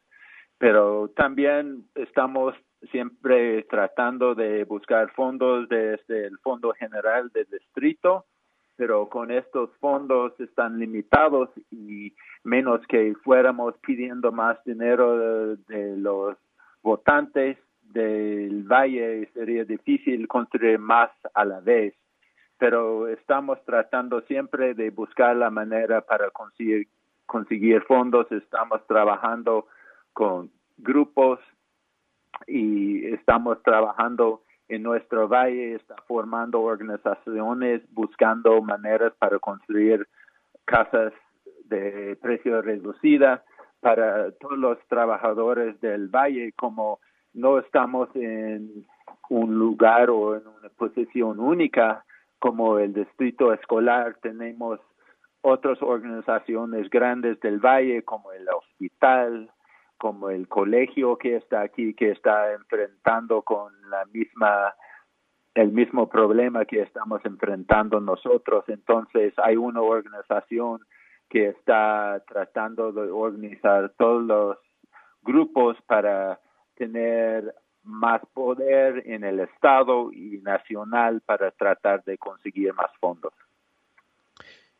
Pero 0.57 1.09
también 1.15 1.83
estamos 1.95 2.55
siempre 2.91 3.63
tratando 3.63 4.35
de 4.35 4.63
buscar 4.63 5.11
fondos 5.11 5.67
desde 5.67 6.27
el 6.27 6.37
Fondo 6.39 6.71
General 6.73 7.29
del 7.33 7.47
Distrito 7.51 8.25
pero 8.77 9.09
con 9.09 9.31
estos 9.31 9.71
fondos 9.79 10.39
están 10.39 10.79
limitados 10.79 11.49
y 11.71 12.13
menos 12.43 12.79
que 12.87 13.15
fuéramos 13.23 13.75
pidiendo 13.79 14.31
más 14.31 14.63
dinero 14.63 15.55
de, 15.55 15.97
los 15.97 16.37
votantes 16.83 17.57
del 17.81 18.63
valle 18.63 19.27
sería 19.33 19.65
difícil 19.65 20.27
construir 20.27 20.77
más 20.77 21.09
a 21.33 21.43
la 21.43 21.59
vez. 21.59 21.95
Pero 22.59 23.07
estamos 23.07 23.63
tratando 23.65 24.21
siempre 24.21 24.73
de 24.75 24.91
buscar 24.91 25.35
la 25.35 25.49
manera 25.49 26.01
para 26.01 26.29
conseguir 26.29 26.87
conseguir 27.25 27.81
fondos. 27.83 28.31
Estamos 28.31 28.85
trabajando 28.87 29.67
con 30.13 30.51
grupos 30.77 31.39
y 32.45 33.05
estamos 33.07 33.61
trabajando 33.63 34.43
en 34.69 34.83
nuestro 34.83 35.27
valle 35.27 35.75
está 35.75 35.95
formando 36.07 36.61
organizaciones 36.61 37.81
buscando 37.93 38.61
maneras 38.61 39.13
para 39.17 39.39
construir 39.39 40.07
casas 40.65 41.13
de 41.65 42.17
precio 42.21 42.61
reducida 42.61 43.43
para 43.79 44.31
todos 44.31 44.57
los 44.57 44.77
trabajadores 44.87 45.79
del 45.81 46.07
valle 46.09 46.51
como 46.53 46.99
no 47.33 47.59
estamos 47.59 48.09
en 48.15 48.85
un 49.29 49.57
lugar 49.57 50.09
o 50.09 50.35
en 50.35 50.47
una 50.47 50.69
posición 50.69 51.39
única 51.39 52.03
como 52.39 52.79
el 52.79 52.93
distrito 52.93 53.53
escolar. 53.53 54.17
Tenemos 54.21 54.79
otras 55.41 55.81
organizaciones 55.81 56.89
grandes 56.89 57.39
del 57.39 57.59
valle 57.59 58.03
como 58.03 58.31
el 58.31 58.47
hospital 58.49 59.49
como 59.97 60.29
el 60.29 60.47
colegio 60.47 61.17
que 61.17 61.35
está 61.35 61.61
aquí, 61.61 61.93
que 61.93 62.11
está 62.11 62.53
enfrentando 62.53 63.41
con 63.41 63.73
la 63.89 64.05
misma 64.05 64.73
el 65.55 65.71
mismo 65.71 66.07
problema 66.07 66.65
que 66.65 66.83
estamos 66.83 67.19
enfrentando 67.25 67.99
nosotros. 67.99 68.63
Entonces 68.67 69.33
hay 69.37 69.55
una 69.55 69.81
organización 69.81 70.81
que 71.29 71.49
está 71.49 72.23
tratando 72.27 72.91
de 72.91 73.09
organizar 73.09 73.91
todos 73.97 74.23
los 74.23 74.57
grupos 75.23 75.75
para 75.87 76.39
tener 76.75 77.55
más 77.83 78.21
poder 78.33 79.01
en 79.07 79.23
el 79.23 79.39
Estado 79.39 80.11
y 80.11 80.39
nacional 80.43 81.21
para 81.21 81.51
tratar 81.51 82.03
de 82.03 82.17
conseguir 82.17 82.73
más 82.73 82.91
fondos. 82.99 83.33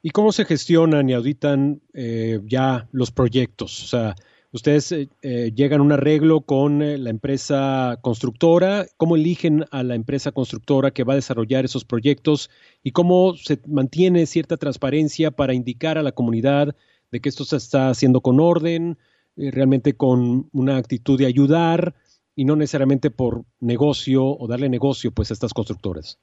¿Y 0.01 0.11
cómo 0.11 0.31
se 0.31 0.45
gestionan 0.45 1.09
y 1.09 1.13
auditan 1.13 1.81
eh, 1.93 2.39
ya 2.43 2.87
los 2.91 3.11
proyectos? 3.11 3.83
O 3.83 3.87
sea, 3.87 4.15
Ustedes 4.57 4.91
eh, 4.91 5.07
eh, 5.21 5.51
llegan 5.53 5.81
a 5.81 5.83
un 5.83 5.91
arreglo 5.91 6.41
con 6.41 6.81
eh, 6.81 6.97
la 6.97 7.11
empresa 7.11 7.99
constructora. 8.01 8.85
¿Cómo 8.97 9.15
eligen 9.15 9.65
a 9.69 9.83
la 9.83 9.93
empresa 9.93 10.31
constructora 10.31 10.89
que 10.89 11.03
va 11.03 11.13
a 11.13 11.17
desarrollar 11.17 11.63
esos 11.63 11.85
proyectos 11.85 12.49
y 12.81 12.91
cómo 12.91 13.35
se 13.35 13.59
mantiene 13.67 14.25
cierta 14.25 14.57
transparencia 14.57 15.29
para 15.29 15.53
indicar 15.53 15.99
a 15.99 16.01
la 16.01 16.11
comunidad 16.11 16.75
de 17.11 17.19
que 17.19 17.29
esto 17.29 17.43
se 17.43 17.57
está 17.57 17.89
haciendo 17.89 18.21
con 18.21 18.39
orden, 18.39 18.97
realmente 19.35 19.95
con 19.95 20.49
una 20.51 20.77
actitud 20.77 21.19
de 21.19 21.27
ayudar 21.27 21.93
y 22.33 22.43
no 22.43 22.55
necesariamente 22.55 23.11
por 23.11 23.43
negocio 23.59 24.25
o 24.25 24.47
darle 24.47 24.69
negocio 24.69 25.11
pues 25.11 25.29
a 25.29 25.35
estas 25.35 25.53
constructoras? 25.53 26.19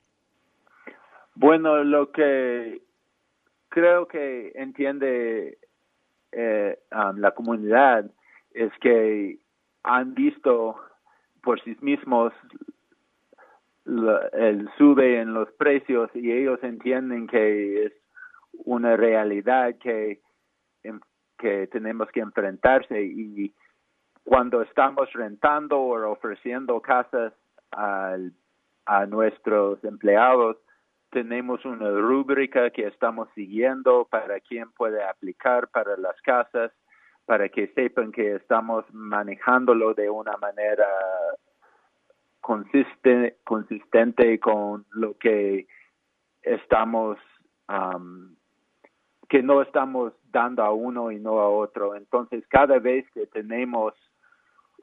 Bueno, 1.37 1.85
lo 1.85 2.11
que 2.11 2.83
creo 3.69 4.09
que 4.09 4.51
entiende 4.57 5.57
um, 6.33 7.19
la 7.19 7.31
comunidad 7.31 8.11
es 8.55 8.73
que 8.81 9.39
han 9.83 10.15
visto 10.15 10.77
por 11.43 11.61
sí 11.63 11.77
mismos 11.81 12.33
el 13.85 14.71
sube 14.79 15.21
en 15.21 15.35
los 15.35 15.53
precios 15.53 16.11
y 16.15 16.33
ellos 16.33 16.59
entienden 16.63 17.27
que 17.27 17.85
es 17.85 17.93
una 18.65 18.97
realidad 18.97 19.75
que, 19.79 20.21
que 21.37 21.67
tenemos 21.67 22.09
que 22.11 22.21
enfrentarse 22.21 23.03
y 23.03 23.53
cuando 24.23 24.63
estamos 24.63 25.13
rentando 25.13 25.79
o 25.79 26.11
ofreciendo 26.11 26.81
casas 26.81 27.35
a 27.73 29.07
nuestros 29.07 29.83
empleados, 29.85 30.57
tenemos 31.11 31.65
una 31.65 31.91
rúbrica 31.91 32.71
que 32.71 32.87
estamos 32.87 33.29
siguiendo 33.35 34.07
para 34.11 34.41
quién 34.41 34.71
puede 34.73 35.03
aplicar 35.03 35.69
para 35.69 35.97
las 35.97 36.19
casas 36.23 36.73
para 37.27 37.49
que 37.49 37.69
sepan 37.69 38.13
que 38.13 38.35
estamos 38.37 38.85
manejándolo 38.93 39.95
de 39.95 40.11
una 40.11 40.37
manera 40.37 40.87
consistente, 42.41 43.39
consistente 43.45 44.39
con 44.39 44.85
lo 44.93 45.17
que 45.17 45.67
estamos, 46.43 47.19
que 49.29 49.43
no 49.43 49.63
estamos 49.63 50.13
dando 50.31 50.63
a 50.63 50.73
uno 50.73 51.11
y 51.11 51.19
no 51.19 51.41
a 51.41 51.49
otro. 51.49 51.95
Entonces, 51.95 52.47
cada 52.49 52.79
vez 52.79 53.11
que 53.13 53.27
tenemos 53.27 53.95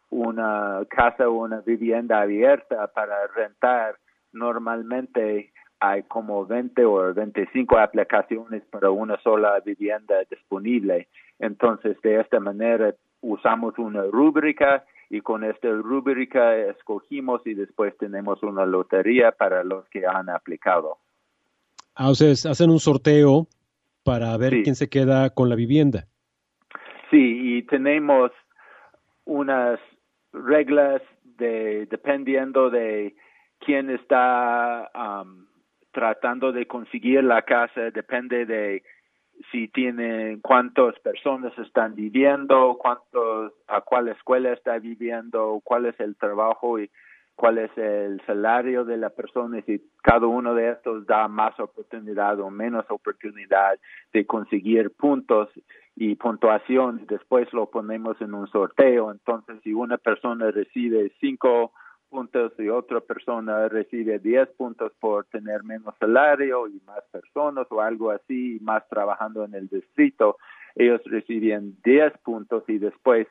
una 0.10 0.84
casa 0.90 1.30
o 1.30 1.34
una 1.34 1.62
vivienda 1.62 2.22
abierta 2.22 2.88
para 2.88 3.28
rentar, 3.28 3.98
normalmente 4.34 5.54
hay 5.82 6.04
como 6.04 6.46
20 6.46 6.86
o 6.86 7.12
25 7.12 7.80
aplicaciones 7.80 8.64
para 8.70 8.92
una 8.92 9.20
sola 9.22 9.60
vivienda 9.62 10.16
disponible. 10.30 11.08
Entonces, 11.40 12.00
de 12.04 12.22
esta 12.22 12.40
manera, 12.40 12.94
usamos 13.22 13.78
una 13.80 14.04
rúbrica 14.04 14.86
y 15.10 15.22
con 15.22 15.44
esta 15.44 15.70
rúbrica 15.70 16.56
escogimos 16.56 17.42
y 17.46 17.56
después 17.56 17.98
tenemos 17.98 18.44
una 18.44 18.66
lotería 18.66 19.32
para 19.32 19.64
los 19.64 19.90
que 19.90 20.06
han 20.06 20.30
aplicado. 20.30 21.00
Ah, 21.96 22.12
ustedes 22.12 22.46
hacen 22.46 22.70
un 22.70 22.80
sorteo 22.80 23.48
para 24.04 24.38
ver 24.38 24.62
quién 24.62 24.76
se 24.76 24.88
queda 24.88 25.32
con 25.32 25.50
la 25.50 25.56
vivienda. 25.56 26.06
Sí, 27.10 27.58
y 27.58 27.64
tenemos 27.64 28.32
unas 29.26 29.80
reglas 30.32 31.02
de 31.24 31.88
dependiendo 31.88 32.70
de 32.70 33.16
quién 33.60 33.90
está 33.90 34.90
tratando 35.92 36.52
de 36.52 36.68
conseguir 36.68 37.24
la 37.24 37.42
casa 37.44 37.92
depende 37.92 38.46
de 38.46 38.84
si 39.52 39.68
tiene 39.70 40.40
cuántas 40.42 40.98
personas 41.00 41.58
están 41.58 41.96
viviendo, 41.96 42.78
cuántos 42.80 43.54
a 43.68 43.82
cuál 43.82 44.10
escuela 44.10 44.54
está 44.54 44.78
viviendo, 44.78 45.60
cuál 45.64 45.86
es 45.88 46.00
el 46.00 46.16
trabajo 46.16 46.80
y 46.80 46.90
cuál 47.36 47.58
es 47.58 47.76
el 47.78 48.22
salario 48.28 48.86
de 48.86 48.98
la 48.98 49.10
persona 49.10 49.60
y 49.60 49.62
si 49.64 49.82
cada 50.04 50.28
uno 50.28 50.54
de 50.54 50.72
estos 50.72 51.08
da 51.08 51.28
más 51.28 51.60
oportunidad 51.60 52.40
o 52.40 52.52
menos 52.52 52.86
oportunidad 52.90 53.80
de 54.14 54.26
conseguir 54.26 54.92
puntos 54.92 55.50
y 55.96 56.16
puntuación, 56.16 57.06
después 57.08 57.52
lo 57.54 57.70
ponemos 57.70 58.20
en 58.22 58.34
un 58.34 58.48
sorteo. 58.48 59.12
Entonces, 59.12 59.60
si 59.64 59.74
una 59.74 59.98
persona 59.98 60.52
recibe 60.52 61.12
cinco 61.20 61.74
puntos 62.12 62.52
y 62.60 62.68
otra 62.68 63.00
persona 63.00 63.70
recibe 63.70 64.20
10 64.20 64.50
puntos 64.58 64.92
por 65.00 65.26
tener 65.26 65.64
menos 65.64 65.96
salario 66.00 66.68
y 66.68 66.82
más 66.86 67.04
personas 67.12 67.66
o 67.72 67.82
algo 67.82 68.12
así, 68.12 68.60
más 68.62 68.88
trabajando 68.90 69.46
en 69.46 69.56
el 69.56 69.68
distrito, 69.68 70.38
ellos 70.76 71.02
reciben 71.06 71.78
10 71.84 72.18
puntos 72.24 72.64
y 72.68 72.78
después 72.78 73.28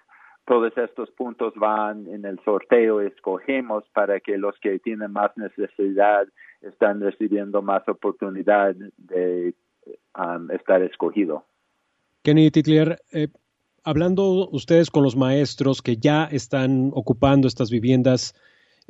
todos 0.46 0.76
estos 0.76 1.10
puntos 1.10 1.54
van 1.54 2.06
en 2.08 2.24
el 2.24 2.40
sorteo, 2.44 3.00
escogemos 3.00 3.84
para 3.92 4.18
que 4.20 4.38
los 4.38 4.58
que 4.60 4.78
tienen 4.78 5.12
más 5.12 5.30
necesidad 5.36 6.26
están 6.62 7.00
recibiendo 7.00 7.62
más 7.62 7.86
oportunidad 7.88 8.74
de 8.96 9.54
um, 10.18 10.50
estar 10.50 10.82
escogido. 10.82 11.44
Kenny 12.22 12.50
Titler, 12.50 12.98
eh, 13.12 13.28
hablando 13.84 14.48
ustedes 14.50 14.90
con 14.90 15.02
los 15.02 15.16
maestros 15.16 15.82
que 15.82 15.96
ya 15.96 16.24
están 16.24 16.90
ocupando 16.94 17.46
estas 17.46 17.70
viviendas, 17.70 18.34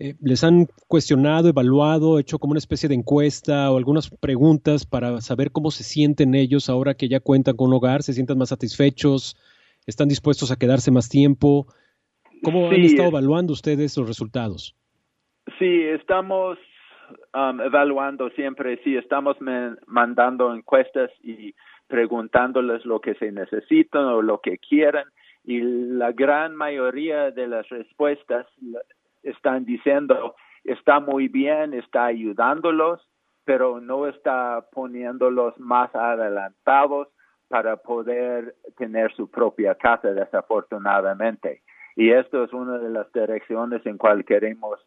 eh, 0.00 0.14
¿Les 0.22 0.42
han 0.44 0.66
cuestionado, 0.88 1.50
evaluado, 1.50 2.18
hecho 2.18 2.38
como 2.38 2.52
una 2.52 2.58
especie 2.58 2.88
de 2.88 2.94
encuesta 2.94 3.70
o 3.70 3.76
algunas 3.76 4.08
preguntas 4.08 4.86
para 4.86 5.20
saber 5.20 5.52
cómo 5.52 5.70
se 5.70 5.84
sienten 5.84 6.34
ellos 6.34 6.70
ahora 6.70 6.94
que 6.94 7.06
ya 7.06 7.20
cuentan 7.20 7.54
con 7.54 7.68
un 7.68 7.74
hogar? 7.74 8.02
¿Se 8.02 8.14
sienten 8.14 8.38
más 8.38 8.48
satisfechos? 8.48 9.36
¿Están 9.86 10.08
dispuestos 10.08 10.50
a 10.50 10.56
quedarse 10.56 10.90
más 10.90 11.10
tiempo? 11.10 11.66
¿Cómo 12.42 12.68
han 12.68 12.80
estado 12.80 13.10
evaluando 13.10 13.52
ustedes 13.52 13.94
los 13.98 14.08
resultados? 14.08 14.74
Sí, 15.58 15.82
estamos 15.82 16.58
um, 17.34 17.60
evaluando 17.60 18.30
siempre, 18.30 18.80
sí, 18.82 18.96
estamos 18.96 19.36
mandando 19.86 20.54
encuestas 20.54 21.10
y 21.22 21.54
preguntándoles 21.88 22.86
lo 22.86 23.00
que 23.00 23.16
se 23.16 23.32
necesitan 23.32 24.04
o 24.04 24.22
lo 24.22 24.40
que 24.40 24.56
quieren 24.56 25.04
y 25.44 25.60
la 25.60 26.12
gran 26.12 26.56
mayoría 26.56 27.30
de 27.32 27.48
las 27.48 27.68
respuestas 27.68 28.46
están 29.22 29.64
diciendo 29.64 30.34
está 30.64 31.00
muy 31.00 31.28
bien, 31.28 31.74
está 31.74 32.06
ayudándolos, 32.06 33.00
pero 33.44 33.80
no 33.80 34.06
está 34.06 34.66
poniéndolos 34.72 35.58
más 35.58 35.94
adelantados 35.94 37.08
para 37.48 37.76
poder 37.76 38.54
tener 38.76 39.12
su 39.14 39.28
propia 39.28 39.74
casa, 39.74 40.12
desafortunadamente. 40.12 41.62
Y 41.96 42.10
esto 42.12 42.44
es 42.44 42.52
una 42.52 42.78
de 42.78 42.90
las 42.90 43.12
direcciones 43.12 43.84
en 43.86 43.98
cual 43.98 44.24
queremos 44.24 44.80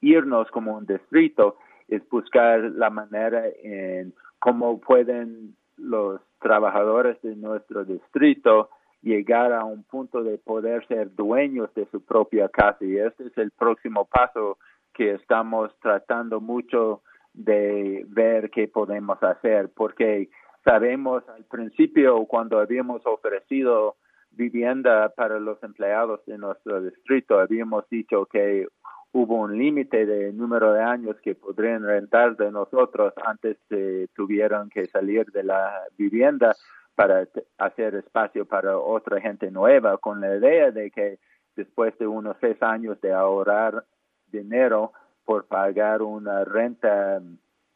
irnos 0.00 0.48
como 0.50 0.76
un 0.76 0.86
distrito, 0.86 1.56
es 1.88 2.08
buscar 2.08 2.60
la 2.60 2.90
manera 2.90 3.44
en 3.62 4.14
cómo 4.38 4.80
pueden 4.80 5.56
los 5.76 6.20
trabajadores 6.40 7.20
de 7.22 7.34
nuestro 7.34 7.84
distrito 7.84 8.70
llegar 9.06 9.52
a 9.52 9.64
un 9.64 9.84
punto 9.84 10.24
de 10.24 10.36
poder 10.36 10.84
ser 10.88 11.14
dueños 11.14 11.72
de 11.74 11.86
su 11.92 12.04
propia 12.04 12.48
casa. 12.48 12.84
Y 12.84 12.98
este 12.98 13.28
es 13.28 13.38
el 13.38 13.52
próximo 13.52 14.04
paso 14.04 14.58
que 14.92 15.12
estamos 15.12 15.70
tratando 15.80 16.40
mucho 16.40 17.02
de 17.32 18.04
ver 18.08 18.50
qué 18.50 18.66
podemos 18.66 19.22
hacer 19.22 19.70
porque 19.76 20.28
sabemos 20.64 21.22
al 21.28 21.44
principio 21.44 22.24
cuando 22.24 22.58
habíamos 22.58 23.02
ofrecido 23.04 23.96
vivienda 24.30 25.10
para 25.10 25.38
los 25.38 25.62
empleados 25.62 26.24
de 26.24 26.38
nuestro 26.38 26.80
distrito 26.80 27.38
habíamos 27.38 27.86
dicho 27.90 28.24
que 28.24 28.66
hubo 29.12 29.36
un 29.36 29.58
límite 29.58 30.06
de 30.06 30.32
número 30.32 30.72
de 30.72 30.82
años 30.82 31.16
que 31.22 31.34
podrían 31.34 31.84
rentar 31.84 32.36
de 32.36 32.50
nosotros 32.50 33.12
antes 33.26 33.58
de 33.68 34.08
tuvieran 34.14 34.70
que 34.70 34.86
salir 34.86 35.26
de 35.26 35.42
la 35.44 35.82
vivienda 35.98 36.56
para 36.96 37.28
hacer 37.58 37.94
espacio 37.94 38.46
para 38.46 38.78
otra 38.78 39.20
gente 39.20 39.50
nueva, 39.50 39.98
con 39.98 40.20
la 40.20 40.34
idea 40.34 40.70
de 40.70 40.90
que 40.90 41.18
después 41.54 41.96
de 41.98 42.06
unos 42.06 42.36
seis 42.40 42.60
años 42.62 43.00
de 43.02 43.12
ahorrar 43.12 43.84
dinero 44.32 44.92
por 45.24 45.46
pagar 45.46 46.02
una 46.02 46.44
renta 46.44 47.20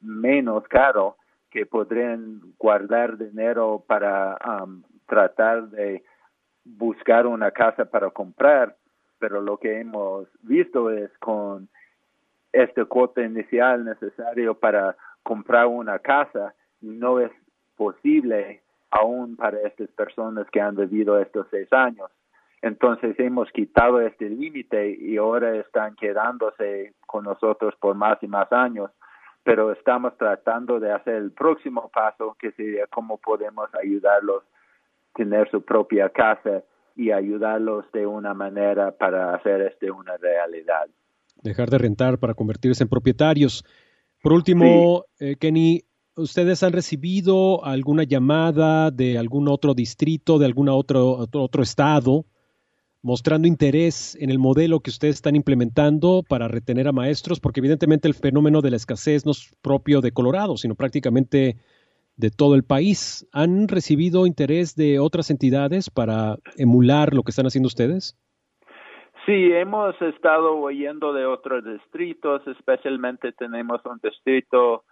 menos 0.00 0.66
caro, 0.68 1.16
que 1.50 1.66
podrían 1.66 2.40
guardar 2.58 3.18
dinero 3.18 3.84
para 3.86 4.38
um, 4.62 4.82
tratar 5.06 5.68
de 5.68 6.02
buscar 6.64 7.26
una 7.26 7.50
casa 7.50 7.84
para 7.84 8.10
comprar, 8.10 8.76
pero 9.18 9.42
lo 9.42 9.58
que 9.58 9.80
hemos 9.80 10.28
visto 10.42 10.90
es 10.90 11.10
con 11.18 11.68
este 12.52 12.84
cuota 12.86 13.22
inicial 13.22 13.84
necesario 13.84 14.54
para 14.54 14.96
comprar 15.22 15.66
una 15.66 15.98
casa, 15.98 16.54
no 16.80 17.20
es 17.20 17.30
posible 17.76 18.62
aún 18.90 19.36
para 19.36 19.60
estas 19.62 19.88
personas 19.90 20.46
que 20.50 20.60
han 20.60 20.76
vivido 20.76 21.18
estos 21.18 21.46
seis 21.50 21.72
años. 21.72 22.10
Entonces 22.62 23.18
hemos 23.18 23.50
quitado 23.52 24.00
este 24.00 24.28
límite 24.28 24.96
y 25.00 25.16
ahora 25.16 25.56
están 25.56 25.96
quedándose 25.96 26.94
con 27.06 27.24
nosotros 27.24 27.74
por 27.80 27.94
más 27.94 28.22
y 28.22 28.26
más 28.26 28.52
años, 28.52 28.90
pero 29.42 29.72
estamos 29.72 30.16
tratando 30.18 30.78
de 30.78 30.92
hacer 30.92 31.14
el 31.14 31.32
próximo 31.32 31.90
paso, 31.92 32.36
que 32.38 32.52
sería 32.52 32.86
cómo 32.88 33.16
podemos 33.16 33.70
ayudarlos 33.74 34.42
a 34.42 35.16
tener 35.16 35.50
su 35.50 35.62
propia 35.62 36.10
casa 36.10 36.62
y 36.96 37.12
ayudarlos 37.12 37.90
de 37.92 38.06
una 38.06 38.34
manera 38.34 38.92
para 38.92 39.34
hacer 39.34 39.62
esto 39.62 39.94
una 39.94 40.16
realidad. 40.18 40.86
Dejar 41.42 41.70
de 41.70 41.78
rentar 41.78 42.18
para 42.18 42.34
convertirse 42.34 42.82
en 42.82 42.90
propietarios. 42.90 43.64
Por 44.22 44.34
último, 44.34 45.06
eh, 45.18 45.36
Kenny, 45.40 45.80
¿ustedes 46.20 46.62
han 46.62 46.72
recibido 46.72 47.64
alguna 47.64 48.04
llamada 48.04 48.90
de 48.90 49.18
algún 49.18 49.48
otro 49.48 49.74
distrito, 49.74 50.38
de 50.38 50.46
algún 50.46 50.68
otro, 50.68 51.26
otro, 51.32 51.62
estado, 51.62 52.24
mostrando 53.02 53.48
interés 53.48 54.16
en 54.20 54.30
el 54.30 54.38
modelo 54.38 54.80
que 54.80 54.90
ustedes 54.90 55.16
están 55.16 55.36
implementando 55.36 56.22
para 56.28 56.48
retener 56.48 56.88
a 56.88 56.92
maestros? 56.92 57.40
Porque 57.40 57.60
evidentemente 57.60 58.08
el 58.08 58.14
fenómeno 58.14 58.60
de 58.60 58.70
la 58.70 58.76
escasez 58.76 59.24
no 59.24 59.32
es 59.32 59.54
propio 59.62 60.00
de 60.00 60.12
Colorado, 60.12 60.56
sino 60.56 60.74
prácticamente 60.74 61.56
de 62.16 62.30
todo 62.30 62.54
el 62.54 62.64
país. 62.64 63.26
¿Han 63.32 63.68
recibido 63.68 64.26
interés 64.26 64.76
de 64.76 64.98
otras 64.98 65.30
entidades 65.30 65.90
para 65.90 66.36
emular 66.56 67.14
lo 67.14 67.22
que 67.22 67.30
están 67.30 67.46
haciendo 67.46 67.68
ustedes? 67.68 68.16
Sí, 69.26 69.52
hemos 69.52 70.00
estado 70.00 70.58
oyendo 70.58 71.12
de 71.12 71.26
otros 71.26 71.64
distritos, 71.64 72.46
especialmente 72.46 73.32
tenemos 73.32 73.80
un 73.84 74.00
distrito 74.02 74.84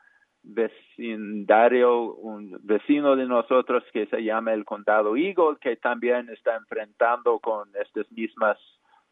vecindario, 0.43 2.15
un 2.15 2.59
vecino 2.63 3.17
de 3.17 3.27
nosotros 3.27 3.85
que 3.93 4.07
se 4.07 4.23
llama 4.23 4.53
el 4.53 4.65
Condado 4.65 5.17
Eagle, 5.17 5.59
que 5.61 5.77
también 5.77 6.29
está 6.31 6.57
enfrentando 6.57 7.39
con 7.39 7.69
estos 7.77 8.11
mismos 8.13 8.57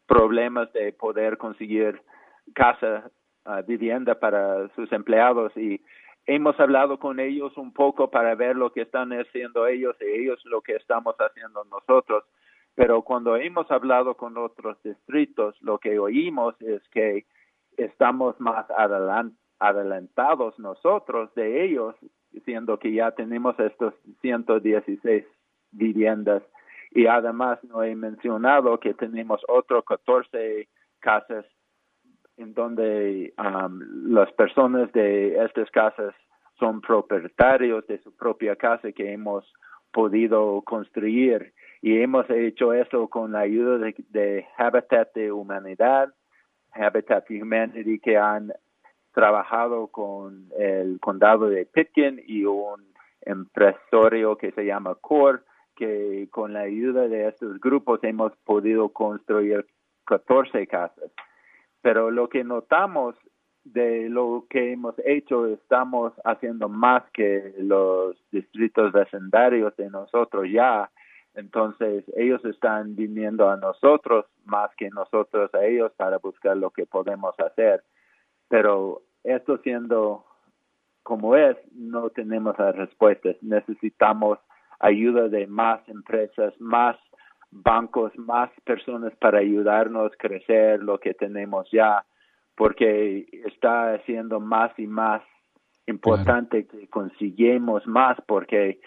problemas 0.07 0.71
de 0.73 0.93
poder 0.93 1.37
conseguir 1.37 2.01
casa, 2.53 3.11
uh, 3.45 3.63
vivienda 3.67 4.19
para 4.19 4.69
sus 4.69 4.91
empleados 4.91 5.55
y 5.57 5.81
hemos 6.25 6.59
hablado 6.59 6.99
con 6.99 7.19
ellos 7.19 7.55
un 7.57 7.73
poco 7.73 8.09
para 8.09 8.35
ver 8.35 8.55
lo 8.55 8.71
que 8.71 8.81
están 8.81 9.11
haciendo 9.11 9.67
ellos 9.67 9.95
y 10.01 10.21
ellos 10.21 10.39
lo 10.45 10.61
que 10.61 10.75
estamos 10.75 11.15
haciendo 11.17 11.63
nosotros. 11.65 12.23
Pero 12.75 13.01
cuando 13.01 13.35
hemos 13.37 13.69
hablado 13.71 14.15
con 14.15 14.37
otros 14.37 14.77
distritos, 14.83 15.55
lo 15.61 15.79
que 15.79 15.97
oímos 15.97 16.55
es 16.61 16.87
que 16.89 17.25
estamos 17.77 18.39
más 18.39 18.69
adelantados 19.59 20.57
nosotros 20.59 21.33
de 21.35 21.63
ellos, 21.65 21.95
siendo 22.45 22.77
que 22.79 22.93
ya 22.93 23.11
tenemos 23.11 23.59
estos 23.59 23.93
116 24.21 25.25
viviendas. 25.71 26.43
Y 26.91 27.07
además 27.07 27.59
no 27.63 27.83
he 27.83 27.95
mencionado 27.95 28.79
que 28.79 28.93
tenemos 28.93 29.41
otros 29.47 29.83
14 29.85 30.67
casas 30.99 31.45
en 32.37 32.53
donde 32.53 33.33
um, 33.37 34.13
las 34.13 34.31
personas 34.33 34.91
de 34.93 35.43
estas 35.43 35.69
casas 35.71 36.13
son 36.59 36.81
propietarios 36.81 37.85
de 37.87 37.99
su 38.03 38.15
propia 38.15 38.55
casa 38.55 38.91
que 38.91 39.11
hemos 39.11 39.51
podido 39.91 40.61
construir 40.61 41.53
y 41.81 41.99
hemos 41.99 42.29
hecho 42.29 42.73
eso 42.73 43.07
con 43.07 43.31
la 43.31 43.39
ayuda 43.39 43.91
de, 44.09 44.45
Habitat 44.57 45.13
de 45.13 45.31
Humanidad, 45.31 46.13
Habitat 46.71 47.29
Humanity 47.29 47.99
que 47.99 48.17
han 48.17 48.53
trabajado 49.17 49.87
con 49.87 50.49
el 50.59 50.99
condado 50.99 51.49
de 51.49 51.65
Pitkin 51.65 52.21
y 52.27 52.45
un 52.45 52.85
empresario 53.21 54.37
que 54.37 54.51
se 54.51 54.63
llama 54.63 54.93
CORE, 54.93 55.39
que 55.75 56.27
con 56.29 56.53
la 56.53 56.59
ayuda 56.59 57.07
de 57.07 57.27
estos 57.27 57.59
grupos 57.59 58.03
hemos 58.03 58.31
podido 58.45 58.89
construir 58.89 59.65
14 60.05 60.67
casas. 60.67 61.09
Pero 61.81 62.11
lo 62.11 62.29
que 62.29 62.43
notamos 62.43 63.15
de 63.63 64.07
lo 64.07 64.45
que 64.47 64.73
hemos 64.73 64.93
hecho, 65.03 65.47
estamos 65.47 66.13
haciendo 66.23 66.69
más 66.69 67.01
que 67.11 67.55
los 67.57 68.15
distritos 68.31 68.91
vecindarios 68.91 69.75
de 69.77 69.89
nosotros 69.89 70.45
ya 70.51 70.91
entonces, 71.37 72.03
ellos 72.15 72.43
están 72.45 72.95
viniendo 72.95 73.47
a 73.47 73.57
nosotros 73.57 74.25
más 74.45 74.71
que 74.75 74.89
nosotros 74.89 75.53
a 75.53 75.63
ellos 75.65 75.91
para 75.95 76.17
buscar 76.17 76.57
lo 76.57 76.71
que 76.71 76.87
podemos 76.87 77.39
hacer. 77.39 77.83
Pero 78.49 79.03
esto 79.23 79.57
siendo 79.59 80.25
como 81.03 81.37
es, 81.37 81.55
no 81.73 82.09
tenemos 82.09 82.59
las 82.59 82.75
respuestas. 82.75 83.37
Necesitamos 83.41 84.39
ayuda 84.79 85.29
de 85.29 85.47
más 85.47 85.79
empresas, 85.87 86.53
más 86.59 86.97
bancos, 87.49 88.11
más 88.17 88.49
personas 88.65 89.15
para 89.15 89.39
ayudarnos 89.39 90.11
a 90.11 90.17
crecer 90.17 90.83
lo 90.83 90.99
que 90.99 91.13
tenemos 91.13 91.65
ya, 91.71 92.03
porque 92.55 93.25
está 93.45 93.97
siendo 94.05 94.41
más 94.41 94.77
y 94.77 94.85
más 94.85 95.21
importante 95.85 96.67
que 96.67 96.89
consiguemos 96.89 97.87
más, 97.87 98.17
porque 98.27 98.81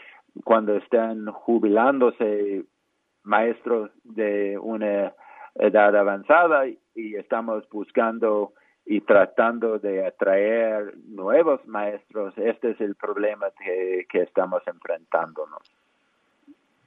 cuando 0.44 0.76
están 0.76 1.24
jubilándose 1.26 2.66
maestros 3.22 3.90
de 4.04 4.58
una 4.58 5.14
edad 5.54 5.96
avanzada 5.96 6.66
y 6.66 7.14
estamos 7.16 7.66
buscando 7.70 8.52
y 8.90 9.02
tratando 9.02 9.78
de 9.78 10.04
atraer 10.04 10.96
nuevos 11.06 11.64
maestros, 11.64 12.36
este 12.36 12.72
es 12.72 12.80
el 12.80 12.96
problema 12.96 13.46
que, 13.56 14.04
que 14.10 14.22
estamos 14.22 14.62
enfrentándonos. 14.66 15.60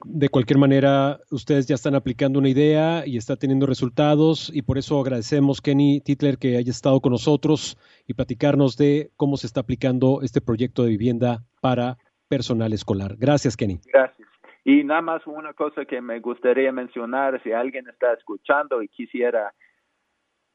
De 0.04 0.28
cualquier 0.28 0.58
manera, 0.58 1.18
ustedes 1.30 1.66
ya 1.66 1.76
están 1.76 1.94
aplicando 1.94 2.38
una 2.38 2.50
idea 2.50 3.06
y 3.06 3.16
está 3.16 3.36
teniendo 3.36 3.64
resultados 3.64 4.50
y 4.54 4.60
por 4.60 4.76
eso 4.76 5.00
agradecemos, 5.00 5.62
Kenny 5.62 6.02
Titler, 6.02 6.36
que 6.36 6.58
haya 6.58 6.70
estado 6.70 7.00
con 7.00 7.12
nosotros 7.12 7.78
y 8.06 8.12
platicarnos 8.12 8.76
de 8.76 9.10
cómo 9.16 9.38
se 9.38 9.46
está 9.46 9.60
aplicando 9.60 10.20
este 10.20 10.42
proyecto 10.42 10.82
de 10.82 10.90
vivienda 10.90 11.38
para 11.62 11.96
personal 12.28 12.74
escolar. 12.74 13.16
Gracias, 13.16 13.56
Kenny. 13.56 13.80
Gracias. 13.90 14.28
Y 14.62 14.84
nada 14.84 15.00
más 15.00 15.26
una 15.26 15.54
cosa 15.54 15.86
que 15.86 16.02
me 16.02 16.20
gustaría 16.20 16.70
mencionar, 16.70 17.42
si 17.42 17.52
alguien 17.52 17.88
está 17.88 18.12
escuchando 18.12 18.82
y 18.82 18.88
quisiera 18.88 19.54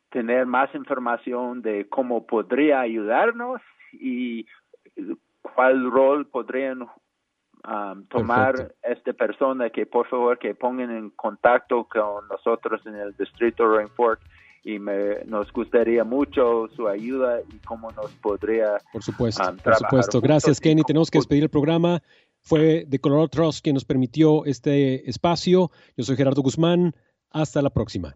tener 0.10 0.46
más 0.46 0.74
información 0.74 1.62
de 1.62 1.88
cómo 1.88 2.26
podría 2.26 2.82
ayudarnos 2.82 3.62
y 3.94 4.46
cuál 5.42 5.92
rol 5.92 6.28
podrían 6.28 6.82
um, 6.82 8.06
tomar 8.08 8.74
esta 8.84 9.14
persona, 9.14 9.70
que 9.70 9.86
por 9.86 10.08
favor 10.08 10.38
que 10.40 10.56
pongan 10.56 10.92
en 10.92 11.10
contacto 11.12 11.86
con 11.86 12.28
nosotros 12.28 12.82
en 12.86 12.96
el 12.96 13.16
distrito 13.16 13.68
Rainfork 13.68 14.20
y 14.64 14.78
me, 14.78 15.24
nos 15.26 15.52
gustaría 15.54 16.04
mucho 16.04 16.68
su 16.76 16.88
ayuda 16.88 17.40
y 17.42 17.58
cómo 17.60 17.92
nos 17.92 18.12
podría 18.16 18.78
Por 18.92 19.04
supuesto, 19.04 19.50
um, 19.50 19.58
por 19.58 19.76
supuesto. 19.76 20.22
Gracias, 20.22 20.60
Kenny. 20.60 20.84
Tenemos 20.84 21.10
que 21.10 21.18
despedir 21.18 21.44
el 21.44 21.50
programa. 21.50 22.02
Fue 22.42 22.86
de 22.88 23.00
Colorado 23.00 23.28
Trust 23.28 23.64
quien 23.64 23.76
nos 23.76 23.86
permitió 23.86 24.46
este 24.46 25.10
espacio. 25.10 25.72
Yo 25.96 26.04
soy 26.04 26.16
Gerardo 26.16 26.42
Guzmán. 26.42 26.96
Hasta 27.32 27.62
la 27.62 27.70
próxima. 27.70 28.16